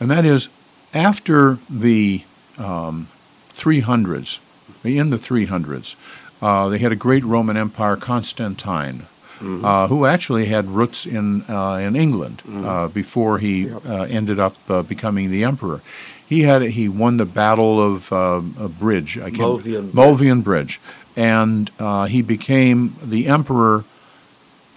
and 0.00 0.10
that 0.10 0.24
is 0.24 0.48
after 0.94 1.58
the 1.70 2.22
um, 2.58 3.08
300s. 3.52 4.40
In 4.84 5.10
the 5.10 5.16
300s, 5.18 5.96
uh, 6.40 6.68
they 6.68 6.78
had 6.78 6.92
a 6.92 6.96
great 6.96 7.24
Roman 7.24 7.56
Empire, 7.56 7.96
Constantine, 7.96 9.02
Mhm. 9.40 9.64
uh, 9.64 9.86
who 9.88 10.04
actually 10.04 10.46
had 10.46 10.68
roots 10.70 11.06
in 11.06 11.42
uh, 11.48 11.74
in 11.80 11.94
England 11.96 12.42
uh, 12.64 12.88
before 12.88 13.38
he 13.38 13.66
Yep. 13.66 13.86
uh, 13.86 13.92
ended 14.10 14.38
up 14.40 14.56
uh, 14.68 14.82
becoming 14.82 15.30
the 15.30 15.44
emperor. 15.44 15.80
He 16.28 16.42
had 16.42 16.62
he 16.62 16.88
won 16.88 17.16
the 17.18 17.24
Battle 17.24 17.80
of 17.80 18.12
uh, 18.12 18.40
a 18.60 18.68
Bridge, 18.68 19.16
I 19.18 19.30
Milvian 19.30 19.92
Bridge. 19.92 19.94
Milvian 19.94 20.42
Bridge, 20.42 20.80
and 21.16 21.70
uh, 21.78 22.06
he 22.06 22.20
became 22.22 22.94
the 23.04 23.26
emperor. 23.28 23.84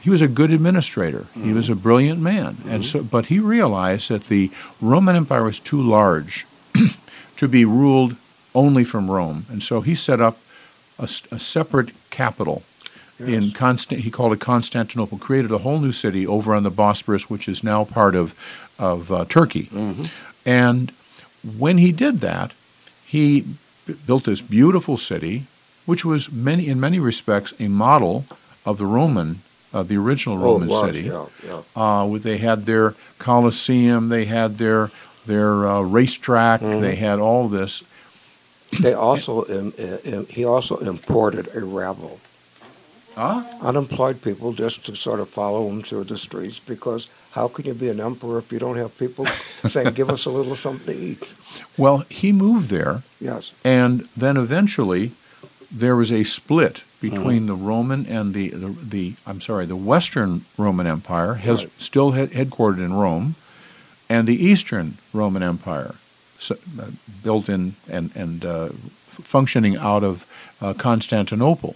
He 0.02 0.10
was 0.10 0.22
a 0.22 0.28
good 0.28 0.52
administrator. 0.52 1.28
He 1.36 1.54
was 1.54 1.70
a 1.70 1.76
brilliant 1.76 2.20
man, 2.20 2.58
and 2.68 2.84
so 2.86 3.04
but 3.04 3.28
he 3.28 3.40
realized 3.40 4.10
that 4.10 4.26
the 4.28 4.50
Roman 4.82 5.16
Empire 5.16 5.44
was 5.44 5.60
too 5.60 5.82
large 5.82 6.46
to 7.38 7.48
be 7.48 7.66
ruled 7.66 8.16
only 8.56 8.84
from 8.84 9.10
Rome, 9.12 9.46
and 9.50 9.62
so 9.64 9.82
he 9.82 9.96
set 9.96 10.20
up 10.20 10.38
a 11.00 11.08
separate 11.08 11.92
capital 12.12 12.62
in 13.20 13.52
Constant. 13.52 14.02
He 14.02 14.12
called 14.12 14.34
it 14.34 14.40
Constantinople. 14.40 15.18
Created 15.18 15.52
a 15.52 15.60
whole 15.60 15.80
new 15.80 15.92
city 15.92 16.26
over 16.28 16.54
on 16.56 16.64
the 16.64 16.72
Bosporus, 16.72 17.24
which 17.24 17.48
is 17.48 17.64
now 17.64 17.84
part 17.86 18.16
of 18.16 18.34
of 18.80 19.12
uh, 19.12 19.26
Turkey. 19.26 19.70
Mhm. 19.72 20.10
And 20.46 20.92
when 21.58 21.78
he 21.78 21.92
did 21.92 22.20
that, 22.20 22.54
he 23.06 23.42
b- 23.86 23.96
built 24.08 24.24
this 24.26 24.42
beautiful 24.42 24.98
city, 24.98 25.44
which 25.86 26.04
was 26.06 26.32
many 26.32 26.68
in 26.68 26.80
many 26.80 27.00
respects 27.00 27.54
a 27.60 27.68
model 27.68 28.26
of 28.66 28.78
the 28.78 28.86
Roman, 28.88 29.42
uh, 29.74 29.84
the 29.84 29.98
original 29.98 30.38
Oh, 30.38 30.54
Roman 30.54 30.68
was, 30.70 30.86
city. 30.86 31.02
Yeah, 31.08 31.26
yeah. 31.46 31.82
Uh, 31.82 32.06
with- 32.06 32.24
they 32.24 32.38
had 32.38 32.66
their 32.66 32.94
Colosseum, 33.20 34.10
they 34.10 34.26
had 34.26 34.58
their 34.58 34.92
their 35.28 35.68
uh, 35.68 35.82
racetrack, 35.82 36.62
Mhm. 36.62 36.82
they 36.82 36.96
had 36.96 37.20
all 37.20 37.48
this. 37.48 37.84
They 38.80 38.94
also 38.94 39.44
he 40.30 40.44
also 40.46 40.78
imported 40.78 41.48
a 41.56 41.60
rabble, 41.64 42.20
Ah, 43.18 43.46
unemployed 43.62 44.22
people, 44.22 44.54
just 44.54 44.86
to 44.86 44.96
sort 44.96 45.20
of 45.20 45.30
follow 45.30 45.68
him 45.70 45.84
through 45.84 46.06
the 46.06 46.18
streets 46.18 46.60
because 46.60 47.08
How 47.32 47.48
can 47.48 47.66
you 47.66 47.74
be 47.74 47.88
an 47.88 48.02
emperor 48.02 48.40
if 48.40 48.52
you 48.52 48.60
don't 48.60 48.76
have 48.76 48.98
people 48.98 49.26
saying, 49.66 49.94
"Give 49.94 50.10
us 50.10 50.26
a 50.26 50.30
little 50.30 50.54
something 50.56 50.94
to 50.94 51.02
eat"? 51.02 51.34
Well, 51.78 52.04
he 52.10 52.34
moved 52.34 52.70
there, 52.70 53.04
Yes. 53.22 53.54
and 53.64 54.06
then 54.18 54.36
eventually 54.36 55.12
there 55.72 55.96
was 55.96 56.12
a 56.12 56.24
split 56.24 56.84
Mm-hmm. 57.02 57.16
between 57.16 57.46
the 57.48 57.56
Roman 57.56 58.06
and 58.06 58.32
the, 58.36 58.50
the, 58.50 58.68
the 58.68 59.14
I'm 59.26 59.42
sorry, 59.42 59.66
the 59.66 59.76
Western 59.76 60.46
Roman 60.56 60.86
Empire 60.86 61.34
has 61.34 61.64
Right. 61.64 61.82
still 61.82 62.12
head, 62.12 62.30
headquartered 62.30 62.78
in 62.78 62.94
Rome, 62.94 63.34
and 64.08 64.28
the 64.28 64.36
Eastern 64.36 65.00
Roman 65.12 65.42
Empire, 65.42 65.96
so, 66.38 66.58
uh, 66.80 66.92
built 67.24 67.50
in 67.50 67.74
and 67.90 68.12
and 68.16 68.46
uh, 68.46 68.70
functioning 69.10 69.78
out 69.78 70.04
of 70.04 70.28
uh, 70.62 70.74
Constantinople. 70.74 71.76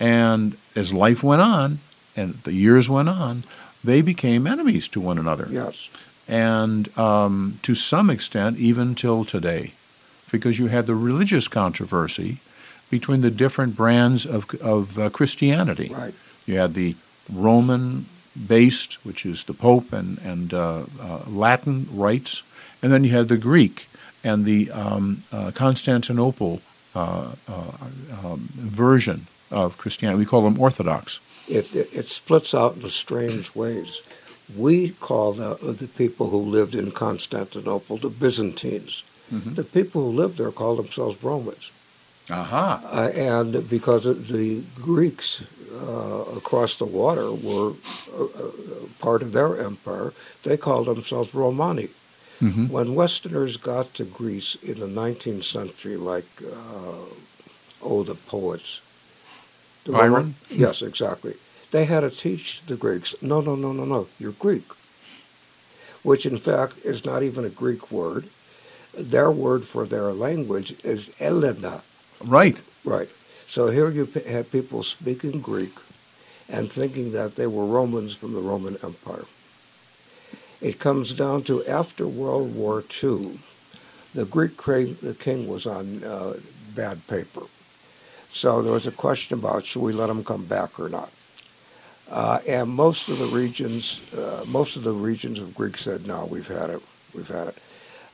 And 0.00 0.56
as 0.74 0.92
life 0.92 1.22
went 1.22 1.40
on, 1.42 1.78
and 2.16 2.34
the 2.42 2.52
years 2.52 2.88
went 2.90 3.08
on, 3.08 3.44
they 3.84 4.02
became 4.02 4.44
enemies 4.48 4.88
to 4.88 5.00
one 5.00 5.18
another 5.18 5.46
Yes. 5.50 5.88
and 6.26 6.88
um, 6.98 7.60
to 7.62 7.76
some 7.76 8.10
extent 8.10 8.58
even 8.58 8.96
till 8.96 9.24
today, 9.24 9.72
because 10.32 10.58
you 10.58 10.66
had 10.66 10.86
the 10.86 10.96
religious 10.96 11.46
controversy 11.46 12.38
between 12.90 13.20
the 13.20 13.30
different 13.30 13.76
brands 13.76 14.24
of, 14.26 14.48
of 14.60 14.98
uh, 14.98 15.10
Christianity. 15.10 15.90
Right. 15.92 16.14
You 16.46 16.58
had 16.58 16.74
the 16.74 16.96
Roman 17.32 18.06
based, 18.46 19.04
which 19.04 19.26
is 19.26 19.44
the 19.44 19.54
Pope 19.54 19.92
and, 19.92 20.18
and 20.18 20.54
uh, 20.54 20.84
uh, 21.00 21.20
Latin 21.26 21.86
rites, 21.92 22.42
and 22.82 22.92
then 22.92 23.04
you 23.04 23.10
had 23.10 23.28
the 23.28 23.36
Greek 23.36 23.88
and 24.24 24.44
the 24.44 24.70
um, 24.70 25.22
uh, 25.32 25.50
Constantinople 25.54 26.60
uh, 26.94 27.32
uh, 27.48 27.72
um, 28.24 28.48
version 28.54 29.26
of 29.50 29.78
Christianity. 29.78 30.18
We 30.18 30.26
call 30.26 30.42
them 30.42 30.60
Orthodox. 30.60 31.20
It, 31.48 31.74
it, 31.74 31.88
it 31.92 32.06
splits 32.06 32.54
out 32.54 32.76
in 32.76 32.88
strange 32.88 33.54
ways. 33.54 34.02
We 34.56 34.90
call 34.90 35.32
the, 35.32 35.54
the 35.72 35.88
people 35.88 36.30
who 36.30 36.38
lived 36.38 36.74
in 36.74 36.90
Constantinople 36.90 37.98
the 37.98 38.10
Byzantines. 38.10 39.02
Mhm. 39.32 39.54
The 39.56 39.64
people 39.64 40.02
who 40.02 40.08
lived 40.08 40.38
there 40.38 40.50
called 40.50 40.78
themselves 40.78 41.22
Romans. 41.22 41.70
Aha. 42.30 42.80
Uh, 42.84 43.10
and 43.14 43.68
because 43.68 44.04
of 44.06 44.28
the 44.28 44.62
Greeks 44.76 45.42
uh, 45.72 46.24
across 46.36 46.76
the 46.76 46.84
water 46.84 47.32
were 47.32 47.72
uh, 48.14 48.24
uh, 48.24 48.50
part 49.00 49.22
of 49.22 49.32
their 49.32 49.58
empire, 49.58 50.12
they 50.42 50.56
called 50.56 50.86
themselves 50.86 51.34
Romani. 51.34 51.88
hmm 52.40 52.66
When 52.66 52.94
Westerners 52.94 53.56
got 53.56 53.94
to 53.94 54.04
Greece 54.04 54.54
in 54.62 54.78
the 54.80 54.86
19th 54.86 55.44
century, 55.44 55.96
like, 55.96 56.28
uh, 56.42 57.04
oh, 57.82 58.02
the 58.04 58.14
poets. 58.14 58.80
the 59.84 59.92
Byron? 59.92 60.12
Roman- 60.12 60.34
yes, 60.50 60.82
exactly. 60.82 61.34
They 61.70 61.84
had 61.84 62.00
to 62.00 62.10
teach 62.10 62.62
the 62.66 62.76
Greeks, 62.76 63.14
no, 63.20 63.40
no, 63.40 63.54
no, 63.54 63.72
no, 63.72 63.84
no, 63.84 64.06
you're 64.18 64.32
Greek, 64.32 64.68
which 66.02 66.24
in 66.26 66.38
fact 66.38 66.74
is 66.84 67.04
not 67.04 67.22
even 67.22 67.44
a 67.44 67.50
Greek 67.50 67.90
word. 67.90 68.24
Their 68.94 69.30
word 69.30 69.64
for 69.64 69.86
their 69.86 70.12
language 70.12 70.74
is 70.84 71.10
Elena. 71.20 71.82
Right. 72.24 72.60
Right. 72.84 73.08
So 73.46 73.70
here 73.70 73.90
you 73.90 74.06
had 74.26 74.50
people 74.50 74.82
speaking 74.82 75.40
Greek 75.40 75.74
and 76.48 76.70
thinking 76.70 77.12
that 77.12 77.36
they 77.36 77.46
were 77.46 77.66
Romans 77.66 78.16
from 78.16 78.34
the 78.34 78.40
Roman 78.40 78.76
Empire. 78.82 79.24
It 80.60 80.78
comes 80.78 81.16
down 81.16 81.42
to 81.44 81.64
after 81.66 82.06
World 82.06 82.54
War 82.54 82.82
II, 83.02 83.38
the 84.14 84.24
Greek 84.24 84.58
king 85.18 85.46
was 85.46 85.66
on 85.66 86.02
uh, 86.02 86.34
bad 86.74 87.06
paper. 87.06 87.42
So 88.28 88.62
there 88.62 88.72
was 88.72 88.86
a 88.86 88.92
question 88.92 89.38
about 89.38 89.64
should 89.64 89.82
we 89.82 89.92
let 89.92 90.10
him 90.10 90.24
come 90.24 90.44
back 90.44 90.80
or 90.80 90.88
not. 90.88 91.10
Uh, 92.10 92.38
and 92.48 92.70
most 92.70 93.08
of 93.08 93.18
the 93.18 93.26
regions, 93.26 94.00
uh, 94.14 94.44
most 94.46 94.76
of 94.76 94.82
the 94.82 94.92
regions 94.92 95.38
of 95.38 95.54
Greek 95.54 95.76
said, 95.76 96.06
no, 96.06 96.26
we've 96.26 96.48
had 96.48 96.70
it, 96.70 96.82
we've 97.14 97.28
had 97.28 97.48
it. 97.48 97.58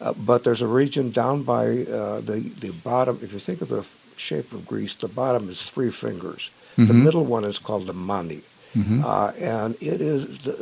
Uh, 0.00 0.12
but 0.26 0.42
there's 0.44 0.62
a 0.62 0.66
region 0.66 1.10
down 1.10 1.42
by 1.42 1.64
uh, 1.66 2.20
the 2.20 2.50
the 2.60 2.72
bottom. 2.82 3.18
If 3.22 3.32
you 3.32 3.38
think 3.38 3.60
of 3.62 3.68
the 3.68 3.84
shape 4.16 4.52
of 4.52 4.66
Greece, 4.66 4.94
the 4.94 5.08
bottom 5.08 5.48
is 5.48 5.62
three 5.62 5.90
fingers. 5.90 6.50
The 6.76 6.82
Mhm. 6.92 7.02
middle 7.04 7.24
one 7.24 7.44
is 7.44 7.58
called 7.60 7.86
the 7.86 7.92
Mani, 7.94 8.42
Mhm. 8.76 9.04
uh, 9.04 9.30
and 9.38 9.76
it 9.80 10.00
is 10.00 10.38
the, 10.38 10.54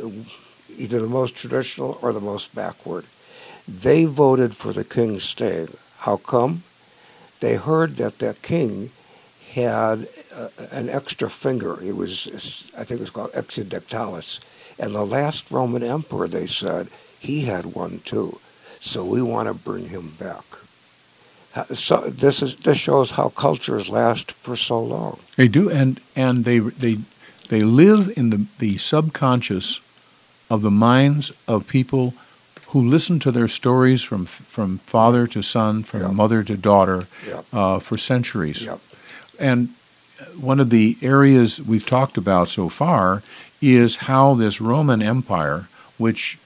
either 0.77 0.99
the 1.01 1.07
most 1.07 1.33
traditional 1.35 1.97
or 2.01 2.13
the 2.13 2.21
most 2.21 2.53
backward. 2.53 3.05
They 3.67 4.05
voted 4.05 4.55
for 4.55 4.73
the 4.73 4.83
king 4.83 5.19
staying. 5.19 5.69
How 5.99 6.17
come? 6.17 6.63
They 7.39 7.55
heard 7.55 7.95
that 7.97 8.19
the 8.19 8.35
king 8.41 8.91
had 9.53 10.07
uh, 10.35 10.47
an 10.71 10.89
extra 10.89 11.29
finger. 11.29 11.79
It 11.81 11.95
was, 11.95 12.27
I 12.77 12.83
think 12.83 12.99
it 12.99 13.05
was 13.07 13.09
called 13.09 13.31
exidectalis. 13.33 14.39
And 14.79 14.93
the 14.95 15.05
last 15.05 15.51
Roman 15.51 15.83
emperor, 15.83 16.27
they 16.27 16.47
said, 16.47 16.87
he 17.19 17.41
had 17.45 17.65
one 17.75 18.01
too. 18.05 18.39
So 18.85 19.05
we 19.05 19.21
want 19.21 19.47
to 19.47 19.53
bring 19.53 19.85
him 19.87 20.09
back. 20.19 20.43
So 21.73 21.97
this 22.01 22.41
is 22.41 22.55
this 22.57 22.77
shows 22.77 23.11
how 23.11 23.29
cultures 23.29 23.87
last 23.89 24.31
for 24.31 24.55
so 24.57 24.81
long. 24.81 25.19
They 25.37 25.47
do, 25.47 25.69
and 25.69 26.01
and 26.15 26.43
they 26.45 26.59
they 26.59 26.97
they 27.47 27.63
live 27.63 28.11
in 28.17 28.29
the 28.31 28.45
the 28.59 28.77
subconscious 28.77 29.79
of 30.49 30.61
the 30.63 30.71
minds 30.71 31.31
of 31.47 31.65
people 31.67 32.13
who 32.67 32.81
listen 32.81 33.19
to 33.19 33.31
their 33.31 33.47
stories 33.47 34.03
from 34.03 34.25
from 34.25 34.79
father 34.79 35.27
to 35.27 35.41
son, 35.41 35.83
from 35.83 36.01
Yeah. 36.01 36.11
mother 36.11 36.43
to 36.43 36.57
daughter, 36.57 37.07
Yeah. 37.27 37.41
uh, 37.53 37.79
for 37.79 37.97
centuries. 37.97 38.63
Yep. 38.65 38.79
And 39.39 39.69
one 40.41 40.59
of 40.59 40.69
the 40.71 40.97
areas 41.01 41.61
we've 41.61 41.85
talked 41.85 42.17
about 42.17 42.49
so 42.49 42.67
far 42.69 43.21
is 43.61 43.95
how 44.07 44.33
this 44.35 44.59
Roman 44.59 45.01
Empire, 45.01 45.67
which 45.97 46.37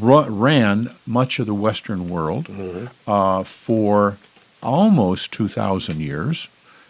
ran 0.00 0.90
much 1.06 1.38
of 1.38 1.46
the 1.46 1.54
Western 1.54 2.08
world 2.08 2.46
Mhm. 2.48 2.88
uh, 3.06 3.42
for 3.44 4.16
almost 4.62 5.32
2,000 5.32 6.00
years, 6.00 6.48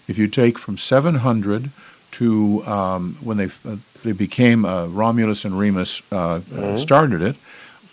if 0.09 0.19
you 0.19 0.29
take 0.29 0.59
from 0.59 0.77
700 0.79 1.71
to 2.13 2.63
um, 2.67 3.17
when 3.21 3.37
they 3.39 3.47
uh, 3.67 3.77
they 4.05 4.13
became 4.13 4.65
uh, 4.65 4.87
Romulus 4.87 5.45
and 5.45 5.59
Remus 5.59 6.03
uh, 6.13 6.17
uh, 6.17 6.39
Mhm. 6.51 6.79
started 6.79 7.23
it, 7.23 7.37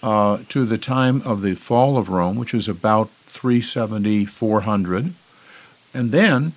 uh, 0.03 0.39
to 0.49 0.65
the 0.65 0.77
time 0.77 1.21
of 1.23 1.41
the 1.41 1.53
fall 1.55 1.97
of 1.97 2.09
Rome, 2.09 2.35
which 2.35 2.53
is 2.53 2.67
about 2.67 3.09
370, 3.27 4.25
400, 4.25 5.13
and 5.93 6.11
then 6.11 6.53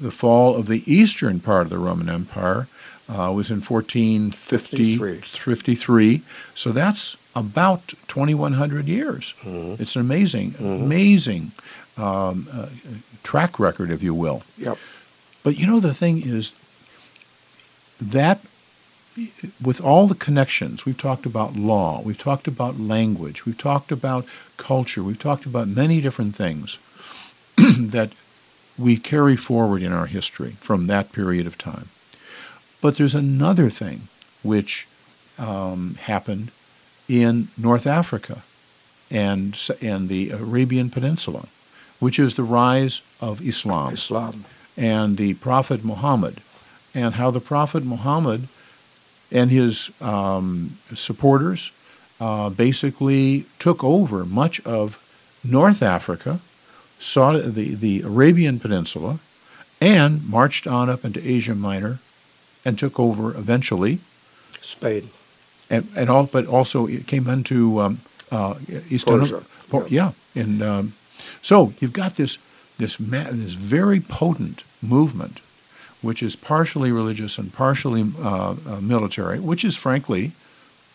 the 0.00 0.10
fall 0.10 0.56
of 0.56 0.66
the 0.66 0.82
eastern 0.92 1.38
part 1.38 1.62
of 1.66 1.70
the 1.70 1.78
Roman 1.78 2.08
Empire 2.08 2.66
uh, 3.08 3.30
was 3.34 3.50
in 3.50 3.60
1450, 3.60 4.96
53. 4.96 5.20
53. 5.20 6.22
So 6.54 6.72
that's 6.72 7.16
about 7.36 7.88
2,100 8.08 8.86
years. 8.86 9.34
Mhm. 9.44 9.78
It's 9.80 9.94
an 9.96 10.00
amazing, 10.00 10.52
Mhm. 10.52 10.82
amazing 10.82 11.52
um, 11.96 12.48
uh, 12.52 12.66
track 13.22 13.58
record, 13.60 13.90
if 13.90 14.02
you 14.02 14.12
will. 14.14 14.42
Yep. 14.58 14.78
But 15.44 15.56
you 15.58 15.66
know, 15.66 15.78
the 15.80 15.94
thing 15.94 16.22
is 16.22 16.54
that 18.00 18.40
with 19.62 19.80
all 19.80 20.08
the 20.08 20.14
connections, 20.16 20.84
we've 20.84 20.98
talked 20.98 21.24
about 21.24 21.54
law, 21.54 22.00
we've 22.02 22.18
talked 22.18 22.48
about 22.48 22.80
language, 22.80 23.44
we've 23.46 23.58
talked 23.58 23.92
about 23.92 24.26
culture, 24.56 25.02
we've 25.04 25.18
talked 25.18 25.46
about 25.46 25.68
many 25.68 26.00
different 26.00 26.34
things 26.34 26.78
that 27.56 28.10
we 28.76 28.96
carry 28.96 29.36
forward 29.36 29.82
in 29.82 29.92
our 29.92 30.06
history 30.06 30.56
from 30.60 30.88
that 30.88 31.12
period 31.12 31.46
of 31.46 31.56
time. 31.56 31.88
But 32.84 32.96
there's 32.96 33.14
another 33.14 33.70
thing 33.70 34.08
which 34.42 34.86
um, 35.38 35.94
happened 36.02 36.50
in 37.08 37.48
North 37.56 37.86
Africa 37.86 38.42
and, 39.10 39.58
and 39.80 40.10
the 40.10 40.28
Arabian 40.28 40.90
Peninsula, 40.90 41.46
which 41.98 42.18
is 42.18 42.34
the 42.34 42.42
rise 42.42 43.00
of 43.22 43.40
Islam 43.40 43.94
Islam. 43.94 44.44
and 44.76 45.16
the 45.16 45.32
Prophet 45.32 45.82
Muhammad, 45.82 46.42
and 46.94 47.14
how 47.14 47.30
the 47.30 47.40
Prophet 47.40 47.86
Muhammad 47.86 48.48
and 49.32 49.50
his 49.50 49.90
um, 50.02 50.76
supporters 50.92 51.72
uh, 52.20 52.50
basically 52.50 53.46
took 53.58 53.82
over 53.82 54.26
much 54.26 54.60
of 54.66 54.98
North 55.42 55.82
Africa, 55.82 56.38
saw 56.98 57.32
the, 57.32 57.76
the 57.76 58.02
Arabian 58.02 58.60
Peninsula, 58.60 59.20
and 59.80 60.28
marched 60.28 60.66
on 60.66 60.90
up 60.90 61.02
into 61.02 61.26
Asia 61.26 61.54
Minor 61.54 61.98
and 62.64 62.78
took 62.78 62.98
over 62.98 63.30
eventually, 63.36 63.98
Spain. 64.60 65.10
and, 65.70 65.86
and 65.96 66.08
all, 66.10 66.24
but 66.24 66.46
also 66.46 66.86
it 66.86 67.06
came 67.06 67.28
into 67.28 67.80
um, 67.80 68.00
uh, 68.30 68.54
Eastern 68.88 69.20
Persia, 69.20 69.42
Po- 69.70 69.86
yeah, 69.88 70.12
and 70.34 70.62
um, 70.62 70.92
so 71.42 71.72
you've 71.80 71.92
got 71.92 72.14
this 72.16 72.38
this 72.78 72.98
ma- 72.98 73.30
this 73.30 73.54
very 73.54 74.00
potent 74.00 74.64
movement, 74.82 75.40
which 76.02 76.22
is 76.22 76.36
partially 76.36 76.90
religious 76.90 77.38
and 77.38 77.52
partially 77.52 78.02
uh, 78.20 78.54
uh, 78.66 78.80
military, 78.80 79.38
which 79.38 79.64
is 79.64 79.76
frankly 79.76 80.32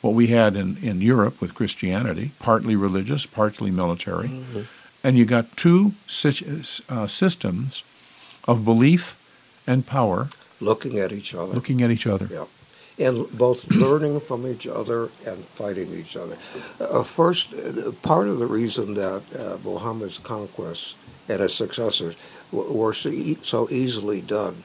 what 0.02 0.14
we 0.14 0.28
had 0.28 0.56
in, 0.56 0.78
in 0.82 1.02
Europe 1.02 1.40
with 1.42 1.54
Christianity, 1.54 2.32
partly 2.40 2.76
religious, 2.76 3.26
partly 3.26 3.70
military, 3.72 4.28
Mhm. 4.30 4.66
and 5.04 5.18
you 5.18 5.26
got 5.26 5.56
two 5.58 5.92
uh, 6.90 7.08
systems 7.08 7.84
of 8.48 8.64
belief 8.66 9.16
and 9.68 9.86
power 9.86 10.28
Looking 10.62 11.00
at 11.00 11.12
each 11.12 11.34
other. 11.36 11.54
looking 11.54 11.82
at 11.82 11.92
each 11.92 12.06
other. 12.08 12.28
Yeah. 12.32 12.46
and 13.08 13.26
both 13.38 13.66
learning 13.72 14.20
from 14.20 14.46
each 14.46 14.68
other 14.68 15.10
and 15.26 15.38
fighting 15.46 15.94
each 15.94 16.18
other. 16.18 16.38
Uh, 16.82 17.04
first, 17.04 17.54
uh, 17.54 17.92
part 18.02 18.28
of 18.28 18.40
the 18.40 18.46
reason 18.46 18.94
that 18.96 19.22
uh, 19.40 19.58
Muhammad's 19.64 20.18
conquests 20.20 20.96
and 21.30 21.40
his 21.40 21.54
successors 21.54 22.18
were 22.52 22.94
so, 22.94 23.10
e- 23.10 23.38
so 23.42 23.70
easily 23.70 24.20
done 24.20 24.64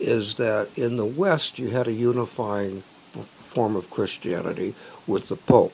is 0.00 0.34
that 0.34 0.68
in 0.76 0.96
the 0.96 1.06
West 1.06 1.58
you 1.60 1.70
had 1.70 1.86
a 1.86 1.92
unifying 1.92 2.82
f- 3.14 3.24
form 3.26 3.76
of 3.76 3.88
Christianity 3.90 4.74
with 5.06 5.28
the 5.28 5.36
Pope. 5.36 5.72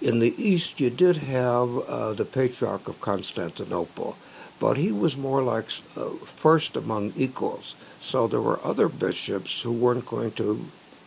In 0.00 0.20
the 0.20 0.34
East, 0.38 0.78
you 0.78 0.90
did 0.90 1.16
have 1.16 1.68
uh, 1.88 2.12
the 2.12 2.24
Patriarch 2.26 2.86
of 2.86 3.00
Constantinople, 3.00 4.16
but 4.58 4.76
he 4.76 4.92
was 4.92 5.16
more 5.16 5.42
like 5.42 5.66
uh, 5.96 6.10
first 6.24 6.76
among 6.76 7.12
equals. 7.16 7.74
So 8.00 8.26
there 8.26 8.40
were 8.40 8.60
other 8.64 8.88
bishops 8.88 9.62
who 9.62 9.72
weren't 9.72 10.06
going 10.06 10.32
to, 10.32 10.64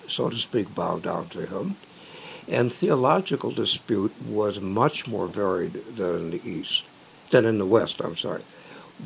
so 0.08 0.30
to 0.30 0.36
speak, 0.36 0.76
bow 0.76 1.00
down 1.00 1.30
to 1.30 1.45
him. 1.45 1.76
And 2.52 2.74
theological 2.74 3.52
dispute 3.52 4.14
was 4.26 4.60
much 4.60 5.08
more 5.08 5.28
varied 5.28 5.74
than 5.74 6.16
in 6.16 6.32
the 6.32 6.41
East, 6.43 6.84
than 7.30 7.45
in 7.45 7.60
the 7.60 7.66
West, 7.66 8.02
I'm 8.02 8.16
sorry. 8.16 8.41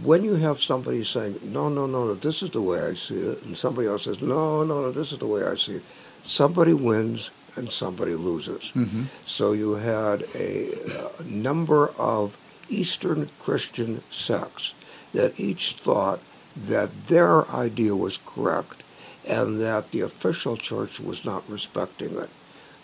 When 0.02 0.24
you 0.24 0.36
have 0.36 0.60
somebody 0.60 1.04
saying, 1.04 1.40
no, 1.44 1.70
no, 1.70 1.86
no, 1.86 2.06
no, 2.06 2.14
this 2.16 2.42
is 2.42 2.50
the 2.50 2.62
way 2.62 2.80
I 2.82 2.94
see 2.94 3.16
it, 3.16 3.44
and 3.44 3.56
somebody 3.56 3.88
else 3.88 4.06
says, 4.06 4.22
no, 4.22 4.64
no, 4.64 4.82
no, 4.82 4.92
this 4.92 5.12
is 5.12 5.20
the 5.20 5.28
way 5.28 5.44
I 5.44 5.56
see 5.56 5.74
it, 5.74 5.84
somebody 6.24 6.74
wins 6.74 7.32
and 7.56 7.70
somebody 7.70 8.16
loses. 8.16 8.72
Mm-hmm. 8.74 9.04
So 9.26 9.52
you 9.52 9.76
had 9.76 10.24
a, 10.36 10.74
a 11.20 11.24
number 11.26 11.90
of 12.00 12.38
Eastern 12.70 13.30
Christian 13.40 14.02
sects 14.10 14.74
that 15.14 15.40
each 15.40 15.74
thought 15.74 16.20
that 16.56 17.08
their 17.08 17.50
idea 17.50 17.96
was 17.96 18.18
correct 18.18 18.84
and 19.28 19.60
that 19.60 19.92
the 19.92 20.02
official 20.02 20.58
church 20.58 21.00
was 21.00 21.26
not 21.26 21.48
respecting 21.50 22.18
it. 22.18 22.30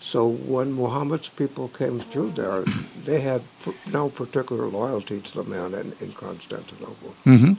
So 0.00 0.26
when 0.26 0.72
Muhammad's 0.72 1.28
people 1.28 1.68
came 1.68 2.00
through 2.00 2.30
there, 2.30 2.64
they 3.04 3.20
had 3.20 3.42
no 3.92 4.08
particular 4.08 4.66
loyalty 4.66 5.20
to 5.20 5.34
the 5.34 5.44
man 5.44 5.74
in, 5.74 5.92
in 6.00 6.12
Constantinople. 6.12 7.14
Mm-hmm. 7.26 7.52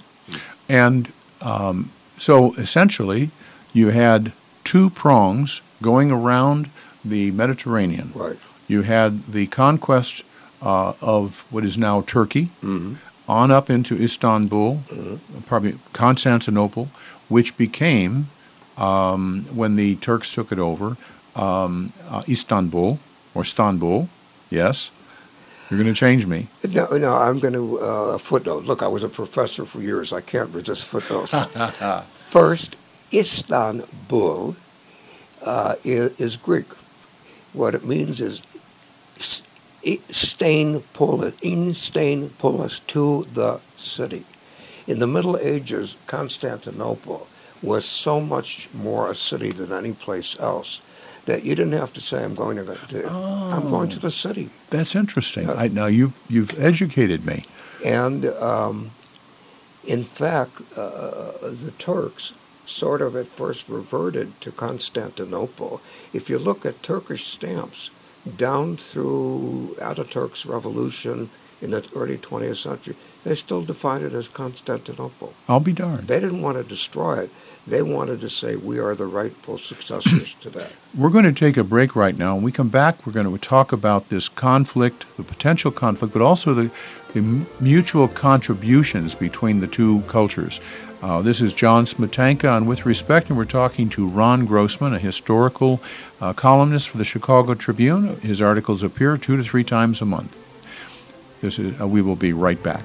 And 0.67 1.11
um, 1.41 1.91
so 2.17 2.53
essentially, 2.55 3.29
you 3.73 3.89
had 3.89 4.31
two 4.63 4.89
prongs 4.89 5.61
going 5.81 6.11
around 6.11 6.69
the 7.03 7.31
Mediterranean. 7.31 8.11
Right. 8.13 8.37
You 8.67 8.83
had 8.83 9.27
the 9.27 9.47
conquest 9.47 10.23
uh, 10.61 10.93
of 11.01 11.43
what 11.49 11.63
is 11.63 11.77
now 11.77 12.01
Turkey 12.01 12.49
Mm-hmm. 12.63 12.93
on 13.27 13.51
up 13.51 13.69
into 13.69 13.95
Istanbul, 14.01 14.83
Mhm. 14.89 15.19
probably 15.45 15.75
Constantinople, 15.93 16.89
which 17.29 17.55
became, 17.57 18.27
um, 18.77 19.45
when 19.53 19.75
the 19.75 19.95
Turks 19.95 20.33
took 20.33 20.51
it 20.51 20.59
over, 20.59 20.97
um, 21.35 21.93
uh, 22.09 22.23
Istanbul 22.27 22.99
or 23.33 23.41
Istanbul. 23.43 24.09
Yes, 24.49 24.91
you're 25.69 25.79
going 25.81 25.93
to 25.93 25.97
change 25.97 26.25
me. 26.25 26.47
No, 26.69 26.85
no, 26.97 27.13
I'm 27.13 27.39
going 27.39 27.53
to 27.53 27.79
uh, 27.79 28.17
footnote. 28.17 28.65
Look, 28.65 28.83
I 28.83 28.87
was 28.89 29.03
a 29.03 29.07
professor 29.09 29.65
for 29.65 29.79
years. 29.81 30.11
I 30.11 30.19
can't 30.21 30.49
resist 30.53 30.83
footnotes. 30.85 31.33
First, 32.29 32.75
Istanbul 33.13 34.55
uh, 35.45 35.75
is, 35.83 36.19
is 36.19 36.37
Greek. 36.37 36.65
What 37.53 37.75
it 37.75 37.85
means 37.85 38.19
is 38.21 38.43
stain 40.07 40.81
polis, 40.93 41.39
in 41.41 41.73
stain 41.73 42.29
polis, 42.29 42.79
to 42.79 43.25
the 43.33 43.59
city. 43.77 44.25
In 44.87 44.99
the 44.99 45.07
Middle 45.07 45.37
Ages, 45.37 45.95
Constantinople 46.07 47.27
was 47.61 47.85
so 47.85 48.19
much 48.19 48.69
more 48.73 49.11
a 49.11 49.15
city 49.15 49.51
than 49.51 49.71
any 49.71 49.93
place 49.93 50.39
else 50.39 50.81
that 51.25 51.43
you 51.43 51.55
didn't 51.55 51.73
have 51.73 51.93
to 51.93 52.01
say, 52.01 52.23
"I'm 52.23 52.35
going 52.35 52.57
to 52.57 52.63
go." 52.63 52.75
To, 52.75 53.07
I'm 53.07 53.69
going 53.69 53.89
to 53.89 53.99
the 53.99 54.11
city. 54.11 54.49
That's 54.69 54.95
interesting. 54.95 55.47
Yeah. 55.47 55.53
I, 55.53 55.67
now 55.67 55.85
you 55.85 56.13
you've 56.27 56.59
educated 56.59 57.25
me. 57.25 57.45
And 57.85 58.25
um, 58.25 58.91
in 59.85 60.03
fact, 60.03 60.61
uh, 60.77 61.31
the 61.41 61.73
Turks 61.77 62.33
sort 62.65 63.01
of 63.01 63.15
at 63.15 63.27
first 63.27 63.69
reverted 63.69 64.39
to 64.41 64.51
Constantinople. 64.51 65.81
If 66.13 66.29
you 66.29 66.37
look 66.37 66.65
at 66.65 66.81
Turkish 66.83 67.25
stamps 67.25 67.89
down 68.37 68.77
through 68.77 69.75
Ataturk's 69.79 70.45
revolution 70.45 71.29
in 71.61 71.71
the 71.71 71.87
early 71.95 72.17
20th 72.17 72.57
century, 72.57 72.95
they 73.23 73.35
still 73.35 73.61
defined 73.61 74.03
it 74.03 74.13
as 74.13 74.27
Constantinople. 74.27 75.33
I'll 75.47 75.59
be 75.59 75.73
darned. 75.73 76.07
They 76.07 76.19
didn't 76.19 76.41
want 76.41 76.57
to 76.57 76.63
destroy 76.63 77.19
it. 77.19 77.29
They 77.67 77.83
wanted 77.83 78.19
to 78.21 78.29
say 78.29 78.55
we 78.55 78.79
are 78.79 78.95
the 78.95 79.05
rightful 79.05 79.59
successors 79.59 80.33
to 80.35 80.49
that. 80.51 80.73
We're 80.97 81.11
going 81.11 81.25
to 81.25 81.33
take 81.33 81.57
a 81.57 81.63
break 81.63 81.95
right 81.95 82.17
now. 82.17 82.33
When 82.33 82.43
we 82.43 82.51
come 82.51 82.69
back, 82.69 83.05
we're 83.05 83.13
going 83.13 83.31
to 83.31 83.37
talk 83.37 83.71
about 83.71 84.09
this 84.09 84.27
conflict, 84.27 85.05
the 85.15 85.23
potential 85.23 85.71
conflict, 85.71 86.11
but 86.11 86.21
also 86.21 86.53
the, 86.53 86.71
the 87.13 87.45
mutual 87.61 88.07
contributions 88.09 89.15
between 89.15 89.61
the 89.61 89.67
two 89.67 90.01
cultures. 90.07 90.59
Uh, 91.01 91.21
this 91.21 91.39
is 91.39 91.53
John 91.53 91.85
Smetanka 91.85 92.51
on 92.51 92.65
With 92.65 92.85
Respect, 92.85 93.29
and 93.29 93.37
we're 93.37 93.45
talking 93.45 93.89
to 93.89 94.05
Ron 94.05 94.45
Grossman, 94.45 94.93
a 94.93 94.99
historical 94.99 95.81
columnist 96.35 96.89
for 96.89 96.97
the 96.97 97.03
Chicago 97.03 97.55
Tribune. 97.55 98.15
His 98.21 98.41
articles 98.41 98.83
appear 98.83 99.17
two 99.17 99.37
to 99.37 99.43
three 99.43 99.63
times 99.63 100.01
a 100.01 100.05
month. 100.05 100.37
This 101.41 101.57
is, 101.57 101.81
uh, 101.81 101.87
we 101.87 102.01
will 102.01 102.15
be 102.15 102.31
right 102.31 102.61
back. 102.61 102.83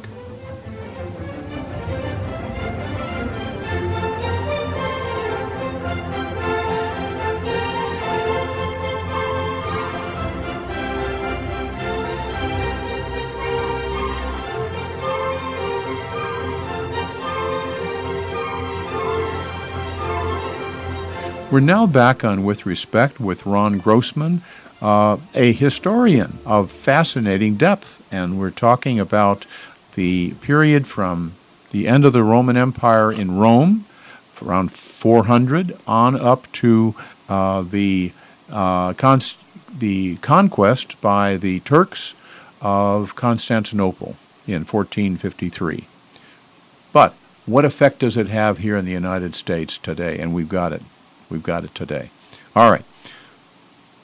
We're 21.56 21.60
now 21.60 21.86
back 21.86 22.22
on 22.22 22.44
With 22.44 22.66
Respect 22.66 23.18
with 23.18 23.46
Ron 23.46 23.78
Grossman, 23.78 24.42
uh, 24.82 25.16
a 25.34 25.52
historian 25.52 26.36
of 26.44 26.70
fascinating 26.70 27.54
depth, 27.54 28.06
and 28.12 28.38
we're 28.38 28.50
talking 28.50 29.00
about 29.00 29.46
the 29.94 30.34
period 30.42 30.86
from 30.86 31.32
the 31.70 31.88
end 31.88 32.04
of 32.04 32.12
the 32.12 32.22
Roman 32.22 32.58
Empire 32.58 33.10
in 33.10 33.38
Rome, 33.38 33.86
around 34.42 34.72
400, 34.72 35.78
on 35.86 36.20
up 36.20 36.46
to 36.52 36.94
uh, 37.26 37.62
the 37.62 38.12
uh, 38.52 38.92
the 39.78 40.16
conquest 40.16 41.00
by 41.00 41.38
the 41.38 41.60
Turks 41.60 42.12
of 42.60 43.14
Constantinople 43.14 44.16
in 44.46 44.66
1453. 44.66 45.86
But 46.92 47.14
what 47.46 47.64
effect 47.64 48.00
does 48.00 48.18
it 48.18 48.28
have 48.28 48.58
here 48.58 48.76
in 48.76 48.84
the 48.84 48.92
United 48.92 49.34
States 49.34 49.78
today? 49.78 50.18
And 50.18 50.34
we've 50.34 50.50
got 50.50 50.74
it. 50.74 50.82
We've 51.30 51.42
got 51.42 51.64
it 51.64 51.74
today. 51.74 52.10
All 52.54 52.70
right. 52.70 52.84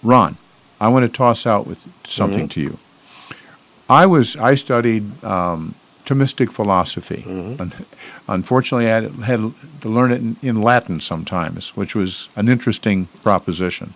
Ron, 0.03 0.37
I 0.81 0.89
want 0.89 1.07
to 1.07 1.13
toss 1.13 1.47
out 1.47 1.67
with 1.67 1.87
something 2.05 2.49
mm-hmm. 2.49 2.49
to 2.49 2.61
you. 2.61 2.79
I 3.89 4.07
was 4.07 4.37
I 4.37 4.55
studied 4.55 5.23
um, 5.25 5.75
Thomistic 6.05 6.51
philosophy. 6.51 7.25
Mm-hmm. 7.27 7.63
Un- 7.63 7.73
Unfortunately, 8.29 8.91
I 8.91 9.01
had, 9.25 9.53
to 9.83 9.89
learn 9.89 10.13
it 10.13 10.21
in, 10.21 10.37
in 10.43 10.63
Latin 10.63 11.01
sometimes, 11.01 11.77
which 11.77 11.95
was 11.95 12.29
an 12.37 12.49
interesting 12.49 13.07
proposition. 13.23 13.95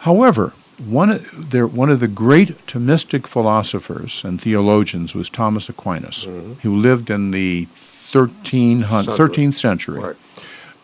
However, 0.00 0.52
one 0.84 1.10
of, 1.10 1.50
there, 1.50 1.66
one 1.66 1.90
of 1.90 2.00
the 2.00 2.08
great 2.08 2.50
Thomistic 2.66 3.26
philosophers 3.26 4.24
and 4.24 4.40
theologians 4.40 5.14
was 5.14 5.28
Thomas 5.28 5.68
Aquinas, 5.68 6.26
mm-hmm. 6.26 6.54
who 6.62 6.76
lived 6.76 7.10
in 7.10 7.30
the 7.30 7.66
13th 8.12 9.54
century 9.54 10.00
Right. 10.00 10.16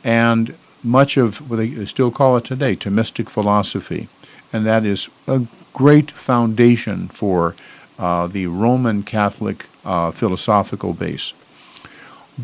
and 0.03 0.55
much 0.85 1.17
of 1.17 1.51
what 1.51 1.57
they 1.57 1.85
still 1.87 2.11
call 2.11 2.37
it 2.37 2.45
today, 2.45 2.77
Thomistic 2.77 3.29
philosophy, 3.29 4.09
and 4.53 4.65
that 4.67 4.85
is 4.85 5.09
a 5.27 5.47
great 5.73 6.11
foundation 6.11 7.09
for 7.09 7.57
uh, 7.99 8.27
the 8.27 8.47
Roman 8.47 9.03
Catholic 9.03 9.67
uh, 9.85 10.11
philosophical 10.11 10.93
base. 10.93 11.33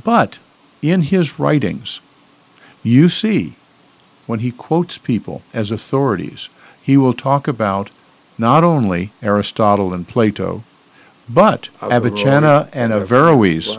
But 0.05 0.39
in 0.83 1.03
his 1.03 1.39
writings, 1.39 2.01
you 2.83 3.09
see, 3.09 3.55
when 4.27 4.41
he 4.41 4.51
quotes 4.53 4.97
people 4.99 5.43
as 5.53 5.71
authorities, 5.71 6.49
he 6.83 6.97
will 6.97 7.13
talk 7.13 7.47
about 7.47 7.91
not 8.39 8.65
only 8.65 9.11
Aristotle 9.23 9.93
and 9.93 10.09
Plato, 10.09 10.63
but 11.29 11.69
Avicenna 11.83 12.69
and 12.73 12.93
Averroes. 12.93 13.77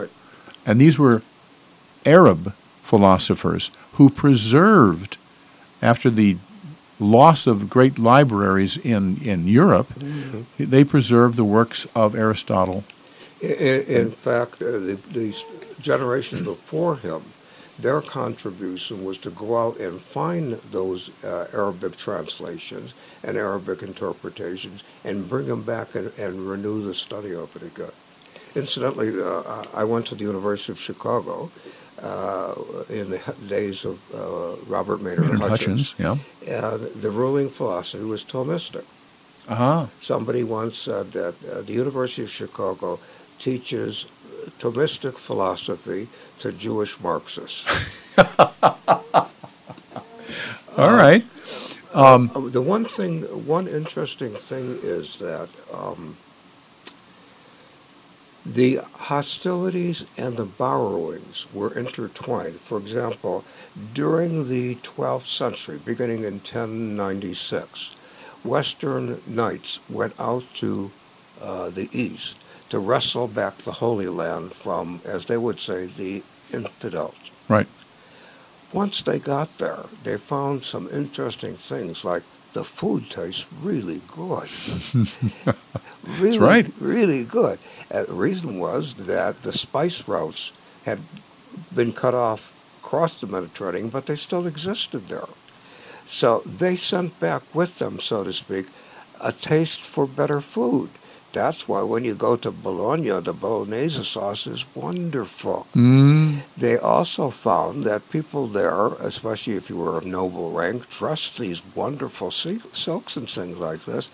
And 0.66 0.80
these 0.80 1.00
were 1.00 1.24
Arab 2.06 2.54
philosophers 2.84 3.72
who 4.02 4.10
preserved, 4.10 5.18
after 5.82 6.10
the 6.10 6.38
loss 7.00 7.46
of 7.46 7.70
great 7.70 8.00
libraries 8.00 8.78
in, 8.78 9.18
in 9.22 9.48
Europe, 9.48 9.90
they 10.58 10.84
preserved 10.84 11.36
the 11.36 11.44
works 11.44 11.86
of 11.94 12.16
Aristotle. 12.16 12.84
In, 13.42 13.82
in 14.02 14.10
fact, 14.10 14.62
uh, 14.62 14.66
the, 14.66 14.98
the 15.14 15.28
generation 15.80 16.44
before 16.44 16.98
him 16.98 17.22
Their 17.82 18.02
contribution 18.02 19.04
was 19.04 19.18
to 19.20 19.32
go 19.32 19.58
out 19.58 19.80
and 19.80 20.00
find 20.00 20.54
those 20.72 21.10
uh, 21.24 21.48
Arabic 21.52 21.98
translations 21.98 22.94
and 23.24 23.38
Arabic 23.38 23.82
interpretations 23.82 24.84
and 25.04 25.28
bring 25.28 25.48
them 25.48 25.64
back 25.64 25.96
and, 25.96 26.12
and 26.20 26.48
renew 26.48 26.84
the 26.84 26.94
study 26.94 27.34
of 27.34 27.56
it 27.56 27.64
again. 27.64 27.92
Incidentally, 28.54 29.10
uh, 29.20 29.64
I 29.76 29.84
went 29.84 30.06
to 30.08 30.16
the 30.16 30.26
University 30.26 30.72
of 30.72 30.80
Chicago 30.80 31.50
uh, 32.04 32.54
in 32.90 33.12
the 33.12 33.36
days 33.48 33.86
of 33.86 34.00
uh, 34.14 34.56
Robert 34.68 35.02
Maynard 35.02 35.40
Hutchins, 35.40 35.94
Hutchins, 35.94 35.96
yeah. 36.00 36.18
and 36.48 36.82
the 37.02 37.12
ruling 37.12 37.50
philosophy 37.50 38.04
was 38.04 38.24
Thomistic. 38.26 38.86
Uh 39.48 39.56
huh. 39.56 39.86
Somebody 40.00 40.44
once 40.44 40.76
said 40.78 41.12
that 41.14 41.36
uh, 41.46 41.62
the 41.62 41.74
University 41.74 42.24
of 42.24 42.30
Chicago 42.30 43.00
teaches 43.40 44.06
Thomistic 44.60 45.18
philosophy 45.18 46.08
to 46.40 46.52
Jewish 46.52 47.00
Marxists. 47.00 47.66
All 50.78 50.94
right. 50.96 51.24
Um, 51.94 52.32
Uh, 52.34 52.40
the 52.50 52.62
one 52.62 52.86
thing, 52.86 53.24
one 53.46 53.68
interesting 53.68 54.34
thing 54.34 54.80
is 54.82 55.18
that 55.18 55.50
um, 55.74 56.16
the 58.46 58.78
hostilities 58.94 60.04
and 60.18 60.38
the 60.38 60.46
borrowings 60.46 61.46
were 61.54 61.78
intertwined. 61.78 62.56
For 62.56 62.78
example, 62.78 63.44
during 63.94 64.48
the 64.48 64.76
12th 64.76 65.26
century, 65.26 65.80
beginning 65.84 66.24
in 66.24 66.36
1096, 66.36 67.96
Western 68.44 69.22
knights 69.28 69.80
went 69.90 70.20
out 70.20 70.44
to 70.56 70.92
uh, 71.42 71.70
the 71.70 71.90
east 71.92 72.38
to 72.70 72.80
wrestle 72.80 73.28
back 73.28 73.58
the 73.58 73.74
Holy 73.74 74.08
Land 74.08 74.54
from, 74.54 75.02
as 75.06 75.26
they 75.26 75.38
would 75.38 75.60
say, 75.60 75.86
the 75.86 76.24
infidels. 76.54 77.16
Right. 77.48 77.68
Once 78.74 79.02
they 79.02 79.20
got 79.20 79.58
there, 79.58 79.86
they 80.04 80.18
found 80.18 80.64
some 80.64 80.88
interesting 80.90 81.54
things 81.56 82.06
like 82.06 82.24
the 82.54 82.64
food 82.64 83.10
tastes 83.10 83.48
really 83.62 84.02
good. 84.08 84.50
really, 86.20 86.40
right. 86.40 86.68
really 86.80 87.24
good. 87.24 87.60
And 87.90 88.08
the 88.08 88.14
reason 88.14 88.60
was 88.60 88.94
that 89.06 89.38
the 89.38 89.52
spice 89.52 90.08
routes 90.08 90.52
had 90.86 91.00
been 91.74 91.94
cut 91.94 92.14
off 92.14 92.54
across 92.84 93.22
the 93.22 93.28
Mediterranean, 93.28 93.90
but 93.90 94.06
they 94.06 94.16
still 94.16 94.48
existed 94.48 95.08
there. 95.08 95.30
So 96.06 96.40
they 96.40 96.76
sent 96.76 97.20
back 97.20 97.44
with 97.54 97.80
them, 97.80 98.00
so 98.00 98.24
to 98.24 98.34
speak, 98.34 98.66
a 99.24 99.32
taste 99.32 99.82
for 99.82 100.06
better 100.06 100.42
food. 100.42 100.90
That's 101.34 101.68
why 101.68 101.82
when 101.84 102.04
you 102.04 102.14
go 102.14 102.36
to 102.36 102.52
Bologna, 102.52 103.10
the 103.22 103.34
bolognese 103.34 104.04
sauce 104.04 104.46
is 104.48 104.66
wonderful. 104.76 105.66
Mm, 105.74 106.42
They 106.58 106.78
also 106.78 107.30
found 107.30 107.84
that 107.86 108.10
people 108.12 108.48
there, 108.48 108.88
especially 109.00 109.54
if 109.56 109.70
you 109.70 109.78
were 109.78 109.98
of 109.98 110.06
noble 110.06 110.52
rank, 110.52 110.90
dressed 110.90 111.38
these 111.40 111.64
wonderful 111.76 112.32
silks 112.32 113.16
and 113.18 113.30
things 113.30 113.58
like 113.58 113.86
this. 113.86 114.10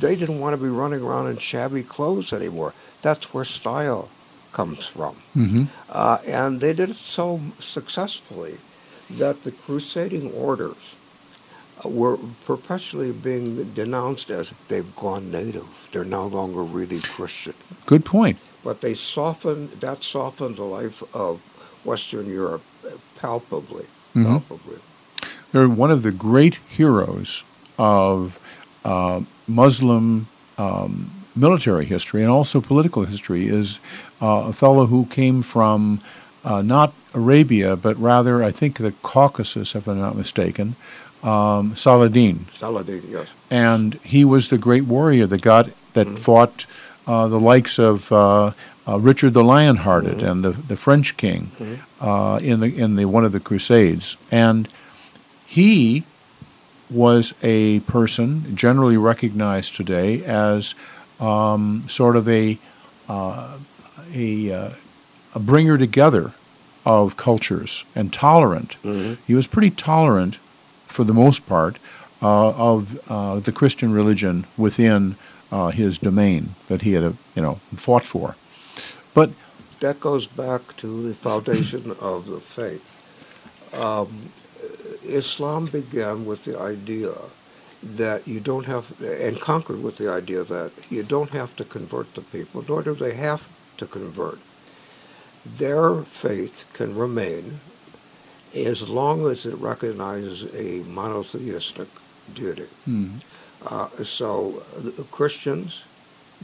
They 0.00 0.16
didn't 0.16 0.40
want 0.40 0.54
to 0.56 0.62
be 0.62 0.68
running 0.68 1.00
around 1.02 1.28
in 1.28 1.38
shabby 1.38 1.82
clothes 1.84 2.32
anymore. 2.32 2.74
That's 3.00 3.32
where 3.32 3.44
style 3.44 4.08
comes 4.52 4.86
from. 4.86 5.14
hmm 5.34 5.64
Uh, 5.88 6.18
and 6.26 6.60
they 6.60 6.72
did 6.72 6.90
it 6.90 6.96
so 6.96 7.40
successfully 7.60 8.58
that 9.18 9.42
the 9.44 9.52
crusading 9.52 10.32
orders 10.32 10.94
were 11.84 12.18
perpetually 12.44 13.12
being 13.12 13.64
denounced 13.72 14.30
as 14.30 14.52
they've 14.68 14.94
gone 14.96 15.30
native. 15.30 15.88
They're 15.92 16.04
no 16.04 16.26
longer 16.26 16.62
really 16.62 17.00
Christian 17.00 17.54
Good 17.86 18.04
point. 18.04 18.38
but 18.64 18.80
they 18.80 18.94
softened 18.94 19.70
that 19.80 20.02
softened 20.04 20.56
the 20.56 20.64
life 20.64 21.02
of 21.14 21.40
Western 21.84 22.26
Europe 22.26 22.62
palpably, 23.18 23.86
Mhm. 24.14 24.24
palpably. 24.48 24.78
They're 25.52 25.68
one 25.68 25.90
of 25.90 26.02
the 26.02 26.12
great 26.12 26.58
heroes 26.68 27.44
of 27.78 28.38
uh, 28.84 29.20
Muslim 29.48 30.26
um, 30.58 31.10
military 31.36 31.84
history 31.86 32.22
and 32.22 32.30
also 32.30 32.60
political 32.60 33.04
history 33.04 33.46
is 33.46 33.78
uh, 34.20 34.44
a 34.48 34.52
fellow 34.52 34.86
who 34.86 35.06
came 35.06 35.42
from 35.42 36.00
uh, 36.44 36.62
not 36.62 36.92
Arabia, 37.14 37.76
but 37.76 37.98
rather, 38.00 38.42
I 38.42 38.50
think, 38.50 38.78
the 38.78 38.92
Caucasus, 39.02 39.74
if 39.74 39.86
I'm 39.86 39.98
not 40.00 40.16
mistaken, 40.16 40.76
um, 41.22 41.74
Saladin. 41.76 42.46
Saladin, 42.50 43.02
yes. 43.08 43.28
And 43.50 43.94
he 44.04 44.24
was 44.24 44.48
the 44.48 44.58
great 44.58 44.84
warrior 44.84 45.26
that 45.26 45.42
got 45.42 45.68
that 45.94 46.06
Mhm. 46.06 46.18
fought 46.18 46.66
uh, 47.06 47.26
the 47.28 47.40
likes 47.40 47.78
of 47.78 48.10
uh, 48.12 48.52
uh, 48.86 48.98
Richard 48.98 49.34
the 49.34 49.42
Lionhearted 49.44 50.18
Mhm. 50.20 50.30
and 50.30 50.44
the, 50.44 50.50
the 50.52 50.76
French 50.76 51.16
king 51.16 51.50
Mhm. 51.58 51.78
uh, 52.00 52.38
in 52.38 52.60
the 52.60 52.68
in 52.76 52.96
the 52.96 53.04
one 53.06 53.24
of 53.24 53.32
the 53.32 53.40
Crusades, 53.40 54.16
and 54.30 54.68
he 55.46 56.04
was 56.88 57.34
a 57.42 57.80
person 57.80 58.54
generally 58.56 58.96
recognized 58.96 59.74
today 59.76 60.24
as 60.24 60.74
um, 61.20 61.84
sort 61.88 62.16
of 62.16 62.28
a 62.28 62.58
uh, 63.08 63.56
a 64.14 64.52
uh, 64.52 64.70
a 65.34 65.38
bringer 65.38 65.76
together 65.78 66.32
of 66.86 67.16
cultures 67.16 67.84
and 67.94 68.12
tolerant. 68.12 68.76
Mhm. 68.84 69.18
He 69.26 69.34
was 69.34 69.46
pretty 69.46 69.70
tolerant, 69.70 70.38
for 70.90 71.04
the 71.04 71.14
most 71.14 71.46
part, 71.46 71.78
uh, 72.22 72.50
of 72.50 73.00
uh, 73.10 73.40
the 73.40 73.52
Christian 73.52 73.92
religion 73.92 74.46
within 74.56 75.16
uh, 75.50 75.70
his 75.70 75.98
domain 75.98 76.50
that 76.68 76.82
he 76.82 76.92
had, 76.92 77.16
you 77.34 77.42
know, 77.42 77.54
fought 77.76 78.04
for. 78.04 78.36
But 79.14 79.30
That 79.80 80.00
goes 80.00 80.26
back 80.26 80.76
to 80.78 81.08
the 81.08 81.14
foundation 81.14 81.90
of 82.00 82.26
the 82.26 82.40
faith. 82.40 82.96
Um, 83.74 84.30
Islam 85.04 85.66
began 85.66 86.26
with 86.26 86.44
the 86.44 86.58
idea 86.60 87.12
that 87.82 88.28
you 88.28 88.40
don't 88.40 88.66
have, 88.66 89.00
and 89.00 89.40
conquered 89.40 89.82
with 89.82 89.96
the 89.96 90.10
idea 90.10 90.44
that 90.44 90.72
you 90.90 91.02
don't 91.02 91.30
have 91.30 91.56
to 91.56 91.64
convert 91.64 92.14
the 92.14 92.20
people, 92.20 92.62
nor 92.68 92.82
do 92.82 92.94
they 92.94 93.14
have 93.14 93.48
to 93.78 93.86
convert. 93.86 94.38
Their 95.46 96.02
faith 96.02 96.70
can 96.74 96.94
remain 96.94 97.60
as 98.54 98.88
long 98.88 99.26
as 99.26 99.46
it 99.46 99.54
recognizes 99.58 100.44
a 100.54 100.82
monotheistic 100.88 101.88
deity. 102.34 102.66
hmm, 102.84 103.08
Uh, 103.66 103.88
so 104.04 104.62
uh, 104.78 105.02
Christians, 105.10 105.84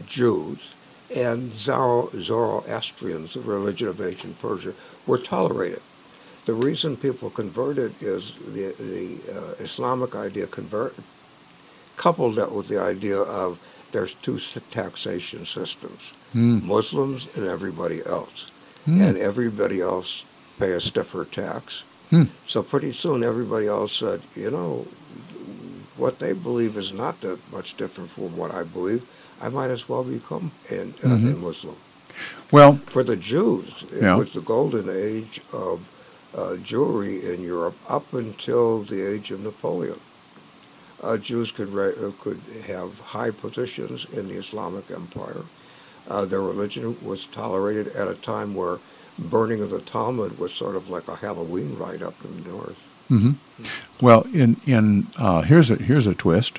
Jews, 0.06 0.74
and 1.14 1.54
Zoro- 1.54 2.10
Zoroastrians, 2.12 3.34
the 3.34 3.40
religion 3.40 3.88
of 3.88 4.00
ancient 4.00 4.38
Persia, 4.38 4.72
were 5.06 5.18
tolerated. 5.18 5.80
The 6.44 6.52
reason 6.54 6.96
people 6.96 7.30
converted 7.30 7.92
is 8.02 8.32
the, 8.32 8.74
the 8.78 9.06
uh, 9.32 9.54
Islamic 9.64 10.14
idea 10.14 10.46
convert, 10.46 10.94
coupled 11.96 12.34
that 12.36 12.52
with 12.52 12.68
the 12.68 12.80
idea 12.80 13.18
of 13.18 13.58
there's 13.92 14.14
two 14.14 14.38
taxation 14.70 15.44
systems, 15.44 16.12
hmm, 16.32 16.60
Muslims 16.66 17.26
and 17.36 17.46
everybody 17.46 18.00
else. 18.04 18.50
hmm, 18.84 19.00
And 19.00 19.16
everybody 19.16 19.80
else 19.80 20.26
pay 20.58 20.72
a 20.72 20.80
stiffer 20.80 21.24
tax. 21.24 21.84
Hmm. 22.10 22.24
So 22.44 22.62
pretty 22.62 22.92
soon 22.92 23.22
everybody 23.24 23.66
else 23.66 23.92
said, 23.96 24.20
you 24.34 24.50
know, 24.50 24.86
what 25.96 26.18
they 26.18 26.32
believe 26.32 26.76
is 26.76 26.92
not 26.92 27.20
that 27.22 27.38
much 27.52 27.76
different 27.76 28.10
from 28.10 28.36
what 28.36 28.52
I 28.54 28.62
believe. 28.64 29.02
I 29.42 29.48
might 29.48 29.70
as 29.70 29.88
well 29.88 30.04
become 30.04 30.52
an, 30.70 30.94
uh, 31.04 31.08
a 31.08 31.16
Mhm. 31.16 31.40
Muslim. 31.40 31.76
well, 32.52 32.78
For 32.86 33.02
the 33.02 33.16
Jews, 33.16 33.84
it 33.92 34.02
Yeah. 34.02 34.16
was 34.16 34.32
the 34.32 34.40
golden 34.40 34.88
age 34.88 35.40
of 35.52 35.80
uh, 36.34 36.56
Jewry 36.62 37.22
in 37.32 37.40
Europe 37.42 37.76
up 37.88 38.12
until 38.12 38.82
the 38.82 39.00
age 39.00 39.30
of 39.30 39.40
Napoleon. 39.40 39.98
Uh, 41.02 41.16
Jews 41.16 41.50
could 41.50 41.72
ra- 41.72 41.96
uh, 42.06 42.12
could 42.20 42.40
have 42.66 43.00
high 43.16 43.30
positions 43.30 44.06
in 44.12 44.28
the 44.28 44.34
Islamic 44.34 44.90
Empire. 44.90 45.44
Uh, 46.08 46.24
their 46.26 46.42
religion 46.42 46.96
was 47.02 47.26
tolerated 47.26 47.88
at 47.88 48.06
a 48.08 48.14
time 48.14 48.54
where 48.54 48.78
burning 49.18 49.62
of 49.62 49.70
the 49.70 49.80
Talmud 49.80 50.38
was 50.38 50.52
sort 50.52 50.76
of 50.76 50.88
like 50.90 51.08
a 51.08 51.16
Halloween 51.16 51.76
ride 51.78 52.02
up 52.02 52.14
in 52.24 52.42
the 52.42 52.50
north. 52.50 52.78
hmm 53.08 53.32
Well, 54.00 54.26
in 54.32 54.56
in 54.66 55.06
uh, 55.18 55.42
here's 55.42 55.70
a 55.70 55.76
here's 55.76 56.06
a 56.06 56.14
twist. 56.14 56.58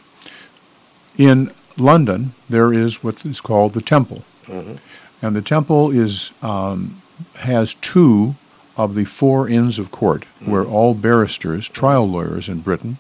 In 1.18 1.52
London, 1.78 2.34
there 2.50 2.72
is 2.74 3.04
what 3.04 3.26
is 3.26 3.42
called 3.42 3.74
the 3.74 3.82
Temple, 3.82 4.24
Mhm. 4.48 4.78
and 5.22 5.36
the 5.36 5.42
Temple 5.42 5.92
is 5.92 6.32
um, 6.42 7.02
has 7.36 7.74
two 7.76 8.36
of 8.76 8.94
the 8.96 9.06
four 9.06 9.48
Inns 9.50 9.80
of 9.80 9.90
Court 9.92 10.26
where 10.46 10.64
all 10.64 10.94
barristers, 10.94 11.68
trial 11.70 12.08
lawyers 12.08 12.48
in 12.50 12.60
Britain, 12.62 12.98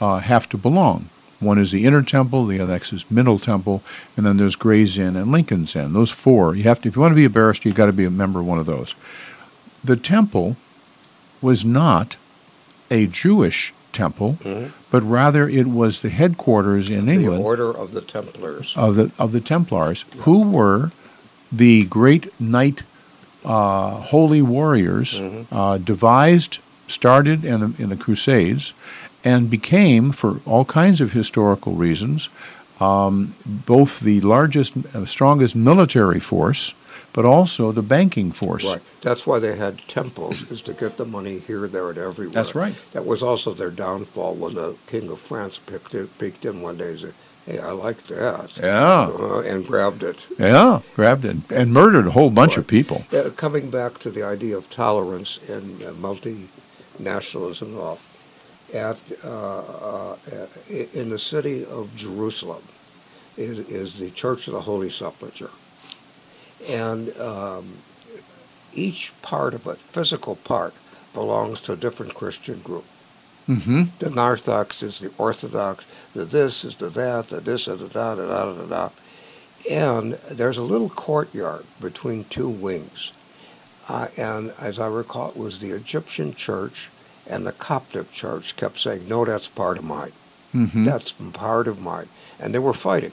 uh, 0.00 0.18
have 0.20 0.48
to 0.48 0.56
belong. 0.58 1.08
One 1.40 1.58
is 1.58 1.70
the 1.70 1.84
Inner 1.84 2.02
Temple, 2.02 2.46
the 2.46 2.58
next 2.66 2.92
is 2.92 3.08
Middle 3.10 3.38
Temple, 3.38 3.82
and 4.16 4.26
then 4.26 4.36
there's 4.38 4.56
Gray's 4.56 4.98
Inn 4.98 5.14
and 5.16 5.30
Lincoln's 5.30 5.76
Inn. 5.76 5.92
Those 5.92 6.10
four, 6.10 6.56
you 6.56 6.64
have 6.64 6.80
to. 6.82 6.88
If 6.88 6.96
you 6.96 7.02
want 7.02 7.12
to 7.12 7.16
be 7.16 7.24
a 7.24 7.30
barrister, 7.30 7.68
you've 7.68 7.76
got 7.76 7.86
to 7.86 7.92
be 7.92 8.04
a 8.04 8.10
member 8.10 8.40
of 8.40 8.46
one 8.46 8.58
of 8.58 8.66
those. 8.66 8.94
The 9.84 9.96
Temple 9.96 10.56
was 11.40 11.64
not 11.64 12.16
a 12.90 13.06
Jewish 13.06 13.72
temple, 13.92 14.38
Mhm. 14.44 14.70
but 14.90 15.02
rather 15.08 15.48
it 15.48 15.66
was 15.68 16.00
the 16.00 16.08
headquarters 16.10 16.90
in 16.90 17.06
the 17.06 17.12
England 17.12 17.38
The 17.40 17.44
Order 17.44 17.70
of 17.70 17.92
the 17.92 18.00
Templars. 18.00 18.74
of 18.76 18.96
the 18.96 19.10
of 19.18 19.32
the 19.32 19.40
Templars, 19.40 20.04
who 20.18 20.42
were 20.42 20.90
the 21.52 21.84
great 21.84 22.28
knight 22.40 22.82
uh, 23.44 23.90
holy 23.92 24.42
warriors 24.42 25.20
uh, 25.52 25.78
devised, 25.78 26.58
started 26.88 27.44
in 27.44 27.60
the, 27.60 27.82
in 27.82 27.88
the 27.88 27.96
Crusades, 27.96 28.74
and 29.24 29.50
became, 29.50 30.12
for 30.12 30.40
all 30.46 30.64
kinds 30.64 31.00
of 31.00 31.12
historical 31.12 31.74
reasons, 31.74 32.28
um, 32.80 33.34
both 33.46 34.00
the 34.00 34.20
largest, 34.20 34.72
uh, 34.94 35.04
strongest 35.06 35.56
military 35.56 36.20
force, 36.20 36.74
but 37.12 37.24
also 37.24 37.72
the 37.72 37.82
banking 37.82 38.30
force. 38.32 38.64
Right. 38.70 38.80
That's 39.00 39.26
why 39.26 39.38
they 39.40 39.56
had 39.56 39.78
temples, 39.88 40.50
is 40.52 40.62
to 40.62 40.72
get 40.72 40.96
the 40.96 41.04
money 41.04 41.38
here, 41.40 41.66
there, 41.66 41.88
and 41.88 41.98
everywhere. 41.98 42.34
That's 42.34 42.54
right. 42.54 42.74
That 42.92 43.06
was 43.06 43.22
also 43.22 43.52
their 43.52 43.70
downfall 43.70 44.34
when 44.34 44.54
the 44.54 44.76
King 44.86 45.10
of 45.10 45.18
France 45.18 45.58
picked 45.58 45.94
it, 45.94 46.16
peeked 46.18 46.44
in 46.44 46.62
one 46.62 46.76
day 46.76 46.90
and 46.90 47.00
said, 47.00 47.14
hey, 47.46 47.58
I 47.58 47.72
like 47.72 48.02
that. 48.04 48.58
Yeah, 48.62 49.08
Uh, 49.08 49.40
and 49.40 49.66
grabbed 49.66 50.02
it. 50.04 50.28
yeah, 50.38 50.80
grabbed 50.94 51.24
it 51.24 51.36
and 51.50 51.72
murdered 51.72 52.06
a 52.06 52.10
whole 52.12 52.30
bunch 52.30 52.56
of 52.58 52.66
people. 52.66 53.04
Uh, 53.12 53.30
coming 53.30 53.70
back 53.70 53.98
to 53.98 54.10
the 54.10 54.22
idea 54.22 54.56
of 54.56 54.68
tolerance 54.70 55.38
and 55.48 55.82
uh, 55.82 55.92
multinationalism 55.92 57.62
and 57.62 57.78
all, 57.78 57.98
at, 58.74 58.98
uh, 59.24 60.12
uh, 60.12 60.16
in 60.94 61.08
the 61.10 61.18
city 61.18 61.64
of 61.64 61.94
Jerusalem 61.96 62.62
is, 63.36 63.58
is 63.58 63.98
the 63.98 64.10
Church 64.10 64.48
of 64.48 64.54
the 64.54 64.60
Holy 64.60 64.90
Sepulchre. 64.90 65.50
And 66.68 67.16
um, 67.18 67.78
each 68.72 69.12
part 69.22 69.54
of 69.54 69.66
it, 69.66 69.78
physical 69.78 70.36
part, 70.36 70.74
belongs 71.14 71.60
to 71.62 71.72
a 71.72 71.76
different 71.76 72.14
Christian 72.14 72.60
group. 72.60 72.84
hmm 73.46 73.84
The 73.98 74.10
Narthex 74.10 74.82
is 74.82 74.98
the 74.98 75.12
Orthodox, 75.16 75.86
the 76.14 76.24
this 76.24 76.64
is 76.64 76.74
the 76.76 76.90
that, 76.90 77.28
the 77.28 77.40
this 77.40 77.68
is 77.68 77.80
the 77.80 77.88
da 77.88 78.14
da 78.16 78.26
da 78.26 78.52
da 78.52 78.66
da. 78.66 78.90
And 79.70 80.12
there's 80.30 80.58
a 80.58 80.62
little 80.62 80.90
courtyard 80.90 81.64
between 81.80 82.24
two 82.24 82.48
wings. 82.48 83.12
Uh, 83.88 84.08
and 84.18 84.52
as 84.60 84.78
I 84.78 84.86
recall, 84.86 85.30
it 85.30 85.36
was 85.36 85.60
the 85.60 85.70
Egyptian 85.70 86.34
church 86.34 86.90
and 87.28 87.46
the 87.46 87.52
Coptic 87.52 88.10
church 88.10 88.56
kept 88.56 88.78
saying, 88.78 89.06
no, 89.08 89.24
that's 89.24 89.48
part 89.48 89.78
of 89.78 89.84
mine. 89.84 90.12
hmm 90.52 90.84
That's 90.84 91.12
part 91.12 91.68
of 91.68 91.80
mine. 91.80 92.08
And 92.40 92.54
they 92.54 92.58
were 92.58 92.72
fighting. 92.72 93.12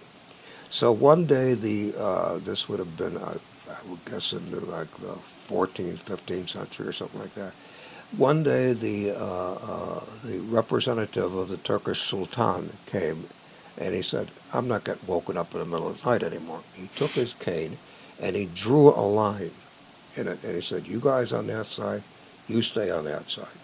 So 0.70 0.92
one 0.92 1.26
day, 1.26 1.54
the 1.54 1.94
uh, 1.98 2.40
this 2.40 2.68
would 2.68 2.80
have 2.80 2.98
been, 2.98 3.18
uh, 3.18 3.38
I 3.70 3.90
would 3.90 4.04
guess, 4.06 4.34
in 4.34 4.52
the, 4.52 4.60
like 4.62 4.90
the 4.98 5.16
14th, 5.50 6.02
15th 6.04 6.50
century 6.50 6.88
or 6.88 6.92
something 6.92 7.22
like 7.22 7.36
that. 7.36 7.54
One 8.18 8.44
day, 8.44 8.74
the 8.74 9.12
uh, 9.12 9.54
uh, 9.56 10.00
the 10.24 10.40
representative 10.50 11.34
of 11.36 11.50
the 11.50 11.58
Turkish 11.58 12.02
Sultan 12.02 12.72
came, 12.86 13.26
and 13.78 13.94
he 13.94 14.02
said, 14.02 14.28
"I'm 14.54 14.68
not 14.68 14.84
getting 14.86 15.08
woken 15.08 15.38
up 15.38 15.54
in 15.54 15.60
the 15.60 15.66
middle 15.66 15.90
of 15.90 16.02
the 16.02 16.10
night 16.10 16.24
anymore." 16.24 16.62
He 16.74 16.88
took 16.96 17.12
his 17.12 17.34
cane, 17.34 17.78
and 18.22 18.36
he 18.36 18.46
drew 18.46 18.90
a 18.90 19.06
line 19.24 19.52
in 20.16 20.28
it, 20.28 20.44
and 20.44 20.56
he 20.56 20.62
said, 20.62 20.88
"You 20.88 21.00
guys 21.00 21.34
on 21.34 21.48
that 21.48 21.66
side, 21.68 22.04
you 22.48 22.62
stay 22.62 22.90
on 22.92 23.06
that 23.06 23.30
side." 23.30 23.58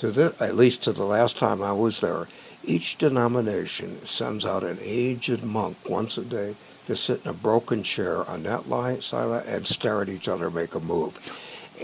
To 0.00 0.10
the, 0.10 0.34
at 0.40 0.56
least 0.56 0.82
to 0.84 0.92
the 0.92 1.04
last 1.04 1.36
time 1.36 1.62
I 1.62 1.72
was 1.72 2.00
there, 2.00 2.26
each 2.64 2.96
denomination 2.96 4.02
sends 4.06 4.46
out 4.46 4.64
an 4.64 4.78
aged 4.80 5.44
monk 5.44 5.76
once 5.86 6.16
a 6.16 6.24
day 6.24 6.54
to 6.86 6.96
sit 6.96 7.20
in 7.22 7.30
a 7.30 7.34
broken 7.34 7.82
chair 7.82 8.26
on 8.26 8.44
that 8.44 8.66
line, 8.66 9.02
side 9.02 9.44
and 9.46 9.66
stare 9.66 10.00
at 10.00 10.08
each 10.08 10.26
other 10.26 10.50
make 10.50 10.74
a 10.74 10.80
move. 10.80 11.20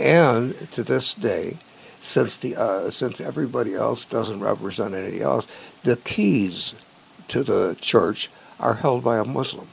And 0.01 0.55
to 0.71 0.83
this 0.83 1.13
day, 1.13 1.59
since 2.01 2.39
the 2.39 2.57
uh, 2.57 2.89
since 2.89 3.21
everybody 3.21 3.75
else 3.75 4.07
doesn't 4.07 4.41
represent 4.41 4.95
anything 4.95 5.21
else, 5.21 5.47
the 5.83 5.97
keys 5.97 6.75
to 7.29 7.43
the 7.43 7.77
church 7.83 8.31
are 8.59 8.75
held 8.77 9.05
by 9.05 9.19
a 9.19 9.27
Muslim. 9.27 9.69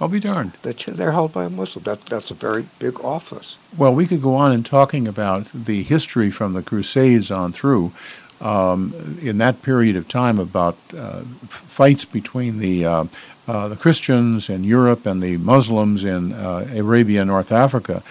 I'll 0.00 0.08
be 0.08 0.20
darned. 0.20 0.52
Ch- 0.76 0.86
They're 0.86 1.12
held 1.12 1.32
by 1.32 1.44
a 1.44 1.50
Muslim. 1.50 1.84
That, 1.84 2.00
that's 2.06 2.30
a 2.30 2.34
very 2.34 2.66
big 2.78 3.00
office. 3.00 3.58
Well, 3.76 3.94
we 3.94 4.06
could 4.06 4.22
go 4.22 4.34
on 4.34 4.52
in 4.52 4.62
talking 4.64 5.06
about 5.06 5.46
the 5.54 5.82
history 5.82 6.30
from 6.30 6.52
the 6.52 6.62
Crusades 6.62 7.30
on 7.30 7.52
through. 7.52 7.92
Um, 8.40 8.92
in 9.22 9.38
that 9.38 9.62
period 9.62 9.96
of 9.96 10.08
time, 10.08 10.38
about 10.40 10.76
uh, 10.96 11.20
fights 11.48 12.04
between 12.04 12.58
the 12.58 12.84
uh, 12.84 13.04
uh, 13.46 13.68
the 13.68 13.76
Christians 13.76 14.50
in 14.50 14.64
Europe 14.64 15.06
and 15.06 15.22
the 15.22 15.36
Muslims 15.38 16.04
in 16.04 16.32
uh, 16.32 16.66
Arabia 16.74 17.20
and 17.22 17.28
North 17.28 17.52
Africa, 17.52 18.02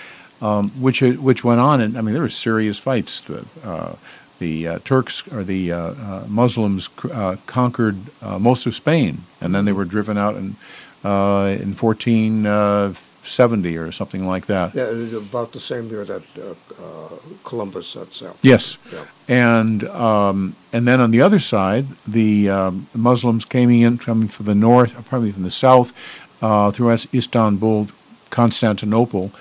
um, 0.41 0.69
which 0.81 1.01
which 1.01 1.43
went 1.43 1.59
on, 1.59 1.81
and 1.81 1.97
I 1.97 2.01
mean 2.01 2.13
there 2.13 2.23
were 2.23 2.29
serious 2.29 2.79
fights. 2.79 3.21
The, 3.21 3.45
uh, 3.63 3.95
the 4.39 4.67
uh, 4.67 4.79
Turks 4.83 5.27
or 5.31 5.43
the 5.43 5.71
uh, 5.71 5.77
uh, 5.77 6.23
Muslims 6.27 6.89
uh, 7.11 7.35
conquered 7.45 7.97
uh, 8.21 8.39
most 8.39 8.65
of 8.65 8.73
Spain, 8.73 9.23
and 9.41 9.53
then 9.53 9.65
they 9.65 9.73
were 9.73 9.85
driven 9.85 10.17
out 10.17 10.35
in 10.35 10.55
uh, 11.03 11.57
in 11.61 11.73
1470 11.75 13.77
or 13.77 13.91
something 13.91 14.25
like 14.27 14.45
that. 14.47 14.73
Yeah, 14.75 15.17
about 15.17 15.51
the 15.51 15.59
same 15.59 15.89
year 15.89 16.05
that 16.05 16.23
uh, 16.37 16.83
uh, 16.83 17.09
Columbus 17.43 17.87
set 17.87 18.13
sail. 18.13 18.35
Yes, 18.41 18.77
Yeah. 18.91 19.05
and 19.27 19.83
um, 19.89 20.55
and 20.73 20.87
then 20.87 20.99
on 21.01 21.11
the 21.11 21.21
other 21.21 21.39
side, 21.39 21.85
the 22.07 22.49
um, 22.49 22.87
Muslims 22.93 23.45
came 23.45 23.69
in 23.69 23.97
coming 23.97 24.27
from 24.27 24.45
the 24.45 24.55
north, 24.55 24.93
probably 25.09 25.31
from 25.31 25.43
the 25.43 25.51
south, 25.51 25.93
uh, 26.41 26.71
through 26.71 26.91
Istanbul, 27.13 27.87
Constantinople. 28.29 29.31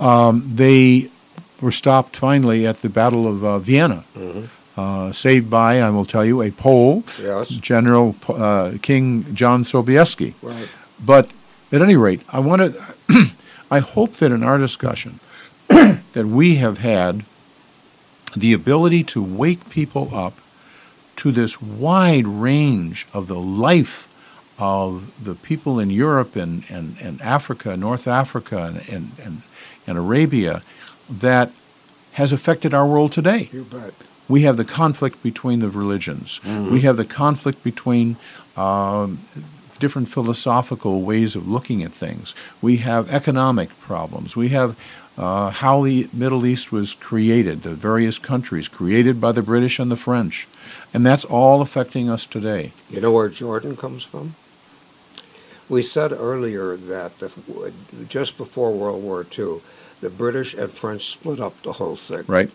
Um, 0.00 0.42
they 0.56 1.08
were 1.60 1.72
stopped 1.72 2.16
finally 2.16 2.66
at 2.66 2.78
the 2.78 2.88
Battle 2.88 3.26
of 3.26 3.44
uh, 3.44 3.58
Vienna, 3.60 4.04
Mhm. 4.18 4.48
uh, 4.76 5.12
saved 5.12 5.48
by, 5.48 5.80
I 5.80 5.90
will 5.90 6.04
tell 6.04 6.24
you, 6.24 6.42
a 6.42 6.50
Pole, 6.50 7.04
Yes. 7.22 7.48
General 7.48 8.14
uh, 8.28 8.72
King 8.82 9.24
John 9.34 9.62
Sobieski. 9.64 10.34
Right. 10.42 10.68
But 11.04 11.30
at 11.70 11.82
any 11.82 11.96
rate, 11.96 12.20
I 12.30 12.38
want 12.40 12.74
to. 13.08 13.26
I 13.70 13.78
hope 13.78 14.12
that 14.14 14.30
in 14.32 14.42
our 14.42 14.58
discussion 14.58 15.18
that 15.68 16.26
we 16.26 16.56
have 16.56 16.78
had 16.78 17.24
the 18.36 18.52
ability 18.52 19.02
to 19.04 19.22
wake 19.22 19.68
people 19.70 20.14
up 20.14 20.34
to 21.16 21.32
this 21.32 21.60
wide 21.60 22.26
range 22.26 23.06
of 23.12 23.28
the 23.28 23.38
life 23.38 24.08
of 24.58 25.24
the 25.24 25.34
people 25.34 25.78
in 25.80 25.90
Europe 25.90 26.36
and, 26.36 26.64
and, 26.70 26.96
and 27.00 27.20
Africa, 27.22 27.76
North 27.76 28.06
Africa, 28.06 28.64
and, 28.64 28.88
and, 28.88 29.12
and, 29.24 29.42
and 29.86 29.98
Arabia 29.98 30.62
that 31.08 31.50
has 32.12 32.32
affected 32.32 32.74
our 32.74 32.86
world 32.86 33.10
today 33.12 33.48
You 33.52 33.64
bet. 33.64 33.92
we 34.28 34.42
have 34.42 34.56
the 34.58 34.64
conflict 34.64 35.22
between 35.22 35.60
the 35.60 35.68
religions. 35.70 36.40
We 36.44 36.80
have 36.82 36.96
the 36.98 37.04
conflict 37.06 37.64
between 37.64 38.16
um, 38.56 39.20
different 39.82 40.08
philosophical 40.08 41.02
ways 41.02 41.34
of 41.34 41.48
looking 41.48 41.82
at 41.82 41.90
things. 41.90 42.36
We 42.62 42.76
have 42.76 43.12
economic 43.12 43.68
problems. 43.80 44.36
We 44.36 44.50
have 44.50 44.78
uh, 45.18 45.50
how 45.50 45.82
the 45.82 46.08
Middle 46.12 46.46
East 46.46 46.70
was 46.70 46.94
created, 46.94 47.64
the 47.64 47.74
various 47.74 48.20
countries 48.20 48.68
created 48.68 49.20
by 49.20 49.32
the 49.32 49.42
British 49.42 49.80
and 49.80 49.90
the 49.90 49.96
French. 49.96 50.46
And 50.94 51.04
that's 51.04 51.24
all 51.24 51.62
affecting 51.62 52.08
us 52.08 52.26
today. 52.26 52.70
You 52.90 53.00
know 53.00 53.10
where 53.10 53.28
Jordan 53.28 53.76
comes 53.76 54.04
from? 54.04 54.36
We 55.68 55.82
said 55.82 56.12
earlier 56.12 56.76
that 56.76 57.18
the, 57.18 57.32
just 58.08 58.36
before 58.38 58.72
World 58.72 59.02
War 59.02 59.26
II, 59.36 59.62
the 60.00 60.10
British 60.10 60.54
and 60.54 60.70
French 60.70 61.02
split 61.06 61.40
up 61.40 61.60
the 61.62 61.72
whole 61.72 61.96
thing. 61.96 62.22
Right. 62.28 62.52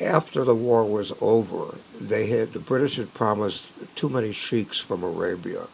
After 0.00 0.42
the 0.44 0.56
war 0.56 0.84
was 0.84 1.12
over, 1.20 1.76
they 2.00 2.26
had 2.26 2.52
the 2.52 2.58
British 2.58 2.96
had 2.96 3.14
promised 3.14 3.72
too 3.94 4.08
many 4.08 4.32
sheiks 4.32 4.80
from 4.80 5.04
Arabia, 5.04 5.68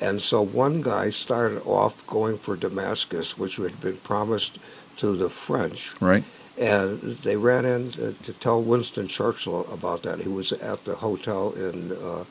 and 0.00 0.20
so 0.20 0.42
one 0.42 0.82
guy 0.82 1.10
started 1.10 1.62
off 1.64 2.06
going 2.06 2.38
for 2.38 2.56
Damascus, 2.56 3.38
which 3.38 3.56
had 3.56 3.80
been 3.80 3.96
promised 3.98 4.58
to 4.98 5.16
the 5.16 5.28
French, 5.28 5.92
Right. 6.00 6.24
and 6.58 7.00
they 7.00 7.36
ran 7.36 7.64
in 7.64 7.90
to, 7.92 8.12
to 8.12 8.32
tell 8.32 8.62
Winston 8.62 9.08
Churchill 9.08 9.66
about 9.72 10.02
that. 10.02 10.20
He 10.20 10.28
was 10.28 10.52
at 10.52 10.84
the 10.84 10.96
hotel 10.96 11.52
in 11.52 11.92
uh, 11.92 12.24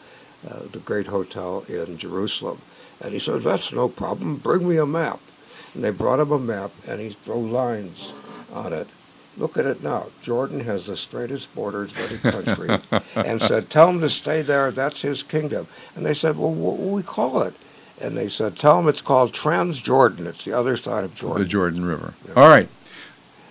uh, 0.50 0.60
the 0.72 0.80
Great 0.86 1.08
Hotel 1.08 1.64
in 1.68 1.98
Jerusalem, 1.98 2.60
and 3.02 3.14
he 3.14 3.20
said, 3.20 3.42
"That's 3.42 3.74
no 3.74 3.88
problem. 3.90 4.38
Bring 4.38 4.68
me 4.68 4.78
a 4.78 4.86
map." 4.86 5.20
And 5.74 5.84
they 5.84 5.92
brought 5.92 6.20
him 6.20 6.32
a 6.32 6.40
map, 6.40 6.72
and 6.88 7.00
he 7.02 7.16
drew 7.26 7.50
lines 7.50 8.14
on 8.54 8.72
it. 8.74 8.88
Look 9.38 9.58
at 9.58 9.66
it 9.66 9.84
now. 9.84 10.06
Jordan 10.22 10.62
has 10.62 10.86
the 10.86 10.96
straightest 10.96 11.54
borders 11.54 11.92
of 11.94 12.00
any 12.10 12.18
country, 12.32 12.80
and 13.16 13.42
said, 13.42 13.70
"Tell 13.70 13.90
him 13.90 14.00
to 14.00 14.10
stay 14.10 14.42
there. 14.42 14.72
That's 14.72 15.02
his 15.02 15.24
kingdom." 15.24 15.68
And 15.96 16.06
they 16.06 16.14
said, 16.14 16.38
"Well, 16.38 16.52
what 16.54 16.78
will 16.78 16.92
we 16.92 17.04
call 17.04 17.42
it?" 17.42 17.54
And 18.02 18.18
they 18.18 18.30
said, 18.30 18.56
"Tell 18.56 18.80
him 18.80 18.88
it's 18.88 19.02
called 19.02 19.34
Transjordan. 19.34 20.26
It's 20.26 20.46
the 20.46 20.54
other 20.54 20.78
side 20.78 21.04
of 21.04 21.14
Jordan." 21.16 21.44
The 21.44 21.50
Jordan 21.50 21.86
River. 21.86 22.14
Yeah. 22.28 22.34
All 22.42 22.48
right. 22.48 22.70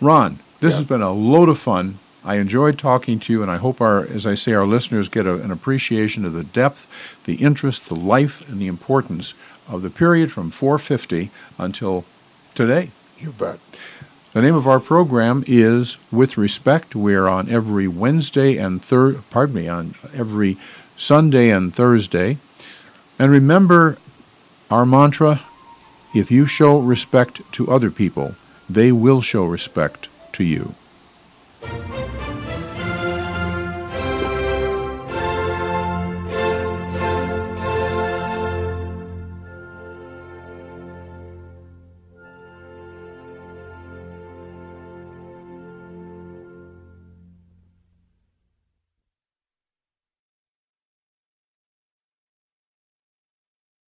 Ron, 0.00 0.38
this 0.60 0.72
Yeah. 0.74 0.78
has 0.78 0.86
been 0.86 1.02
a 1.02 1.12
load 1.12 1.48
of 1.50 1.58
fun. 1.58 1.98
I 2.24 2.36
enjoyed 2.36 2.78
talking 2.78 3.18
to 3.20 3.32
you, 3.34 3.42
and 3.42 3.50
I 3.50 3.58
hope 3.58 3.82
our, 3.82 4.06
as 4.06 4.26
I 4.26 4.34
say, 4.34 4.54
our 4.54 4.64
listeners 4.66 5.10
get 5.10 5.26
a, 5.26 5.34
an 5.34 5.50
appreciation 5.50 6.24
of 6.24 6.32
the 6.32 6.44
depth, 6.44 6.86
the 7.24 7.34
interest, 7.34 7.88
the 7.88 7.94
life, 7.94 8.48
and 8.48 8.58
the 8.58 8.66
importance 8.66 9.34
of 9.68 9.82
the 9.82 9.90
period 9.90 10.32
from 10.32 10.50
450 10.50 11.30
until 11.58 12.06
today. 12.54 12.90
You 13.18 13.32
bet. 13.32 13.58
The 14.34 14.42
name 14.42 14.56
of 14.56 14.66
our 14.66 14.80
program 14.80 15.44
is 15.46 15.96
With 16.10 16.36
Respect. 16.36 16.96
We're 16.96 17.28
on 17.28 17.48
every 17.48 17.86
Wednesday 17.86 18.56
and 18.56 18.82
third, 18.82 19.22
pardon 19.30 19.54
me, 19.54 19.68
on 19.68 19.94
every 20.12 20.56
Sunday 20.96 21.50
and 21.50 21.72
Thursday. 21.72 22.38
And 23.16 23.30
remember 23.30 23.96
our 24.72 24.84
mantra, 24.84 25.42
if 26.16 26.32
you 26.32 26.46
show 26.46 26.80
respect 26.80 27.42
to 27.52 27.70
other 27.70 27.92
people, 27.92 28.34
they 28.68 28.90
will 28.90 29.20
show 29.20 29.44
respect 29.44 30.08
to 30.32 30.42
you. 30.42 30.74